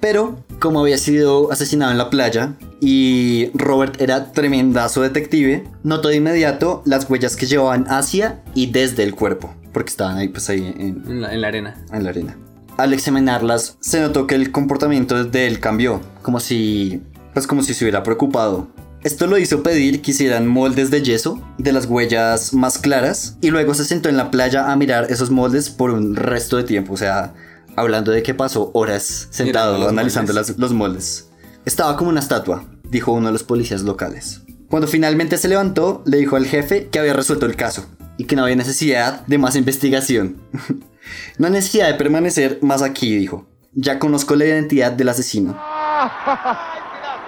Pero 0.00 0.44
como 0.60 0.80
había 0.80 0.98
sido 0.98 1.50
asesinado 1.50 1.90
en 1.90 1.98
la 1.98 2.10
playa 2.10 2.54
y 2.80 3.50
Robert 3.54 4.00
era 4.00 4.32
tremendazo 4.32 5.02
detective, 5.02 5.64
notó 5.82 6.08
de 6.08 6.16
inmediato 6.16 6.82
las 6.84 7.08
huellas 7.08 7.36
que 7.36 7.46
llevaban 7.46 7.86
hacia 7.88 8.42
y 8.54 8.66
desde 8.66 9.02
el 9.02 9.14
cuerpo, 9.14 9.54
porque 9.72 9.90
estaban 9.90 10.16
ahí 10.18 10.28
pues 10.28 10.48
ahí 10.48 10.74
en, 10.78 11.02
En 11.06 11.22
la, 11.22 11.32
en 11.34 11.40
la 11.40 11.48
arena. 11.48 11.84
en 11.92 12.04
la 12.04 12.10
arena. 12.10 12.36
Al 12.80 12.92
examinarlas, 12.94 13.76
se 13.80 14.00
notó 14.00 14.26
que 14.26 14.34
el 14.34 14.52
comportamiento 14.52 15.22
de 15.24 15.46
él 15.46 15.60
cambió, 15.60 16.00
como 16.22 16.40
si, 16.40 17.02
pues 17.34 17.46
como 17.46 17.62
si 17.62 17.74
se 17.74 17.84
hubiera 17.84 18.02
preocupado. 18.02 18.68
Esto 19.02 19.26
lo 19.26 19.36
hizo 19.38 19.62
pedir 19.62 20.00
que 20.02 20.12
hicieran 20.12 20.46
moldes 20.46 20.90
de 20.90 21.02
yeso 21.02 21.40
de 21.58 21.72
las 21.72 21.86
huellas 21.86 22.54
más 22.54 22.78
claras 22.78 23.36
y 23.42 23.50
luego 23.50 23.74
se 23.74 23.84
sentó 23.84 24.08
en 24.08 24.16
la 24.16 24.30
playa 24.30 24.70
a 24.72 24.76
mirar 24.76 25.06
esos 25.10 25.30
moldes 25.30 25.68
por 25.70 25.90
un 25.90 26.16
resto 26.16 26.56
de 26.56 26.64
tiempo, 26.64 26.94
o 26.94 26.96
sea, 26.96 27.34
hablando 27.76 28.12
de 28.12 28.22
que 28.22 28.32
pasó 28.34 28.70
horas 28.72 29.28
sentado 29.30 29.76
los 29.78 29.88
analizando 29.88 30.32
moldes. 30.32 30.48
las- 30.50 30.58
los 30.58 30.72
moldes. 30.72 31.28
Estaba 31.66 31.96
como 31.96 32.08
una 32.10 32.20
estatua, 32.20 32.64
dijo 32.90 33.12
uno 33.12 33.26
de 33.26 33.32
los 33.34 33.42
policías 33.42 33.82
locales. 33.82 34.40
Cuando 34.68 34.86
finalmente 34.88 35.36
se 35.36 35.48
levantó, 35.48 36.02
le 36.06 36.16
dijo 36.18 36.36
al 36.36 36.46
jefe 36.46 36.88
que 36.90 36.98
había 36.98 37.12
resuelto 37.12 37.44
el 37.46 37.56
caso 37.56 37.86
y 38.16 38.24
que 38.24 38.36
no 38.36 38.42
había 38.44 38.56
necesidad 38.56 39.26
de 39.26 39.36
más 39.38 39.54
investigación. 39.56 40.36
no 41.38 41.46
hay 41.46 41.52
necesidad 41.52 41.88
de 41.88 41.94
permanecer 41.94 42.58
más 42.62 42.82
aquí, 42.82 43.16
dijo. 43.16 43.46
Ya 43.72 43.98
conozco 43.98 44.34
la 44.34 44.46
identidad 44.46 44.92
del 44.92 45.08
asesino. 45.08 45.52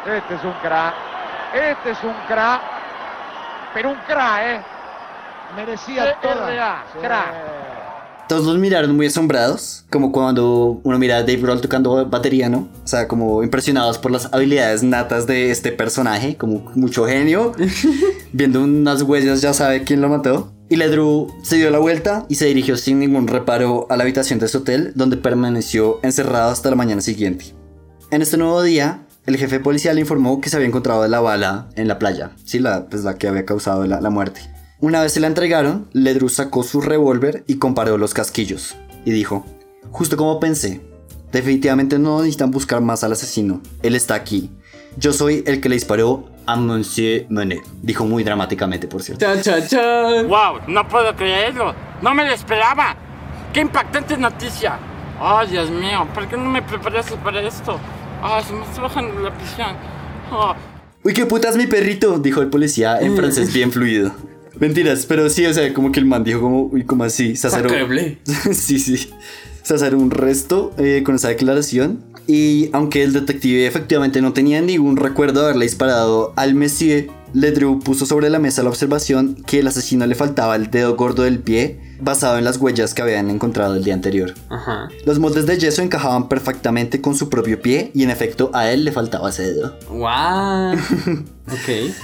Este 0.05 0.35
es 0.35 0.43
un 0.43 0.53
crack. 0.55 0.95
Este 1.55 1.91
es 1.93 1.99
un 2.03 2.15
crack. 2.27 2.61
Pero 3.73 3.91
un 3.91 3.97
crack, 4.07 4.43
¿eh? 4.45 4.61
Merecía 5.55 6.17
toda. 6.21 6.85
Crack. 7.01 7.63
Todos 8.29 8.47
los 8.47 8.59
miraron 8.59 8.97
muy 8.97 9.07
asombrados, 9.07 9.85
como 9.91 10.11
cuando 10.11 10.81
uno 10.83 10.99
mira 10.99 11.19
a 11.19 11.21
Dave 11.21 11.37
Grohl 11.37 11.61
tocando 11.61 12.07
batería, 12.07 12.49
¿no? 12.49 12.69
O 12.83 12.87
sea, 12.87 13.07
como 13.07 13.43
impresionados 13.43 13.99
por 13.99 14.11
las 14.11 14.33
habilidades 14.33 14.83
natas 14.83 15.27
de 15.27 15.51
este 15.51 15.71
personaje, 15.71 16.37
como 16.37 16.71
mucho 16.75 17.05
genio. 17.05 17.53
Viendo 18.33 18.63
unas 18.63 19.03
huellas 19.03 19.43
ya 19.43 19.53
sabe 19.53 19.85
quién 19.85 20.01
lo 20.01 20.09
mató. 20.09 20.53
Y 20.73 20.77
Ledru 20.77 21.31
se 21.43 21.57
dio 21.57 21.71
la 21.71 21.81
vuelta 21.81 22.25
y 22.31 22.37
se 22.37 22.47
dirigió 22.47 22.79
sin 22.79 22.99
ningún 22.99 23.29
reparo 23.29 23.87
a 23.91 23.97
la 23.99 24.05
habitación 24.05 24.39
de 24.39 24.49
su 24.49 24.57
hotel, 24.57 24.93
donde 24.95 25.19
permaneció 25.19 26.01
encerrado 26.03 26.51
hasta 26.51 26.71
la 26.71 26.77
mañana 26.77 27.03
siguiente. 27.03 27.55
En 28.11 28.23
este 28.23 28.39
nuevo 28.39 28.63
día, 28.63 29.07
el 29.27 29.37
jefe 29.37 29.61
policial 29.61 29.99
informó 29.99 30.41
que 30.41 30.49
se 30.49 30.57
había 30.57 30.69
encontrado 30.69 31.07
la 31.09 31.21
bala 31.21 31.69
en 31.77 31.89
la 31.89 31.99
playa, 31.99 32.31
sí, 32.47 32.59
la, 32.59 32.87
pues 32.89 33.05
la 33.05 33.19
que 33.19 33.29
había 33.29 33.45
causado 33.45 33.85
la, 33.85 34.01
la 34.01 34.09
muerte. 34.09 34.41
Una 34.81 35.03
vez 35.03 35.13
se 35.13 35.21
la 35.21 35.27
entregaron, 35.27 35.91
Ledru 35.93 36.31
sacó 36.31 36.63
su 36.63 36.81
revólver 36.81 37.45
y 37.47 37.57
comparó 37.57 37.99
los 37.99 38.15
casquillos, 38.15 38.75
y 39.05 39.11
dijo, 39.11 39.45
justo 39.91 40.17
como 40.17 40.41
pensé, 40.41 40.81
definitivamente 41.33 41.99
no 41.99 42.21
necesitan 42.21 42.51
buscar 42.51 42.81
más 42.81 43.05
al 43.05 43.13
asesino, 43.13 43.61
él 43.83 43.95
está 43.95 44.15
aquí. 44.15 44.51
Yo 44.97 45.13
soy 45.13 45.45
el 45.47 45.61
que 45.61 45.69
le 45.69 45.75
disparó 45.75 46.31
a 46.47 46.57
Monsieur 46.57 47.27
Monet, 47.29 47.63
dijo 47.83 48.05
muy 48.05 48.25
dramáticamente, 48.25 48.89
por 48.89 49.03
cierto. 49.03 49.25
Chan, 49.25 49.43
chan, 49.43 49.69
chan. 49.69 50.29
¡Wow! 50.29 50.61
No 50.69 50.87
puedo 50.89 51.15
creerlo. 51.15 51.75
No 52.01 52.15
me 52.15 52.25
lo 52.25 52.33
esperaba. 52.33 52.97
¡Qué 53.53 53.61
impactante 53.61 54.17
noticia! 54.17 54.79
¡Oh, 55.21 55.45
Dios 55.47 55.71
mío! 55.71 56.07
¿Por 56.15 56.27
qué 56.27 56.37
no 56.37 56.45
me 56.45 56.63
preparaste 56.63 57.17
para 57.17 57.41
esto? 57.43 57.79
¡Ah, 58.23 58.43
se 58.47 58.53
me 58.53 58.65
está 58.65 58.83
bajando 58.83 59.21
la 59.21 59.33
presión! 59.33 59.77
¡Oh! 60.31 60.55
Uy, 61.05 61.13
qué 61.13 61.27
putas 61.27 61.57
mi 61.57 61.67
perrito, 61.67 62.19
dijo 62.19 62.41
el 62.41 62.49
policía 62.49 63.01
en 63.01 63.17
francés 63.17 63.53
bien 63.53 63.73
fluido. 63.73 64.13
Mentiras, 64.59 65.07
pero 65.07 65.29
sí, 65.29 65.45
o 65.47 65.53
sea, 65.53 65.75
como 65.75 65.91
que 65.91 65.99
el 65.99 66.07
man 66.07 66.23
dijo 66.23 66.41
como, 66.41 66.63
uy, 66.67 66.85
como 66.85 67.05
así. 67.05 67.35
Sacreble. 67.37 68.19
sí, 68.53 68.79
sí. 68.79 69.11
Sazaro 69.63 69.99
un 69.99 70.11
resto 70.11 70.73
eh, 70.79 71.03
con 71.05 71.17
esa 71.17 71.29
declaración. 71.29 72.05
Y 72.27 72.71
aunque 72.73 73.03
el 73.03 73.13
detective 73.13 73.67
efectivamente 73.67 74.23
no 74.23 74.33
tenía 74.33 74.61
ningún 74.61 74.97
recuerdo 74.97 75.41
de 75.41 75.47
haberle 75.47 75.65
disparado 75.65 76.33
al 76.37 76.55
Monsieur, 76.55 77.11
Ledru 77.35 77.81
puso 77.81 78.05
sobre 78.07 78.29
la 78.31 78.39
mesa 78.39 78.63
la 78.63 78.69
observación 78.69 79.37
que 79.47 79.61
el 79.61 79.67
asesino 79.67 80.07
le 80.07 80.15
faltaba 80.15 80.55
el 80.55 80.71
dedo 80.71 80.97
gordo 80.97 81.23
del 81.23 81.39
pie, 81.39 81.81
basado 82.01 82.39
en 82.39 82.45
las 82.45 82.59
huellas 82.59 82.95
que 82.95 83.03
habían 83.03 83.31
encontrado 83.31 83.75
el 83.75 83.85
día 83.85 83.95
anterior. 83.95 84.35
Ajá. 84.51 84.89
Los 85.07 85.19
moldes 85.19 85.47
de 85.47 85.59
yeso 85.59 85.83
encajaban 85.83 86.29
perfectamente 86.29 87.01
con 87.01 87.15
su 87.15 87.29
propio 87.31 87.61
pie 87.61 87.91
y 87.95 88.03
en 88.03 88.11
efecto 88.11 88.51
a 88.53 88.71
él 88.71 88.85
le 88.85 88.93
faltaba 88.93 89.31
ese 89.31 89.55
dedo. 89.55 89.79
Wow. 89.89 90.73
ok. 91.51 91.95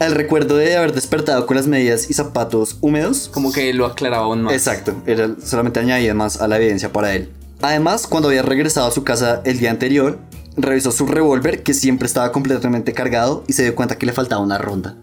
El 0.00 0.12
recuerdo 0.12 0.56
de 0.56 0.76
haber 0.76 0.92
despertado 0.92 1.46
con 1.46 1.56
las 1.56 1.66
medias 1.68 2.10
y 2.10 2.14
zapatos 2.14 2.78
húmedos. 2.80 3.30
Como 3.32 3.52
que 3.52 3.72
lo 3.74 3.86
aclaraba 3.86 4.24
aún 4.24 4.42
más. 4.42 4.54
Exacto, 4.54 4.94
era 5.06 5.30
solamente 5.42 5.78
añadía 5.78 6.14
más 6.14 6.40
a 6.40 6.48
la 6.48 6.56
evidencia 6.56 6.92
para 6.92 7.14
él. 7.14 7.30
Además, 7.64 8.06
cuando 8.06 8.28
había 8.28 8.42
regresado 8.42 8.88
a 8.88 8.90
su 8.90 9.04
casa 9.04 9.40
el 9.46 9.58
día 9.58 9.70
anterior, 9.70 10.18
revisó 10.54 10.92
su 10.92 11.06
revólver 11.06 11.62
que 11.62 11.72
siempre 11.72 12.04
estaba 12.04 12.30
completamente 12.30 12.92
cargado 12.92 13.42
y 13.46 13.54
se 13.54 13.62
dio 13.62 13.74
cuenta 13.74 13.96
que 13.96 14.04
le 14.04 14.12
faltaba 14.12 14.42
una 14.42 14.58
ronda. 14.58 14.98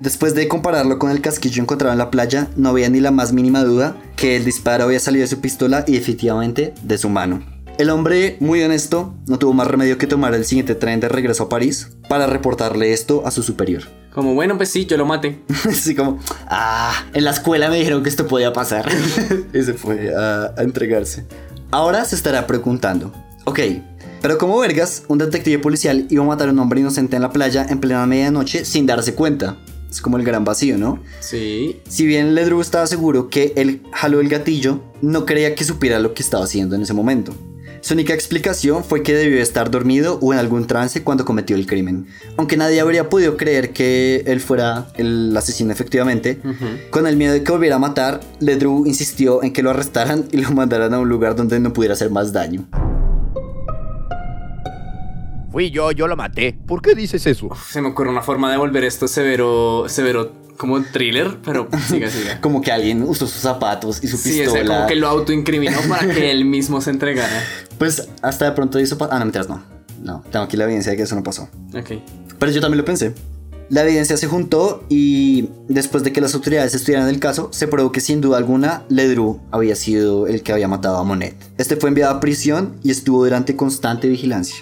Después 0.00 0.34
de 0.34 0.48
compararlo 0.48 0.98
con 0.98 1.10
el 1.10 1.20
casquillo 1.20 1.62
encontrado 1.62 1.92
en 1.92 1.98
la 1.98 2.10
playa, 2.10 2.48
no 2.56 2.70
había 2.70 2.88
ni 2.88 3.00
la 3.00 3.10
más 3.10 3.34
mínima 3.34 3.62
duda 3.62 3.94
que 4.16 4.36
el 4.36 4.46
disparo 4.46 4.84
había 4.84 5.00
salido 5.00 5.24
de 5.24 5.28
su 5.28 5.42
pistola 5.42 5.84
y 5.86 5.92
definitivamente 5.92 6.72
de 6.82 6.96
su 6.96 7.10
mano. 7.10 7.42
El 7.76 7.90
hombre, 7.90 8.38
muy 8.40 8.62
honesto, 8.62 9.14
no 9.26 9.38
tuvo 9.38 9.52
más 9.52 9.66
remedio 9.66 9.98
que 9.98 10.06
tomar 10.06 10.34
el 10.34 10.46
siguiente 10.46 10.74
tren 10.74 11.00
de 11.00 11.10
regreso 11.10 11.42
a 11.42 11.48
París 11.50 11.90
para 12.08 12.26
reportarle 12.26 12.94
esto 12.94 13.26
a 13.26 13.30
su 13.30 13.42
superior. 13.42 13.82
Como, 14.14 14.34
bueno, 14.34 14.56
pues 14.56 14.70
sí, 14.70 14.86
yo 14.86 14.96
lo 14.96 15.04
maté. 15.04 15.42
Así 15.68 15.94
como, 15.94 16.18
ah, 16.48 17.04
en 17.12 17.24
la 17.24 17.32
escuela 17.32 17.68
me 17.68 17.76
dijeron 17.76 18.02
que 18.02 18.08
esto 18.08 18.26
podía 18.26 18.54
pasar. 18.54 18.88
y 19.52 19.62
se 19.62 19.74
fue 19.74 20.14
a, 20.16 20.54
a 20.56 20.62
entregarse. 20.62 21.26
Ahora 21.70 22.06
se 22.06 22.14
estará 22.14 22.46
preguntando, 22.46 23.12
ok, 23.44 23.60
pero 24.22 24.38
como 24.38 24.58
vergas, 24.58 25.02
un 25.08 25.18
detective 25.18 25.58
policial 25.58 26.06
iba 26.08 26.24
a 26.24 26.26
matar 26.26 26.48
a 26.48 26.52
un 26.52 26.58
hombre 26.60 26.80
inocente 26.80 27.16
en 27.16 27.22
la 27.22 27.30
playa 27.30 27.66
en 27.68 27.78
plena 27.78 28.06
medianoche 28.06 28.64
sin 28.64 28.86
darse 28.86 29.14
cuenta. 29.14 29.58
Es 29.90 30.00
como 30.00 30.16
el 30.16 30.24
gran 30.24 30.44
vacío, 30.44 30.78
¿no? 30.78 30.98
Sí. 31.20 31.80
Si 31.86 32.06
bien 32.06 32.34
Ledru 32.34 32.62
estaba 32.62 32.86
seguro 32.86 33.28
que 33.28 33.52
él 33.56 33.82
jaló 33.92 34.20
el 34.20 34.30
gatillo, 34.30 34.80
no 35.02 35.26
creía 35.26 35.54
que 35.54 35.64
supiera 35.64 35.98
lo 35.98 36.14
que 36.14 36.22
estaba 36.22 36.44
haciendo 36.44 36.74
en 36.74 36.82
ese 36.82 36.94
momento. 36.94 37.34
Su 37.80 37.94
única 37.94 38.14
explicación 38.14 38.84
fue 38.84 39.02
que 39.02 39.14
debió 39.14 39.40
estar 39.40 39.70
dormido 39.70 40.18
o 40.20 40.32
en 40.32 40.38
algún 40.38 40.66
trance 40.66 41.02
cuando 41.02 41.24
cometió 41.24 41.56
el 41.56 41.66
crimen. 41.66 42.06
Aunque 42.36 42.56
nadie 42.56 42.80
habría 42.80 43.08
podido 43.08 43.36
creer 43.36 43.72
que 43.72 44.22
él 44.26 44.40
fuera 44.40 44.88
el 44.96 45.36
asesino 45.36 45.72
efectivamente, 45.72 46.38
con 46.90 47.06
el 47.06 47.16
miedo 47.16 47.32
de 47.32 47.42
que 47.42 47.52
volviera 47.52 47.76
a 47.76 47.78
matar, 47.78 48.20
Ledru 48.40 48.86
insistió 48.86 49.42
en 49.42 49.52
que 49.52 49.62
lo 49.62 49.70
arrestaran 49.70 50.28
y 50.32 50.38
lo 50.38 50.50
mandaran 50.54 50.94
a 50.94 50.98
un 50.98 51.08
lugar 51.08 51.36
donde 51.36 51.60
no 51.60 51.72
pudiera 51.72 51.94
hacer 51.94 52.10
más 52.10 52.32
daño. 52.32 52.66
Fui 55.50 55.70
yo, 55.70 55.92
yo 55.92 56.06
lo 56.08 56.16
maté. 56.16 56.52
¿Por 56.66 56.82
qué 56.82 56.94
dices 56.94 57.26
eso? 57.26 57.48
Se 57.70 57.80
me 57.80 57.88
ocurre 57.88 58.10
una 58.10 58.22
forma 58.22 58.50
de 58.50 58.58
volver 58.58 58.84
esto 58.84 59.08
severo, 59.08 59.84
severo 59.88 60.32
como 60.58 60.82
thriller, 60.82 61.38
pero 61.44 61.68
siga, 61.88 62.10
siga. 62.10 62.40
Como 62.40 62.60
que 62.60 62.70
alguien 62.72 63.02
usó 63.02 63.26
sus 63.26 63.40
zapatos 63.40 64.02
y 64.02 64.08
su 64.08 64.16
Sí, 64.16 64.40
pistola. 64.40 64.74
como 64.76 64.86
que 64.88 64.96
lo 64.96 65.08
autoincriminó 65.08 65.78
para 65.88 66.12
que 66.12 66.30
él 66.30 66.44
mismo 66.44 66.80
se 66.80 66.90
entregara. 66.90 67.42
Pues 67.78 68.08
hasta 68.22 68.44
de 68.46 68.52
pronto 68.52 68.80
hizo... 68.80 68.98
Ah, 69.08 69.20
no, 69.20 69.24
mentiras, 69.24 69.48
no. 69.48 69.62
no, 70.02 70.24
tengo 70.32 70.44
aquí 70.46 70.56
la 70.56 70.64
evidencia 70.64 70.90
de 70.90 70.96
que 70.96 71.04
eso 71.04 71.14
no 71.14 71.22
pasó. 71.22 71.48
Ok. 71.72 71.92
Pero 72.40 72.50
yo 72.50 72.60
también 72.60 72.78
lo 72.78 72.84
pensé. 72.84 73.14
La 73.70 73.84
evidencia 73.84 74.16
se 74.16 74.26
juntó 74.26 74.84
y 74.88 75.48
después 75.68 76.02
de 76.02 76.12
que 76.12 76.20
las 76.20 76.34
autoridades 76.34 76.74
estudiaran 76.74 77.08
el 77.08 77.20
caso, 77.20 77.50
se 77.52 77.68
probó 77.68 77.92
que 77.92 78.00
sin 78.00 78.20
duda 78.20 78.36
alguna 78.38 78.82
Ledru 78.88 79.40
había 79.52 79.76
sido 79.76 80.26
el 80.26 80.42
que 80.42 80.52
había 80.52 80.66
matado 80.66 80.96
a 80.96 81.04
Monet. 81.04 81.36
Este 81.56 81.76
fue 81.76 81.90
enviado 81.90 82.16
a 82.16 82.18
prisión 82.20 82.74
y 82.82 82.90
estuvo 82.90 83.22
durante 83.22 83.54
constante 83.54 84.08
vigilancia. 84.08 84.56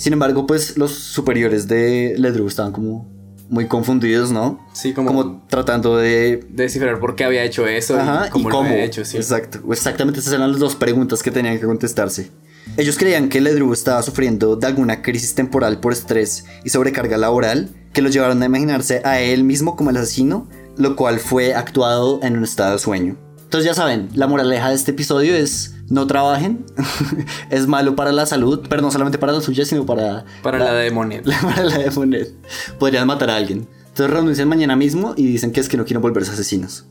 Sin 0.00 0.14
embargo, 0.14 0.46
pues 0.46 0.78
los 0.78 0.92
superiores 0.92 1.68
de 1.68 2.14
Ledru 2.16 2.48
estaban 2.48 2.72
como 2.72 3.06
muy 3.50 3.66
confundidos, 3.66 4.32
¿no? 4.32 4.66
Sí, 4.72 4.94
como, 4.94 5.42
tratando 5.46 5.98
de 5.98 6.42
descifrar 6.48 6.98
por 6.98 7.16
qué 7.16 7.24
había 7.24 7.44
hecho 7.44 7.66
eso 7.66 8.00
Ajá, 8.00 8.28
y 8.28 8.30
cómo, 8.30 8.48
y 8.48 8.50
lo 8.50 8.56
cómo. 8.56 8.70
había 8.70 8.84
hecho, 8.84 9.04
sí. 9.04 9.18
Exacto. 9.18 9.60
Exactamente 9.70 10.20
esas 10.20 10.32
eran 10.32 10.52
las 10.52 10.58
dos 10.58 10.74
preguntas 10.74 11.22
que 11.22 11.30
tenían 11.30 11.60
que 11.60 11.66
contestarse. 11.66 12.30
Ellos 12.78 12.96
creían 12.96 13.28
que 13.28 13.42
Ledru 13.42 13.74
estaba 13.74 14.02
sufriendo 14.02 14.56
de 14.56 14.66
alguna 14.66 15.02
crisis 15.02 15.34
temporal 15.34 15.80
por 15.80 15.92
estrés 15.92 16.46
y 16.64 16.70
sobrecarga 16.70 17.18
laboral 17.18 17.68
que 17.92 18.00
lo 18.00 18.08
llevaron 18.08 18.42
a 18.42 18.46
imaginarse 18.46 19.02
a 19.04 19.20
él 19.20 19.44
mismo 19.44 19.76
como 19.76 19.90
el 19.90 19.98
asesino, 19.98 20.48
lo 20.78 20.96
cual 20.96 21.20
fue 21.20 21.54
actuado 21.54 22.20
en 22.22 22.38
un 22.38 22.44
estado 22.44 22.72
de 22.72 22.78
sueño. 22.78 23.18
Entonces 23.50 23.66
ya 23.66 23.74
saben, 23.74 24.10
la 24.14 24.28
moraleja 24.28 24.68
de 24.68 24.76
este 24.76 24.92
episodio 24.92 25.34
es 25.34 25.74
no 25.88 26.06
trabajen, 26.06 26.64
es 27.50 27.66
malo 27.66 27.96
para 27.96 28.12
la 28.12 28.24
salud, 28.24 28.64
pero 28.68 28.80
no 28.80 28.92
solamente 28.92 29.18
para 29.18 29.32
la 29.32 29.40
suya, 29.40 29.64
sino 29.64 29.84
para... 29.84 30.24
Para 30.40 30.60
la, 30.60 30.72
de 30.72 30.92
Monet. 30.92 31.24
para 31.42 31.64
la 31.64 31.78
de 31.78 31.90
Monet. 31.90 32.32
Podrían 32.78 33.08
matar 33.08 33.28
a 33.28 33.34
alguien. 33.34 33.66
Entonces 33.88 34.14
renuncian 34.14 34.46
mañana 34.46 34.76
mismo 34.76 35.14
y 35.16 35.26
dicen 35.26 35.50
que 35.50 35.58
es 35.58 35.68
que 35.68 35.76
no 35.76 35.84
quieren 35.84 36.00
volverse 36.00 36.30
asesinos. 36.30 36.84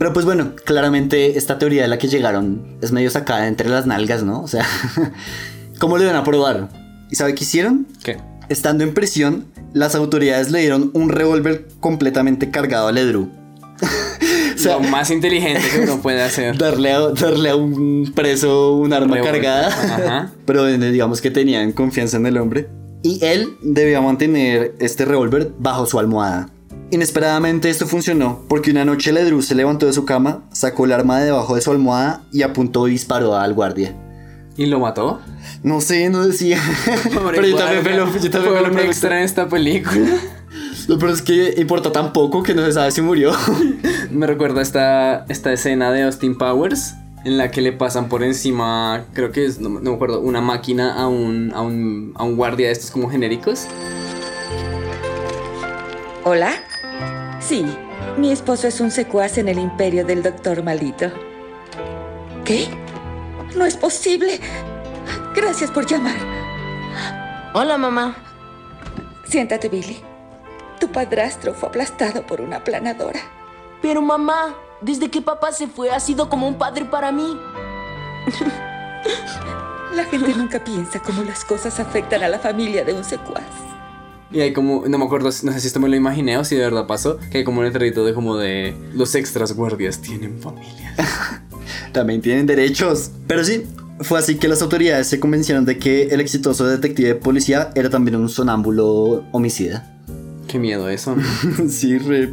Pero 0.00 0.12
pues 0.12 0.26
bueno, 0.26 0.56
claramente 0.64 1.38
esta 1.38 1.60
teoría 1.60 1.82
de 1.82 1.88
la 1.88 1.98
que 1.98 2.08
llegaron 2.08 2.76
es 2.82 2.90
medio 2.90 3.12
sacada 3.12 3.46
entre 3.46 3.68
las 3.68 3.86
nalgas, 3.86 4.24
¿no? 4.24 4.42
O 4.42 4.48
sea, 4.48 4.66
¿cómo 5.78 5.96
lo 5.96 6.02
iban 6.02 6.16
a 6.16 6.24
probar? 6.24 6.70
¿Y 7.08 7.14
sabe 7.14 7.36
qué 7.36 7.44
hicieron? 7.44 7.86
¿Qué? 8.02 8.16
Estando 8.48 8.82
en 8.82 8.94
prisión, 8.94 9.46
las 9.72 9.94
autoridades 9.94 10.50
le 10.50 10.58
dieron 10.58 10.90
un 10.92 11.08
revólver 11.10 11.68
completamente 11.78 12.50
cargado 12.50 12.88
a 12.88 12.92
Ledru. 12.92 13.30
lo 14.64 14.80
más 14.80 15.10
inteligente 15.10 15.62
que 15.72 15.80
uno 15.80 16.00
puede 16.00 16.22
hacer. 16.22 16.56
Darle 16.56 16.92
a, 16.92 17.00
darle 17.08 17.50
a 17.50 17.56
un 17.56 18.12
preso 18.14 18.76
un 18.76 18.92
arma 18.92 19.16
Revólver. 19.16 19.42
cargada. 19.42 19.68
Ajá. 19.68 20.32
Pero 20.46 20.66
digamos 20.66 21.20
que 21.20 21.30
tenían 21.30 21.72
confianza 21.72 22.16
en 22.16 22.26
el 22.26 22.36
hombre. 22.38 22.68
Y 23.02 23.24
él 23.24 23.56
debía 23.62 24.00
mantener 24.00 24.74
este 24.78 25.04
revólver 25.04 25.52
bajo 25.58 25.86
su 25.86 25.98
almohada. 25.98 26.50
Inesperadamente 26.90 27.70
esto 27.70 27.86
funcionó 27.86 28.44
porque 28.48 28.72
una 28.72 28.84
noche 28.84 29.12
Ledru 29.12 29.42
se 29.42 29.54
levantó 29.54 29.86
de 29.86 29.92
su 29.92 30.04
cama, 30.04 30.42
sacó 30.52 30.84
el 30.84 30.92
arma 30.92 31.20
de 31.20 31.26
debajo 31.26 31.54
de 31.54 31.60
su 31.60 31.70
almohada 31.70 32.24
y 32.32 32.42
apuntó 32.42 32.88
y 32.88 32.92
disparó 32.92 33.36
al 33.36 33.54
guardia. 33.54 33.94
¿Y 34.56 34.66
lo 34.66 34.80
mató? 34.80 35.20
No 35.62 35.80
sé, 35.80 36.10
no 36.10 36.26
decía. 36.26 36.60
Pobre 37.14 37.36
Pero 37.36 37.46
yo 37.46 37.56
también 37.56 37.84
me 37.84 37.96
lo, 37.96 38.18
yo 38.18 38.30
también 38.30 38.54
me 38.54 38.60
lo 38.60 38.80
extra 38.80 39.18
en 39.18 39.24
esta 39.24 39.48
película. 39.48 40.20
Lo 40.90 40.98
peor 40.98 41.12
es 41.12 41.22
que 41.22 41.54
importa 41.56 41.92
tan 41.92 42.12
poco 42.12 42.42
que 42.42 42.52
no 42.52 42.64
se 42.64 42.72
sabe 42.72 42.90
si 42.90 43.00
murió. 43.00 43.30
Me 44.10 44.26
recuerda 44.26 44.60
esta, 44.60 45.24
esta 45.28 45.52
escena 45.52 45.92
de 45.92 46.02
Austin 46.02 46.36
Powers 46.36 46.96
en 47.24 47.38
la 47.38 47.52
que 47.52 47.60
le 47.60 47.70
pasan 47.70 48.08
por 48.08 48.24
encima, 48.24 49.06
creo 49.12 49.30
que 49.30 49.44
es, 49.44 49.60
no, 49.60 49.68
no 49.68 49.90
me 49.90 49.94
acuerdo, 49.94 50.20
una 50.20 50.40
máquina 50.40 50.94
a 50.94 51.06
un, 51.06 51.52
a 51.54 51.60
un, 51.60 52.12
a 52.16 52.24
un 52.24 52.34
guardia 52.34 52.66
de 52.66 52.72
estos 52.72 52.90
como 52.90 53.08
genéricos. 53.08 53.68
¿Hola? 56.24 56.54
Sí, 57.38 57.64
mi 58.18 58.32
esposo 58.32 58.66
es 58.66 58.80
un 58.80 58.90
secuaz 58.90 59.38
en 59.38 59.46
el 59.46 59.60
imperio 59.60 60.04
del 60.04 60.24
doctor 60.24 60.64
maldito. 60.64 61.12
¿Qué? 62.44 62.66
No 63.56 63.64
es 63.64 63.76
posible. 63.76 64.40
Gracias 65.36 65.70
por 65.70 65.86
llamar. 65.86 66.16
Hola, 67.54 67.78
mamá. 67.78 68.16
Siéntate, 69.28 69.68
Billy. 69.68 70.09
Tu 70.80 70.88
padrastro 70.88 71.54
fue 71.54 71.68
aplastado 71.68 72.26
por 72.26 72.40
una 72.40 72.56
aplanadora. 72.56 73.20
Pero 73.82 74.02
mamá, 74.02 74.56
desde 74.80 75.10
que 75.10 75.22
papá 75.22 75.52
se 75.52 75.68
fue 75.68 75.90
ha 75.90 76.00
sido 76.00 76.28
como 76.28 76.48
un 76.48 76.56
padre 76.56 76.86
para 76.86 77.12
mí. 77.12 77.38
La 79.94 80.04
gente 80.04 80.34
nunca 80.34 80.62
piensa 80.62 81.00
cómo 81.00 81.24
las 81.24 81.44
cosas 81.44 81.80
afectan 81.80 82.22
a 82.22 82.28
la 82.28 82.38
familia 82.38 82.84
de 82.84 82.94
un 82.94 83.02
secuaz. 83.02 83.42
Y 84.30 84.40
hay 84.40 84.52
como, 84.52 84.84
no 84.86 84.98
me 84.98 85.04
acuerdo, 85.04 85.30
no 85.42 85.52
sé 85.52 85.60
si 85.60 85.66
esto 85.66 85.80
me 85.80 85.88
lo 85.88 85.96
imaginé 85.96 86.38
o 86.38 86.44
si 86.44 86.54
de 86.54 86.62
verdad 86.62 86.86
pasó, 86.86 87.18
que 87.32 87.38
hay 87.38 87.44
como 87.44 87.58
un 87.58 87.66
letrerito 87.66 88.04
de 88.04 88.14
como 88.14 88.36
de 88.36 88.76
los 88.94 89.16
extras 89.16 89.52
guardias 89.52 90.00
tienen 90.00 90.40
familia. 90.40 90.94
También 91.92 92.20
tienen 92.20 92.46
derechos. 92.46 93.10
Pero 93.26 93.42
sí, 93.42 93.66
fue 94.00 94.20
así 94.20 94.36
que 94.36 94.46
las 94.46 94.62
autoridades 94.62 95.08
se 95.08 95.18
convencieron 95.18 95.64
de 95.64 95.78
que 95.78 96.04
el 96.04 96.20
exitoso 96.20 96.66
detective 96.66 97.08
de 97.08 97.14
policía 97.16 97.72
era 97.74 97.90
también 97.90 98.16
un 98.16 98.28
sonámbulo 98.28 99.24
homicida. 99.32 99.99
Qué 100.50 100.58
miedo 100.58 100.88
eso. 100.88 101.14
sí, 101.68 101.96
re, 101.96 102.28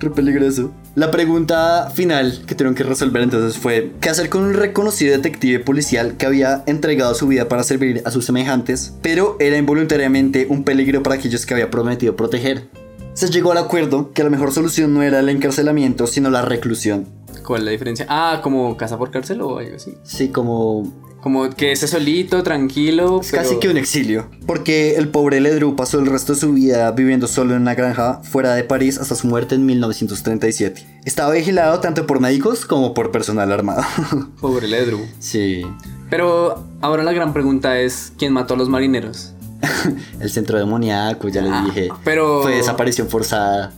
re 0.00 0.10
peligroso. 0.10 0.72
La 0.96 1.12
pregunta 1.12 1.88
final 1.94 2.42
que 2.44 2.56
tuvieron 2.56 2.74
que 2.74 2.82
resolver 2.82 3.22
entonces 3.22 3.62
fue 3.62 3.92
¿qué 4.00 4.08
hacer 4.08 4.28
con 4.28 4.42
un 4.42 4.54
reconocido 4.54 5.14
detective 5.16 5.60
policial 5.60 6.16
que 6.16 6.26
había 6.26 6.64
entregado 6.66 7.14
su 7.14 7.28
vida 7.28 7.46
para 7.46 7.62
servir 7.62 8.02
a 8.04 8.10
sus 8.10 8.24
semejantes, 8.24 8.96
pero 9.02 9.36
era 9.38 9.56
involuntariamente 9.56 10.48
un 10.50 10.64
peligro 10.64 11.04
para 11.04 11.14
aquellos 11.14 11.46
que 11.46 11.54
había 11.54 11.70
prometido 11.70 12.16
proteger? 12.16 12.66
Se 13.14 13.30
llegó 13.30 13.52
al 13.52 13.58
acuerdo 13.58 14.10
que 14.14 14.24
la 14.24 14.30
mejor 14.30 14.50
solución 14.50 14.92
no 14.92 15.04
era 15.04 15.20
el 15.20 15.28
encarcelamiento, 15.28 16.08
sino 16.08 16.28
la 16.28 16.42
reclusión. 16.42 17.06
¿Cuál 17.46 17.60
es 17.60 17.64
la 17.66 17.70
diferencia? 17.70 18.06
Ah, 18.08 18.40
como 18.42 18.76
casa 18.76 18.98
por 18.98 19.12
cárcel 19.12 19.42
o 19.42 19.58
algo 19.58 19.76
así. 19.76 19.94
Sí, 20.02 20.30
como 20.30 20.92
Como 21.22 21.50
que 21.50 21.72
esté 21.72 21.86
solito, 21.86 22.42
tranquilo. 22.42 23.20
Es 23.20 23.30
casi 23.30 23.58
que 23.58 23.68
un 23.68 23.76
exilio. 23.76 24.30
Porque 24.46 24.96
el 24.96 25.08
pobre 25.08 25.40
Ledru 25.40 25.76
pasó 25.76 25.98
el 25.98 26.06
resto 26.06 26.32
de 26.32 26.40
su 26.40 26.52
vida 26.54 26.90
viviendo 26.92 27.26
solo 27.26 27.54
en 27.54 27.60
una 27.62 27.74
granja 27.74 28.20
fuera 28.22 28.54
de 28.54 28.64
París 28.64 28.96
hasta 28.98 29.14
su 29.14 29.26
muerte 29.26 29.54
en 29.54 29.66
1937. 29.66 30.86
Estaba 31.04 31.32
vigilado 31.32 31.80
tanto 31.80 32.06
por 32.06 32.20
médicos 32.20 32.64
como 32.64 32.94
por 32.94 33.10
personal 33.10 33.52
armado. 33.52 33.82
Pobre 34.40 34.66
Ledru. 34.68 35.00
Sí. 35.18 35.66
Pero 36.08 36.64
ahora 36.80 37.02
la 37.02 37.12
gran 37.12 37.32
pregunta 37.34 37.78
es: 37.78 38.12
¿quién 38.18 38.32
mató 38.32 38.54
a 38.54 38.56
los 38.56 38.68
marineros? 38.70 39.34
El 40.20 40.30
centro 40.30 40.58
demoníaco, 40.58 41.28
ya 41.28 41.42
les 41.42 41.64
dije. 41.66 41.88
pero- 42.02 42.40
Fue 42.42 42.54
desaparición 42.56 43.08
forzada. 43.10 43.72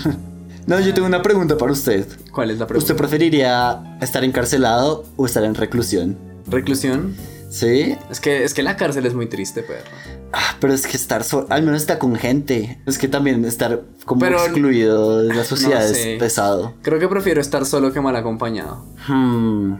no, 0.66 0.80
yo 0.80 0.92
tengo 0.94 1.06
una 1.06 1.22
pregunta 1.22 1.56
para 1.56 1.70
usted. 1.70 2.06
¿Cuál 2.32 2.50
es 2.50 2.58
la 2.58 2.66
pregunta? 2.66 2.82
¿Usted 2.84 2.96
preferiría 2.96 3.98
estar 4.00 4.24
encarcelado 4.24 5.04
o 5.16 5.26
estar 5.26 5.44
en 5.44 5.54
reclusión? 5.54 6.31
¿Reclusión? 6.46 7.14
¿Sí? 7.50 7.94
Es 8.10 8.20
que, 8.20 8.44
es 8.44 8.54
que 8.54 8.62
la 8.62 8.76
cárcel 8.76 9.04
es 9.06 9.14
muy 9.14 9.26
triste, 9.26 9.62
perro. 9.62 9.84
Ah, 10.32 10.56
pero 10.60 10.72
es 10.72 10.86
que 10.86 10.96
estar 10.96 11.22
solo, 11.22 11.46
al 11.50 11.62
menos 11.62 11.82
está 11.82 11.98
con 11.98 12.14
gente. 12.16 12.80
Es 12.86 12.96
que 12.98 13.08
también 13.08 13.44
estar 13.44 13.82
como 14.06 14.20
Pero- 14.20 14.38
excluido 14.42 15.22
de 15.22 15.34
la 15.34 15.44
sociedad 15.44 15.82
No 15.86 15.94
sé. 15.94 16.14
es 16.14 16.18
pesado. 16.18 16.74
Creo 16.82 16.98
que 16.98 17.08
prefiero 17.08 17.40
estar 17.42 17.66
solo 17.66 17.92
que 17.92 18.00
mal 18.00 18.16
acompañado. 18.16 18.86
Hmm, 19.06 19.74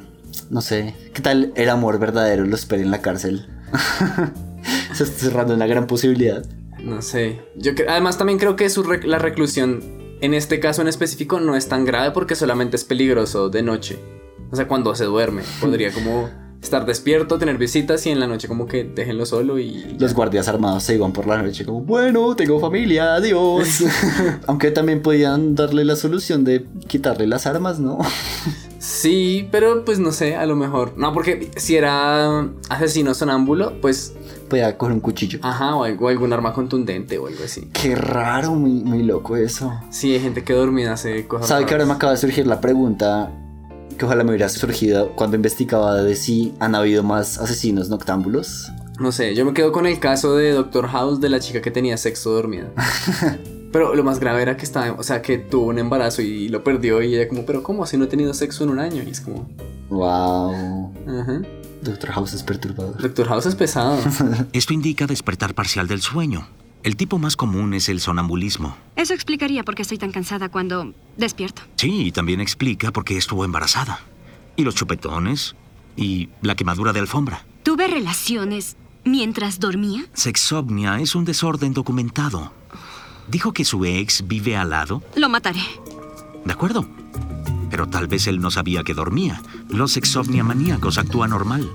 no 0.50 0.60
sé. 0.60 0.94
¿Qué 1.14 1.22
tal 1.22 1.52
el 1.56 1.70
amor 1.70 1.98
verdadero 1.98 2.44
lo 2.44 2.54
espera 2.54 2.82
en 2.82 2.90
la 2.90 3.00
cárcel? 3.00 3.46
Se 4.94 5.04
está 5.04 5.18
cerrando 5.18 5.54
una 5.54 5.66
gran 5.66 5.86
posibilidad. 5.86 6.44
No 6.80 7.00
sé. 7.00 7.40
Yo 7.56 7.72
además 7.88 8.18
también 8.18 8.38
creo 8.38 8.56
que 8.56 8.68
su 8.68 8.82
rec- 8.84 9.04
la 9.04 9.18
reclusión 9.18 9.82
en 10.20 10.34
este 10.34 10.60
caso 10.60 10.82
en 10.82 10.88
específico 10.88 11.40
no 11.40 11.56
es 11.56 11.68
tan 11.68 11.84
grave 11.84 12.10
porque 12.12 12.34
solamente 12.34 12.76
es 12.76 12.84
peligroso 12.84 13.48
de 13.48 13.62
noche. 13.62 13.98
O 14.50 14.56
sea, 14.56 14.68
cuando 14.68 14.94
se 14.94 15.04
duerme. 15.04 15.42
Podría 15.60 15.92
como 15.92 16.28
estar 16.62 16.86
despierto, 16.86 17.38
tener 17.38 17.58
visitas 17.58 18.06
y 18.06 18.10
en 18.10 18.20
la 18.20 18.26
noche 18.26 18.46
como 18.48 18.66
que 18.66 18.84
déjenlo 18.84 19.26
solo 19.26 19.58
y... 19.58 19.96
Los 19.98 20.14
guardias 20.14 20.46
armados 20.48 20.84
se 20.84 20.94
iban 20.94 21.12
por 21.12 21.26
la 21.26 21.42
noche 21.42 21.64
como, 21.64 21.80
bueno, 21.80 22.34
tengo 22.36 22.60
familia, 22.60 23.14
adiós. 23.16 23.82
Aunque 24.46 24.70
también 24.70 25.02
podían 25.02 25.54
darle 25.54 25.84
la 25.84 25.96
solución 25.96 26.44
de 26.44 26.64
quitarle 26.86 27.26
las 27.26 27.46
armas, 27.46 27.80
¿no? 27.80 27.98
Sí, 28.78 29.48
pero 29.50 29.84
pues 29.84 29.98
no 29.98 30.12
sé, 30.12 30.36
a 30.36 30.46
lo 30.46 30.56
mejor. 30.56 30.94
No, 30.96 31.12
porque 31.12 31.50
si 31.56 31.76
era 31.76 32.48
asesino 32.68 33.14
sonámbulo, 33.14 33.80
pues... 33.80 34.14
Podía 34.48 34.76
coger 34.76 34.94
un 34.94 35.00
cuchillo. 35.00 35.38
Ajá, 35.42 35.74
o, 35.76 35.84
algo- 35.84 36.08
algún 36.08 36.32
arma 36.32 36.52
contundente 36.52 37.16
o 37.18 37.26
algo 37.26 37.42
así. 37.44 37.68
Qué 37.72 37.94
raro, 37.94 38.54
muy, 38.54 38.72
muy 38.84 39.02
loco 39.02 39.36
eso. 39.36 39.72
Sí, 39.90 40.12
hay 40.14 40.20
gente 40.20 40.44
que 40.44 40.52
dormida 40.52 40.92
hace 40.92 41.26
cosas 41.26 41.48
¿Sabe 41.48 41.64
que 41.64 41.72
ahora 41.74 41.86
me 41.86 41.92
acaba 41.94 42.12
de 42.12 42.18
surgir 42.18 42.46
la 42.46 42.60
pregunta 42.60 43.30
que 44.02 44.06
ojalá 44.06 44.24
me 44.24 44.30
hubiera 44.30 44.48
surgido 44.48 45.12
cuando 45.14 45.36
investigaba 45.36 46.02
de 46.02 46.16
si 46.16 46.54
han 46.58 46.74
habido 46.74 47.04
más 47.04 47.38
asesinos 47.38 47.88
noctámbulos? 47.88 48.72
No 48.98 49.12
sé, 49.12 49.36
yo 49.36 49.44
me 49.44 49.54
quedo 49.54 49.70
con 49.70 49.86
el 49.86 50.00
caso 50.00 50.34
de 50.34 50.50
Doctor 50.50 50.88
House 50.88 51.20
de 51.20 51.28
la 51.28 51.38
chica 51.38 51.62
que 51.62 51.70
tenía 51.70 51.96
sexo 51.96 52.32
dormida. 52.32 52.66
pero 53.72 53.94
lo 53.94 54.02
más 54.02 54.18
grave 54.18 54.42
era 54.42 54.56
que 54.56 54.64
estaba, 54.64 54.90
o 54.98 55.04
sea, 55.04 55.22
que 55.22 55.38
tuvo 55.38 55.66
un 55.66 55.78
embarazo 55.78 56.20
y 56.20 56.48
lo 56.48 56.64
perdió 56.64 57.00
y 57.00 57.14
ella 57.14 57.28
como, 57.28 57.46
pero 57.46 57.62
¿cómo? 57.62 57.86
Si 57.86 57.96
no 57.96 58.06
he 58.06 58.08
tenido 58.08 58.34
sexo 58.34 58.64
en 58.64 58.70
un 58.70 58.80
año. 58.80 59.04
Y 59.06 59.10
es 59.10 59.20
como, 59.20 59.48
Wow. 59.88 60.92
ajá. 61.06 61.42
Doctor 61.82 62.10
House 62.10 62.32
es 62.34 62.42
perturbador. 62.42 63.00
Doctor 63.00 63.28
House 63.28 63.46
es 63.46 63.54
pesado. 63.54 63.98
Esto 64.52 64.74
indica 64.74 65.06
despertar 65.06 65.54
parcial 65.54 65.86
del 65.86 66.00
sueño. 66.02 66.48
El 66.82 66.96
tipo 66.96 67.18
más 67.18 67.36
común 67.36 67.74
es 67.74 67.88
el 67.88 68.00
sonambulismo. 68.00 68.76
Eso 68.96 69.14
explicaría 69.14 69.62
por 69.62 69.74
qué 69.74 69.82
estoy 69.82 69.98
tan 69.98 70.12
cansada 70.12 70.48
cuando 70.48 70.94
despierto. 71.16 71.62
Sí, 71.76 72.06
y 72.06 72.12
también 72.12 72.40
explica 72.40 72.90
por 72.90 73.04
qué 73.04 73.16
estuvo 73.16 73.44
embarazada. 73.44 74.00
Y 74.56 74.64
los 74.64 74.74
chupetones. 74.74 75.54
Y 75.96 76.30
la 76.40 76.54
quemadura 76.54 76.92
de 76.92 77.00
alfombra. 77.00 77.44
Tuve 77.62 77.86
relaciones 77.86 78.76
¿Mientras 79.04 79.58
dormía? 79.58 80.04
Sexomnia 80.12 81.00
es 81.00 81.16
un 81.16 81.24
desorden 81.24 81.74
documentado. 81.74 82.52
Dijo 83.28 83.52
que 83.52 83.64
su 83.64 83.84
ex 83.84 84.28
vive 84.28 84.56
al 84.56 84.70
lado. 84.70 85.02
Lo 85.16 85.28
mataré. 85.28 85.62
De 86.44 86.52
acuerdo. 86.52 86.86
Pero 87.68 87.88
tal 87.88 88.06
vez 88.06 88.28
él 88.28 88.40
no 88.40 88.50
sabía 88.52 88.84
que 88.84 88.94
dormía. 88.94 89.42
Los 89.68 89.92
sexomnia 89.92 90.44
maníacos 90.44 90.98
actúan 90.98 91.30
normal. 91.30 91.68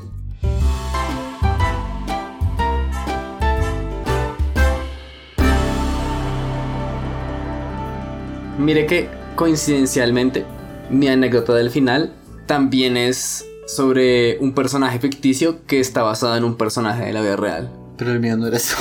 Mire 8.58 8.88
que 8.88 9.08
coincidencialmente 9.36 10.44
mi 10.90 11.08
anécdota 11.08 11.54
del 11.54 11.70
final 11.70 12.14
también 12.48 12.98
es 12.98 13.46
sobre 13.68 14.40
un 14.40 14.54
personaje 14.54 15.00
ficticio 15.00 15.66
que 15.68 15.80
está 15.80 16.02
basado 16.02 16.36
en 16.38 16.44
un 16.44 16.56
personaje 16.56 17.06
de 17.06 17.14
la 17.14 17.22
vida 17.22 17.36
real. 17.36 17.70
Pero 17.98 18.12
el 18.12 18.20
mío 18.20 18.36
no 18.38 18.48
era 18.48 18.58
eso. 18.58 18.78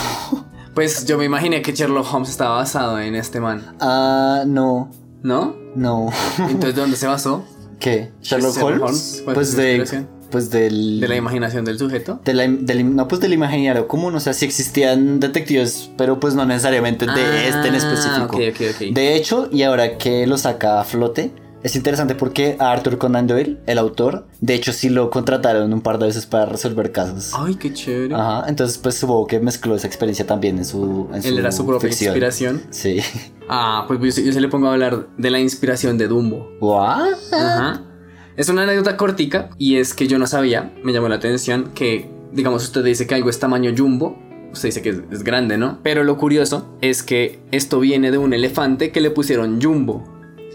Pues 0.75 1.07
yo 1.07 1.17
me 1.17 1.25
imaginé 1.25 1.63
que 1.63 1.73
Sherlock 1.73 2.13
Holmes 2.13 2.29
estaba 2.29 2.57
basado 2.57 3.01
en 3.01 3.15
este 3.15 3.41
man. 3.41 3.75
Ah, 3.81 4.45
no. 4.47 4.91
¿No? 5.23 5.57
No. 5.75 6.11
Entonces, 6.39 6.75
¿de 6.75 6.81
dónde 6.83 6.97
se 6.97 7.07
basó? 7.07 7.45
¿Qué? 7.81 8.13
¿Sherlock, 8.21 8.55
Sherlock 8.55 8.63
Holmes? 8.63 8.83
Holmes? 8.83 9.21
¿Cuál 9.25 9.35
Pues 9.35 9.57
de. 9.57 10.07
Pues 10.31 10.51
del. 10.51 11.01
¿De 11.01 11.09
la 11.09 11.17
imaginación 11.17 11.65
del 11.65 11.79
sujeto? 11.79 12.21
de 12.25 12.35
la- 12.35 12.47
del- 12.49 12.95
no, 12.97 13.07
pues 13.09 13.21
del 13.21 13.33
imaginario 13.33 13.87
común, 13.89 14.15
o 14.15 14.21
sea, 14.21 14.33
si 14.33 14.45
existían 14.45 15.21
detectives, 15.21 15.91
pero 15.97 16.19
pues 16.21 16.35
no 16.35 16.45
necesariamente 16.45 17.07
de 17.07 17.13
Ah, 17.13 17.45
este 17.47 17.69
en 17.69 17.75
específico. 17.77 18.37
ok, 18.37 18.43
ok, 18.51 18.61
ok. 18.75 18.95
De 18.95 19.15
hecho, 19.15 19.49
y 19.53 19.63
ahora 19.63 19.99
que 19.99 20.27
lo 20.27 20.37
saca 20.37 20.81
a 20.81 20.85
flote, 20.85 21.33
es 21.63 21.75
interesante 21.75 22.15
porque 22.15 22.57
a 22.61 22.71
Arthur 22.73 22.99
Conan 22.99 23.27
Doyle, 23.27 23.59
el 23.67 23.79
autor, 23.79 24.27
de 24.41 24.55
hecho 24.55 24.73
sí 24.73 24.89
lo 24.89 25.11
contrataron 25.11 25.73
un 25.73 25.81
par 25.81 25.99
de 25.99 26.07
veces 26.07 26.27
para 26.27 26.47
resolver 26.47 26.93
casos. 26.93 27.33
Ay, 27.35 27.55
qué 27.57 27.73
chévere. 27.73 28.15
Ajá, 28.15 28.45
entonces 28.49 28.79
pues 28.79 28.95
supongo 28.97 29.27
que 29.27 29.41
mezcló 29.41 29.75
esa 29.75 29.87
experiencia 29.87 30.27
también 30.27 30.59
en 30.59 30.65
su, 30.65 31.09
en 31.13 31.25
Él 31.25 31.39
era 31.39 31.51
su 31.53 31.65
propia 31.67 31.89
ficción. 31.89 32.11
inspiración. 32.11 32.63
Sí. 32.71 32.99
Ah, 33.49 33.85
pues 33.87 34.17
yo, 34.17 34.23
yo 34.23 34.33
se 34.33 34.41
le 34.41 34.49
pongo 34.49 34.67
a 34.69 34.73
hablar 34.73 35.07
de 35.17 35.31
la 35.31 35.39
inspiración 35.41 35.99
de 35.99 36.09
Dumbo. 36.09 36.49
¿What? 36.61 37.15
Ajá. 37.33 37.83
Es 38.37 38.51
una 38.51 38.65
anécdota 38.65 38.99
cortica 38.99 39.49
y 39.57 39.77
es 39.77 39.95
que 39.95 40.07
yo 40.07 40.19
no 40.19 40.27
sabía, 40.27 40.75
me 40.83 40.93
llamó 40.93 41.09
la 41.09 41.15
atención 41.15 41.71
que, 41.75 42.11
digamos, 42.33 42.65
usted 42.65 42.85
dice 42.85 43.07
que 43.07 43.15
algo 43.15 43.31
es 43.31 43.39
tamaño 43.39 43.73
jumbo. 43.75 44.19
Usted 44.53 44.69
dice 44.69 44.83
que 44.83 44.91
es, 44.91 45.25
grande, 45.25 45.57
¿no? 45.57 45.79
Pero 45.83 46.05
lo 46.05 46.19
curioso 46.19 46.77
es 46.83 47.03
que 47.03 47.41
esto 47.51 47.81
viene 47.81 48.11
de 48.11 48.19
un 48.19 48.35
elefante 48.35 48.93
que 48.93 49.01
le 49.01 49.11
pusieron 49.11 49.61
jumbo. 49.61 50.05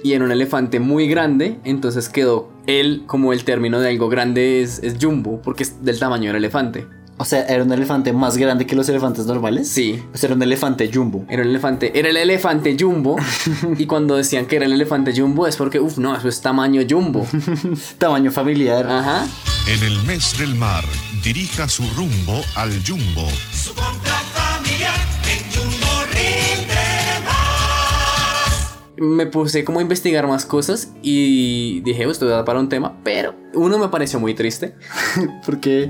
Y 0.03 0.13
era 0.13 0.23
un 0.23 0.31
elefante 0.31 0.79
muy 0.79 1.07
grande, 1.07 1.59
entonces 1.63 2.09
quedó 2.09 2.51
él 2.67 3.03
como 3.07 3.33
el 3.33 3.43
término 3.43 3.79
de 3.79 3.89
algo 3.89 4.09
grande 4.09 4.61
es, 4.61 4.79
es 4.83 4.97
jumbo, 5.01 5.41
porque 5.41 5.63
es 5.63 5.83
del 5.83 5.99
tamaño 5.99 6.27
del 6.27 6.37
elefante. 6.37 6.85
O 7.21 7.23
sea, 7.23 7.43
¿era 7.43 7.63
un 7.63 7.71
elefante 7.71 8.13
más 8.13 8.35
grande 8.35 8.65
que 8.65 8.75
los 8.75 8.89
elefantes 8.89 9.27
normales? 9.27 9.69
Sí. 9.69 10.03
O 10.11 10.17
sea, 10.17 10.25
era 10.25 10.35
un 10.35 10.41
elefante 10.41 10.89
jumbo. 10.91 11.23
Era 11.29 11.43
un 11.43 11.49
elefante, 11.49 11.91
era 11.93 12.09
el 12.09 12.17
elefante 12.17 12.75
jumbo. 12.79 13.15
y 13.77 13.85
cuando 13.85 14.15
decían 14.15 14.47
que 14.47 14.55
era 14.55 14.65
el 14.65 14.73
elefante 14.73 15.13
jumbo 15.15 15.45
es 15.45 15.55
porque, 15.55 15.79
uff, 15.79 15.99
no, 15.99 16.17
eso 16.17 16.27
es 16.27 16.41
tamaño 16.41 16.81
jumbo. 16.89 17.27
Tamaño 17.99 18.31
familiar. 18.31 18.87
Ajá. 18.89 19.27
En 19.67 19.83
el 19.83 20.01
mes 20.01 20.35
del 20.39 20.55
mar, 20.55 20.83
dirija 21.23 21.69
su 21.69 21.83
rumbo 21.95 22.41
al 22.55 22.71
Jumbo. 22.83 23.27
Su 23.53 23.75
compra 23.75 24.15
familiar 24.33 24.99
en 25.29 25.53
Jumbo 25.53 26.03
rinde 26.07 27.23
más. 27.23 28.79
me 28.97 29.27
puse 29.27 29.63
como 29.63 29.77
a 29.77 29.83
investigar 29.83 30.25
más 30.25 30.45
cosas 30.45 30.89
y 31.03 31.81
dije, 31.81 32.07
"Oh, 32.07 32.11
esto 32.11 32.25
da 32.25 32.43
para 32.45 32.59
un 32.59 32.67
tema, 32.67 32.97
pero 33.03 33.35
uno 33.53 33.77
me 33.77 33.89
pareció 33.89 34.19
muy 34.19 34.33
triste. 34.33 34.73
¿Por 35.45 35.59
qué? 35.59 35.87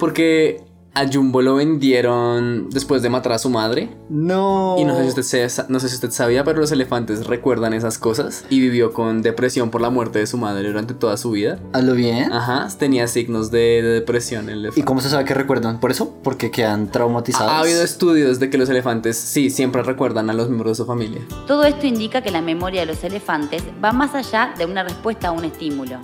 Porque 0.00 0.62
a 0.92 1.06
Jumbo 1.06 1.40
lo 1.40 1.54
vendieron 1.54 2.68
después 2.70 3.00
de 3.00 3.10
matar 3.10 3.32
a 3.34 3.38
su 3.38 3.48
madre. 3.48 3.90
No. 4.08 4.74
Y 4.76 4.84
no 4.84 4.96
sé, 4.96 5.02
si 5.04 5.08
usted, 5.20 5.48
se- 5.48 5.64
no 5.68 5.78
sé 5.78 5.88
si 5.88 5.94
usted 5.94 6.10
sabía, 6.10 6.42
pero 6.42 6.58
los 6.58 6.72
elefantes 6.72 7.26
recuerdan 7.28 7.74
esas 7.74 7.96
cosas. 7.96 8.44
Y 8.50 8.58
vivió 8.58 8.92
con 8.92 9.22
depresión 9.22 9.70
por 9.70 9.82
la 9.82 9.90
muerte 9.90 10.18
de 10.18 10.26
su 10.26 10.36
madre 10.36 10.66
durante 10.66 10.94
toda 10.94 11.16
su 11.16 11.30
vida. 11.30 11.60
¿A 11.74 11.80
lo 11.80 11.94
bien? 11.94 12.32
Ajá, 12.32 12.66
tenía 12.76 13.06
signos 13.06 13.52
de, 13.52 13.82
de 13.82 13.88
depresión 13.92 14.48
el 14.48 14.58
elefante. 14.60 14.80
¿Y 14.80 14.82
cómo 14.82 15.00
se 15.00 15.10
sabe 15.10 15.24
que 15.24 15.34
recuerdan? 15.34 15.78
¿Por 15.78 15.92
eso? 15.92 16.12
Porque 16.24 16.50
quedan 16.50 16.90
traumatizados. 16.90 17.52
Ha 17.52 17.60
habido 17.60 17.84
estudios 17.84 18.40
de 18.40 18.50
que 18.50 18.58
los 18.58 18.68
elefantes 18.68 19.16
sí 19.16 19.50
siempre 19.50 19.84
recuerdan 19.84 20.28
a 20.28 20.32
los 20.32 20.48
miembros 20.48 20.72
de 20.72 20.82
su 20.82 20.86
familia. 20.86 21.20
Todo 21.46 21.62
esto 21.64 21.86
indica 21.86 22.20
que 22.22 22.32
la 22.32 22.42
memoria 22.42 22.80
de 22.80 22.86
los 22.86 23.04
elefantes 23.04 23.62
va 23.82 23.92
más 23.92 24.14
allá 24.16 24.54
de 24.58 24.64
una 24.66 24.82
respuesta 24.82 25.28
a 25.28 25.30
un 25.30 25.44
estímulo. 25.44 25.98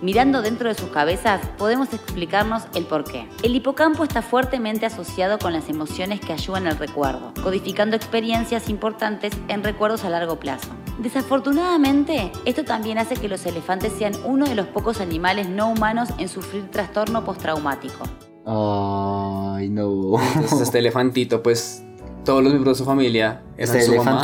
Mirando 0.00 0.42
dentro 0.42 0.68
de 0.68 0.76
sus 0.76 0.90
cabezas 0.90 1.40
podemos 1.58 1.92
explicarnos 1.92 2.62
el 2.74 2.84
porqué. 2.84 3.28
El 3.42 3.56
hipocampo 3.56 4.04
está 4.04 4.22
fuertemente 4.22 4.86
asociado 4.86 5.40
con 5.40 5.52
las 5.52 5.68
emociones 5.68 6.20
que 6.20 6.32
ayudan 6.32 6.68
al 6.68 6.78
recuerdo, 6.78 7.32
codificando 7.42 7.96
experiencias 7.96 8.68
importantes 8.68 9.32
en 9.48 9.64
recuerdos 9.64 10.04
a 10.04 10.10
largo 10.10 10.38
plazo. 10.38 10.68
Desafortunadamente, 11.00 12.30
esto 12.44 12.64
también 12.64 12.98
hace 12.98 13.16
que 13.16 13.28
los 13.28 13.44
elefantes 13.44 13.92
sean 13.92 14.12
uno 14.24 14.46
de 14.46 14.54
los 14.54 14.66
pocos 14.68 15.00
animales 15.00 15.48
no 15.48 15.68
humanos 15.70 16.10
en 16.18 16.28
sufrir 16.28 16.70
trastorno 16.70 17.24
postraumático. 17.24 18.04
Ay, 18.46 19.68
no. 19.68 20.12
Entonces 20.34 20.60
este 20.60 20.78
elefantito, 20.78 21.42
pues 21.42 21.82
todos 22.24 22.42
los 22.42 22.52
miembros 22.52 22.78
de 22.78 22.84
su 22.84 22.88
familia 22.88 23.42
Este 23.56 23.82
su 23.82 23.96
mamá. 23.96 24.22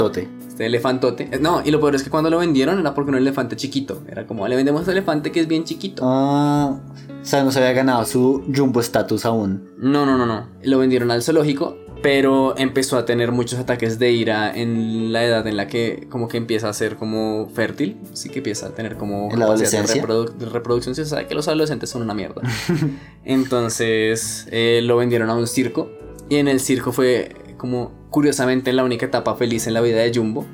Este 0.54 0.66
elefantote. 0.66 1.28
No, 1.40 1.62
y 1.64 1.72
lo 1.72 1.80
peor 1.80 1.96
es 1.96 2.04
que 2.04 2.10
cuando 2.10 2.30
lo 2.30 2.38
vendieron 2.38 2.78
era 2.78 2.94
porque 2.94 3.10
era 3.10 3.18
un 3.18 3.22
elefante 3.22 3.56
chiquito. 3.56 4.04
Era 4.08 4.24
como, 4.24 4.46
le 4.46 4.54
vendemos 4.54 4.82
este 4.82 4.92
elefante 4.92 5.32
que 5.32 5.40
es 5.40 5.48
bien 5.48 5.64
chiquito. 5.64 6.04
Ah, 6.06 6.78
o 7.20 7.24
sea, 7.24 7.42
no 7.42 7.50
se 7.50 7.58
había 7.58 7.72
ganado 7.72 8.04
su 8.04 8.44
jumbo 8.54 8.78
status 8.78 9.24
aún. 9.26 9.68
No, 9.78 10.06
no, 10.06 10.16
no, 10.16 10.26
no. 10.26 10.46
Lo 10.62 10.78
vendieron 10.78 11.10
al 11.10 11.24
zoológico, 11.24 11.76
pero 12.04 12.56
empezó 12.56 12.96
a 12.96 13.04
tener 13.04 13.32
muchos 13.32 13.58
ataques 13.58 13.98
de 13.98 14.12
ira 14.12 14.54
en 14.54 15.12
la 15.12 15.24
edad 15.24 15.44
en 15.48 15.56
la 15.56 15.66
que 15.66 16.06
como 16.08 16.28
que 16.28 16.36
empieza 16.36 16.68
a 16.68 16.72
ser 16.72 16.94
como 16.94 17.48
fértil. 17.52 17.96
Así 18.12 18.28
que 18.28 18.38
empieza 18.38 18.68
a 18.68 18.70
tener 18.70 18.96
como 18.96 19.32
¿En 19.32 19.40
la 19.40 19.52
de, 19.56 19.66
de 19.66 20.46
reproducción. 20.50 20.94
Se 20.94 21.04
sabe 21.04 21.26
que 21.26 21.34
los 21.34 21.48
adolescentes 21.48 21.90
son 21.90 22.02
una 22.02 22.14
mierda. 22.14 22.42
Entonces 23.24 24.46
eh, 24.52 24.82
lo 24.84 24.96
vendieron 24.96 25.30
a 25.30 25.34
un 25.34 25.48
circo. 25.48 25.90
Y 26.28 26.36
en 26.36 26.46
el 26.46 26.60
circo 26.60 26.92
fue 26.92 27.34
como 27.58 28.03
curiosamente 28.14 28.72
la 28.72 28.84
única 28.84 29.06
etapa 29.06 29.34
feliz 29.34 29.66
en 29.66 29.74
la 29.74 29.80
vida 29.80 29.98
de 29.98 30.12
Jumbo. 30.14 30.46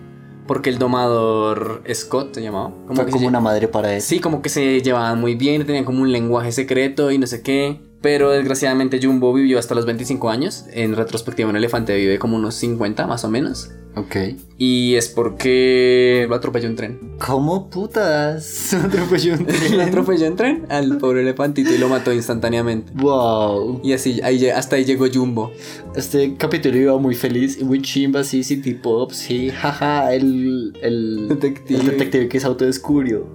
Porque 0.46 0.70
el 0.70 0.78
domador 0.78 1.82
Scott 1.92 2.34
se 2.34 2.42
llamaba. 2.42 2.72
Fue 2.86 3.04
que 3.04 3.10
como 3.12 3.20
se 3.20 3.28
una 3.28 3.40
madre 3.40 3.68
para 3.68 3.94
él. 3.94 4.00
Sí, 4.00 4.18
como 4.18 4.40
que 4.40 4.48
se 4.48 4.80
llevaban 4.80 5.20
muy 5.20 5.34
bien, 5.34 5.66
tenían 5.66 5.84
como 5.84 6.00
un 6.00 6.10
lenguaje 6.10 6.52
secreto 6.52 7.10
y 7.10 7.18
no 7.18 7.26
sé 7.26 7.42
qué. 7.42 7.78
Pero 8.00 8.30
desgraciadamente 8.30 8.98
Jumbo 9.00 9.34
vivió 9.34 9.58
hasta 9.58 9.74
los 9.74 9.84
25 9.84 10.30
años. 10.30 10.64
En 10.72 10.96
retrospectiva, 10.96 11.50
un 11.50 11.56
elefante 11.56 11.94
vive 11.94 12.18
como 12.18 12.36
unos 12.36 12.54
50 12.54 13.06
más 13.06 13.24
o 13.24 13.28
menos. 13.28 13.70
Ok. 13.96 14.16
Y 14.56 14.94
es 14.94 15.08
porque 15.08 16.26
lo 16.28 16.34
atropelló 16.34 16.68
un 16.68 16.76
tren. 16.76 16.98
¿Cómo 17.26 17.70
putas? 17.70 18.74
Atropelló 18.84 19.34
un 19.34 19.40
Lo 19.46 19.46
tren. 19.46 19.80
atropelló 19.80 20.28
un 20.28 20.36
tren 20.36 20.66
al 20.68 20.98
pobre 20.98 21.22
elefantito 21.22 21.72
y 21.74 21.78
lo 21.78 21.88
mató 21.88 22.12
instantáneamente. 22.12 22.92
Wow. 22.94 23.80
Y 23.82 23.92
así, 23.94 24.20
ahí 24.22 24.48
hasta 24.48 24.76
ahí 24.76 24.84
llegó 24.84 25.06
Jumbo. 25.12 25.50
Este 25.96 26.36
capítulo 26.36 26.76
iba 26.76 26.98
muy 26.98 27.14
feliz 27.14 27.58
y 27.60 27.64
muy 27.64 27.80
chimba, 27.82 28.20
así, 28.20 28.44
city 28.44 28.74
pop, 28.74 29.10
sí, 29.12 29.50
jaja, 29.50 30.12
el, 30.14 30.72
el 30.82 31.28
Detective. 31.28 31.80
el 31.80 31.86
detective 31.86 32.28
que 32.28 32.38
se 32.38 32.46
autodescubrió. 32.46 33.26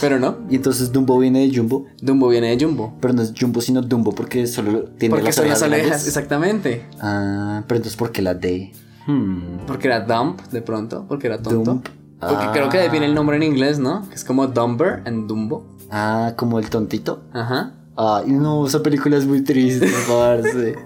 Pero 0.00 0.18
no, 0.18 0.38
Y 0.50 0.56
entonces 0.56 0.90
Dumbo 0.90 1.18
viene 1.18 1.46
de 1.46 1.54
Jumbo, 1.56 1.86
Dumbo 2.00 2.28
viene 2.28 2.56
de 2.56 2.64
Jumbo. 2.64 2.96
pero 3.00 3.12
no 3.14 3.22
es 3.22 3.32
Jumbo 3.38 3.60
sino 3.60 3.82
Dumbo 3.82 4.12
porque 4.14 4.46
solo 4.46 4.84
tiene 4.98 5.10
Porque 5.14 5.26
las 5.26 5.34
son 5.36 5.48
las 5.48 5.62
orejas 5.62 5.82
orejas, 5.84 6.06
exactamente. 6.08 6.86
Ah, 7.00 7.62
pero 7.68 7.76
entonces 7.76 7.96
¿por 7.96 8.10
qué 8.10 8.22
la 8.22 8.34
D? 8.34 8.72
Hmm. 9.06 9.58
Porque 9.66 9.88
era 9.88 10.00
dump 10.00 10.40
de 10.50 10.62
pronto, 10.62 11.04
porque 11.08 11.26
era 11.26 11.40
tonto. 11.42 11.72
Dump. 11.72 11.88
Porque 12.20 12.46
creo 12.52 12.68
que 12.68 12.88
viene 12.88 13.06
el 13.06 13.14
nombre 13.14 13.36
en 13.36 13.42
inglés, 13.42 13.78
¿no? 13.80 14.08
Que 14.08 14.14
es 14.14 14.24
como 14.24 14.46
Dumber 14.46 15.02
and 15.06 15.26
Dumbo. 15.26 15.66
Ah, 15.90 16.34
como 16.36 16.58
el 16.60 16.70
tontito. 16.70 17.24
Ajá. 17.32 17.74
Ay, 17.96 18.30
no, 18.30 18.66
esa 18.66 18.82
película 18.82 19.16
es 19.16 19.26
muy 19.26 19.42
triste, 19.42 19.90
parce. 20.08 20.76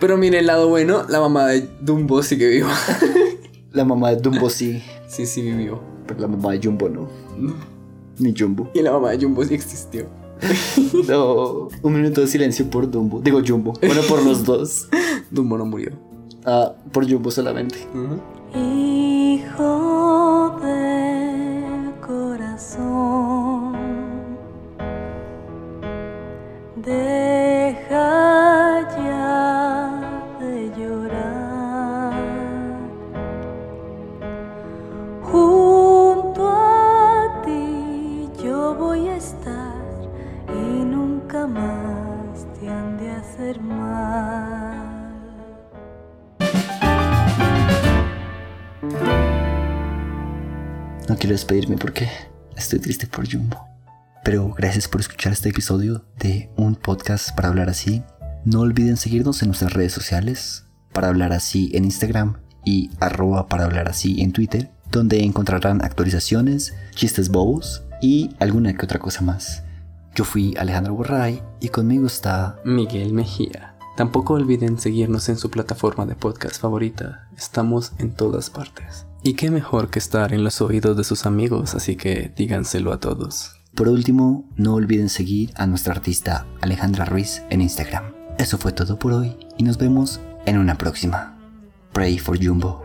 Pero 0.00 0.16
mire 0.16 0.38
el 0.40 0.46
lado 0.46 0.68
bueno, 0.68 1.04
la 1.08 1.20
mamá 1.20 1.46
de 1.46 1.68
Dumbo 1.80 2.22
sigue 2.22 2.48
viva. 2.48 2.72
La 3.72 3.84
mamá 3.84 4.10
de 4.10 4.16
Dumbo 4.16 4.48
sí, 4.48 4.82
Sí, 5.06 5.26
sí 5.26 5.42
vivió. 5.42 5.78
pero 6.06 6.20
la 6.20 6.26
mamá 6.26 6.52
de 6.52 6.60
Jumbo 6.62 6.88
no. 6.88 7.06
Ni 8.18 8.34
Jumbo. 8.36 8.70
Y 8.74 8.80
la 8.80 8.90
mamá 8.92 9.10
de 9.10 9.18
Jumbo 9.22 9.44
sí 9.44 9.54
existió. 9.54 10.06
No, 11.08 11.68
un 11.82 11.92
minuto 11.92 12.22
de 12.22 12.26
silencio 12.26 12.68
por 12.70 12.90
Dumbo. 12.90 13.20
Digo 13.20 13.40
Jumbo. 13.46 13.74
Bueno, 13.80 14.00
por 14.08 14.24
los 14.24 14.42
dos. 14.44 14.88
Dumbo 15.30 15.58
no 15.58 15.66
murió. 15.66 15.90
Ah, 16.50 16.72
por 16.92 17.06
Jumbo 17.06 17.30
solamente. 17.30 17.78
Hijo 18.54 20.07
quiero 51.28 51.40
despedirme 51.40 51.76
porque 51.76 52.08
estoy 52.56 52.78
triste 52.78 53.06
por 53.06 53.30
Jumbo. 53.30 53.62
Pero 54.24 54.50
gracias 54.56 54.88
por 54.88 55.02
escuchar 55.02 55.34
este 55.34 55.50
episodio 55.50 56.06
de 56.18 56.48
un 56.56 56.74
podcast 56.74 57.36
para 57.36 57.48
hablar 57.48 57.68
así. 57.68 58.02
No 58.46 58.60
olviden 58.60 58.96
seguirnos 58.96 59.42
en 59.42 59.48
nuestras 59.48 59.74
redes 59.74 59.92
sociales, 59.92 60.64
para 60.90 61.08
hablar 61.08 61.34
así 61.34 61.70
en 61.74 61.84
Instagram 61.84 62.38
y 62.64 62.88
arroba 62.98 63.46
para 63.46 63.66
hablar 63.66 63.90
así 63.90 64.22
en 64.22 64.32
Twitter, 64.32 64.70
donde 64.90 65.22
encontrarán 65.22 65.84
actualizaciones, 65.84 66.72
chistes 66.94 67.28
bobos 67.28 67.82
y 68.00 68.30
alguna 68.38 68.72
que 68.72 68.86
otra 68.86 68.98
cosa 68.98 69.20
más. 69.20 69.64
Yo 70.14 70.24
fui 70.24 70.54
Alejandro 70.56 70.94
Borray 70.94 71.42
y 71.60 71.68
conmigo 71.68 72.06
está 72.06 72.58
Miguel 72.64 73.12
Mejía. 73.12 73.74
Tampoco 73.98 74.32
olviden 74.32 74.78
seguirnos 74.78 75.28
en 75.28 75.36
su 75.36 75.50
plataforma 75.50 76.06
de 76.06 76.14
podcast 76.14 76.58
favorita. 76.58 77.28
Estamos 77.36 77.92
en 77.98 78.12
todas 78.12 78.48
partes. 78.48 79.07
Y 79.22 79.34
qué 79.34 79.50
mejor 79.50 79.90
que 79.90 79.98
estar 79.98 80.32
en 80.32 80.44
los 80.44 80.60
oídos 80.60 80.96
de 80.96 81.04
sus 81.04 81.26
amigos, 81.26 81.74
así 81.74 81.96
que 81.96 82.32
díganselo 82.36 82.92
a 82.92 83.00
todos. 83.00 83.56
Por 83.74 83.88
último, 83.88 84.48
no 84.56 84.74
olviden 84.74 85.08
seguir 85.08 85.52
a 85.56 85.66
nuestra 85.66 85.92
artista 85.94 86.46
Alejandra 86.60 87.04
Ruiz 87.04 87.42
en 87.50 87.60
Instagram. 87.60 88.12
Eso 88.38 88.58
fue 88.58 88.72
todo 88.72 88.98
por 88.98 89.12
hoy 89.12 89.36
y 89.56 89.64
nos 89.64 89.78
vemos 89.78 90.20
en 90.46 90.58
una 90.58 90.78
próxima. 90.78 91.36
Pray 91.92 92.18
for 92.18 92.38
Jumbo. 92.42 92.82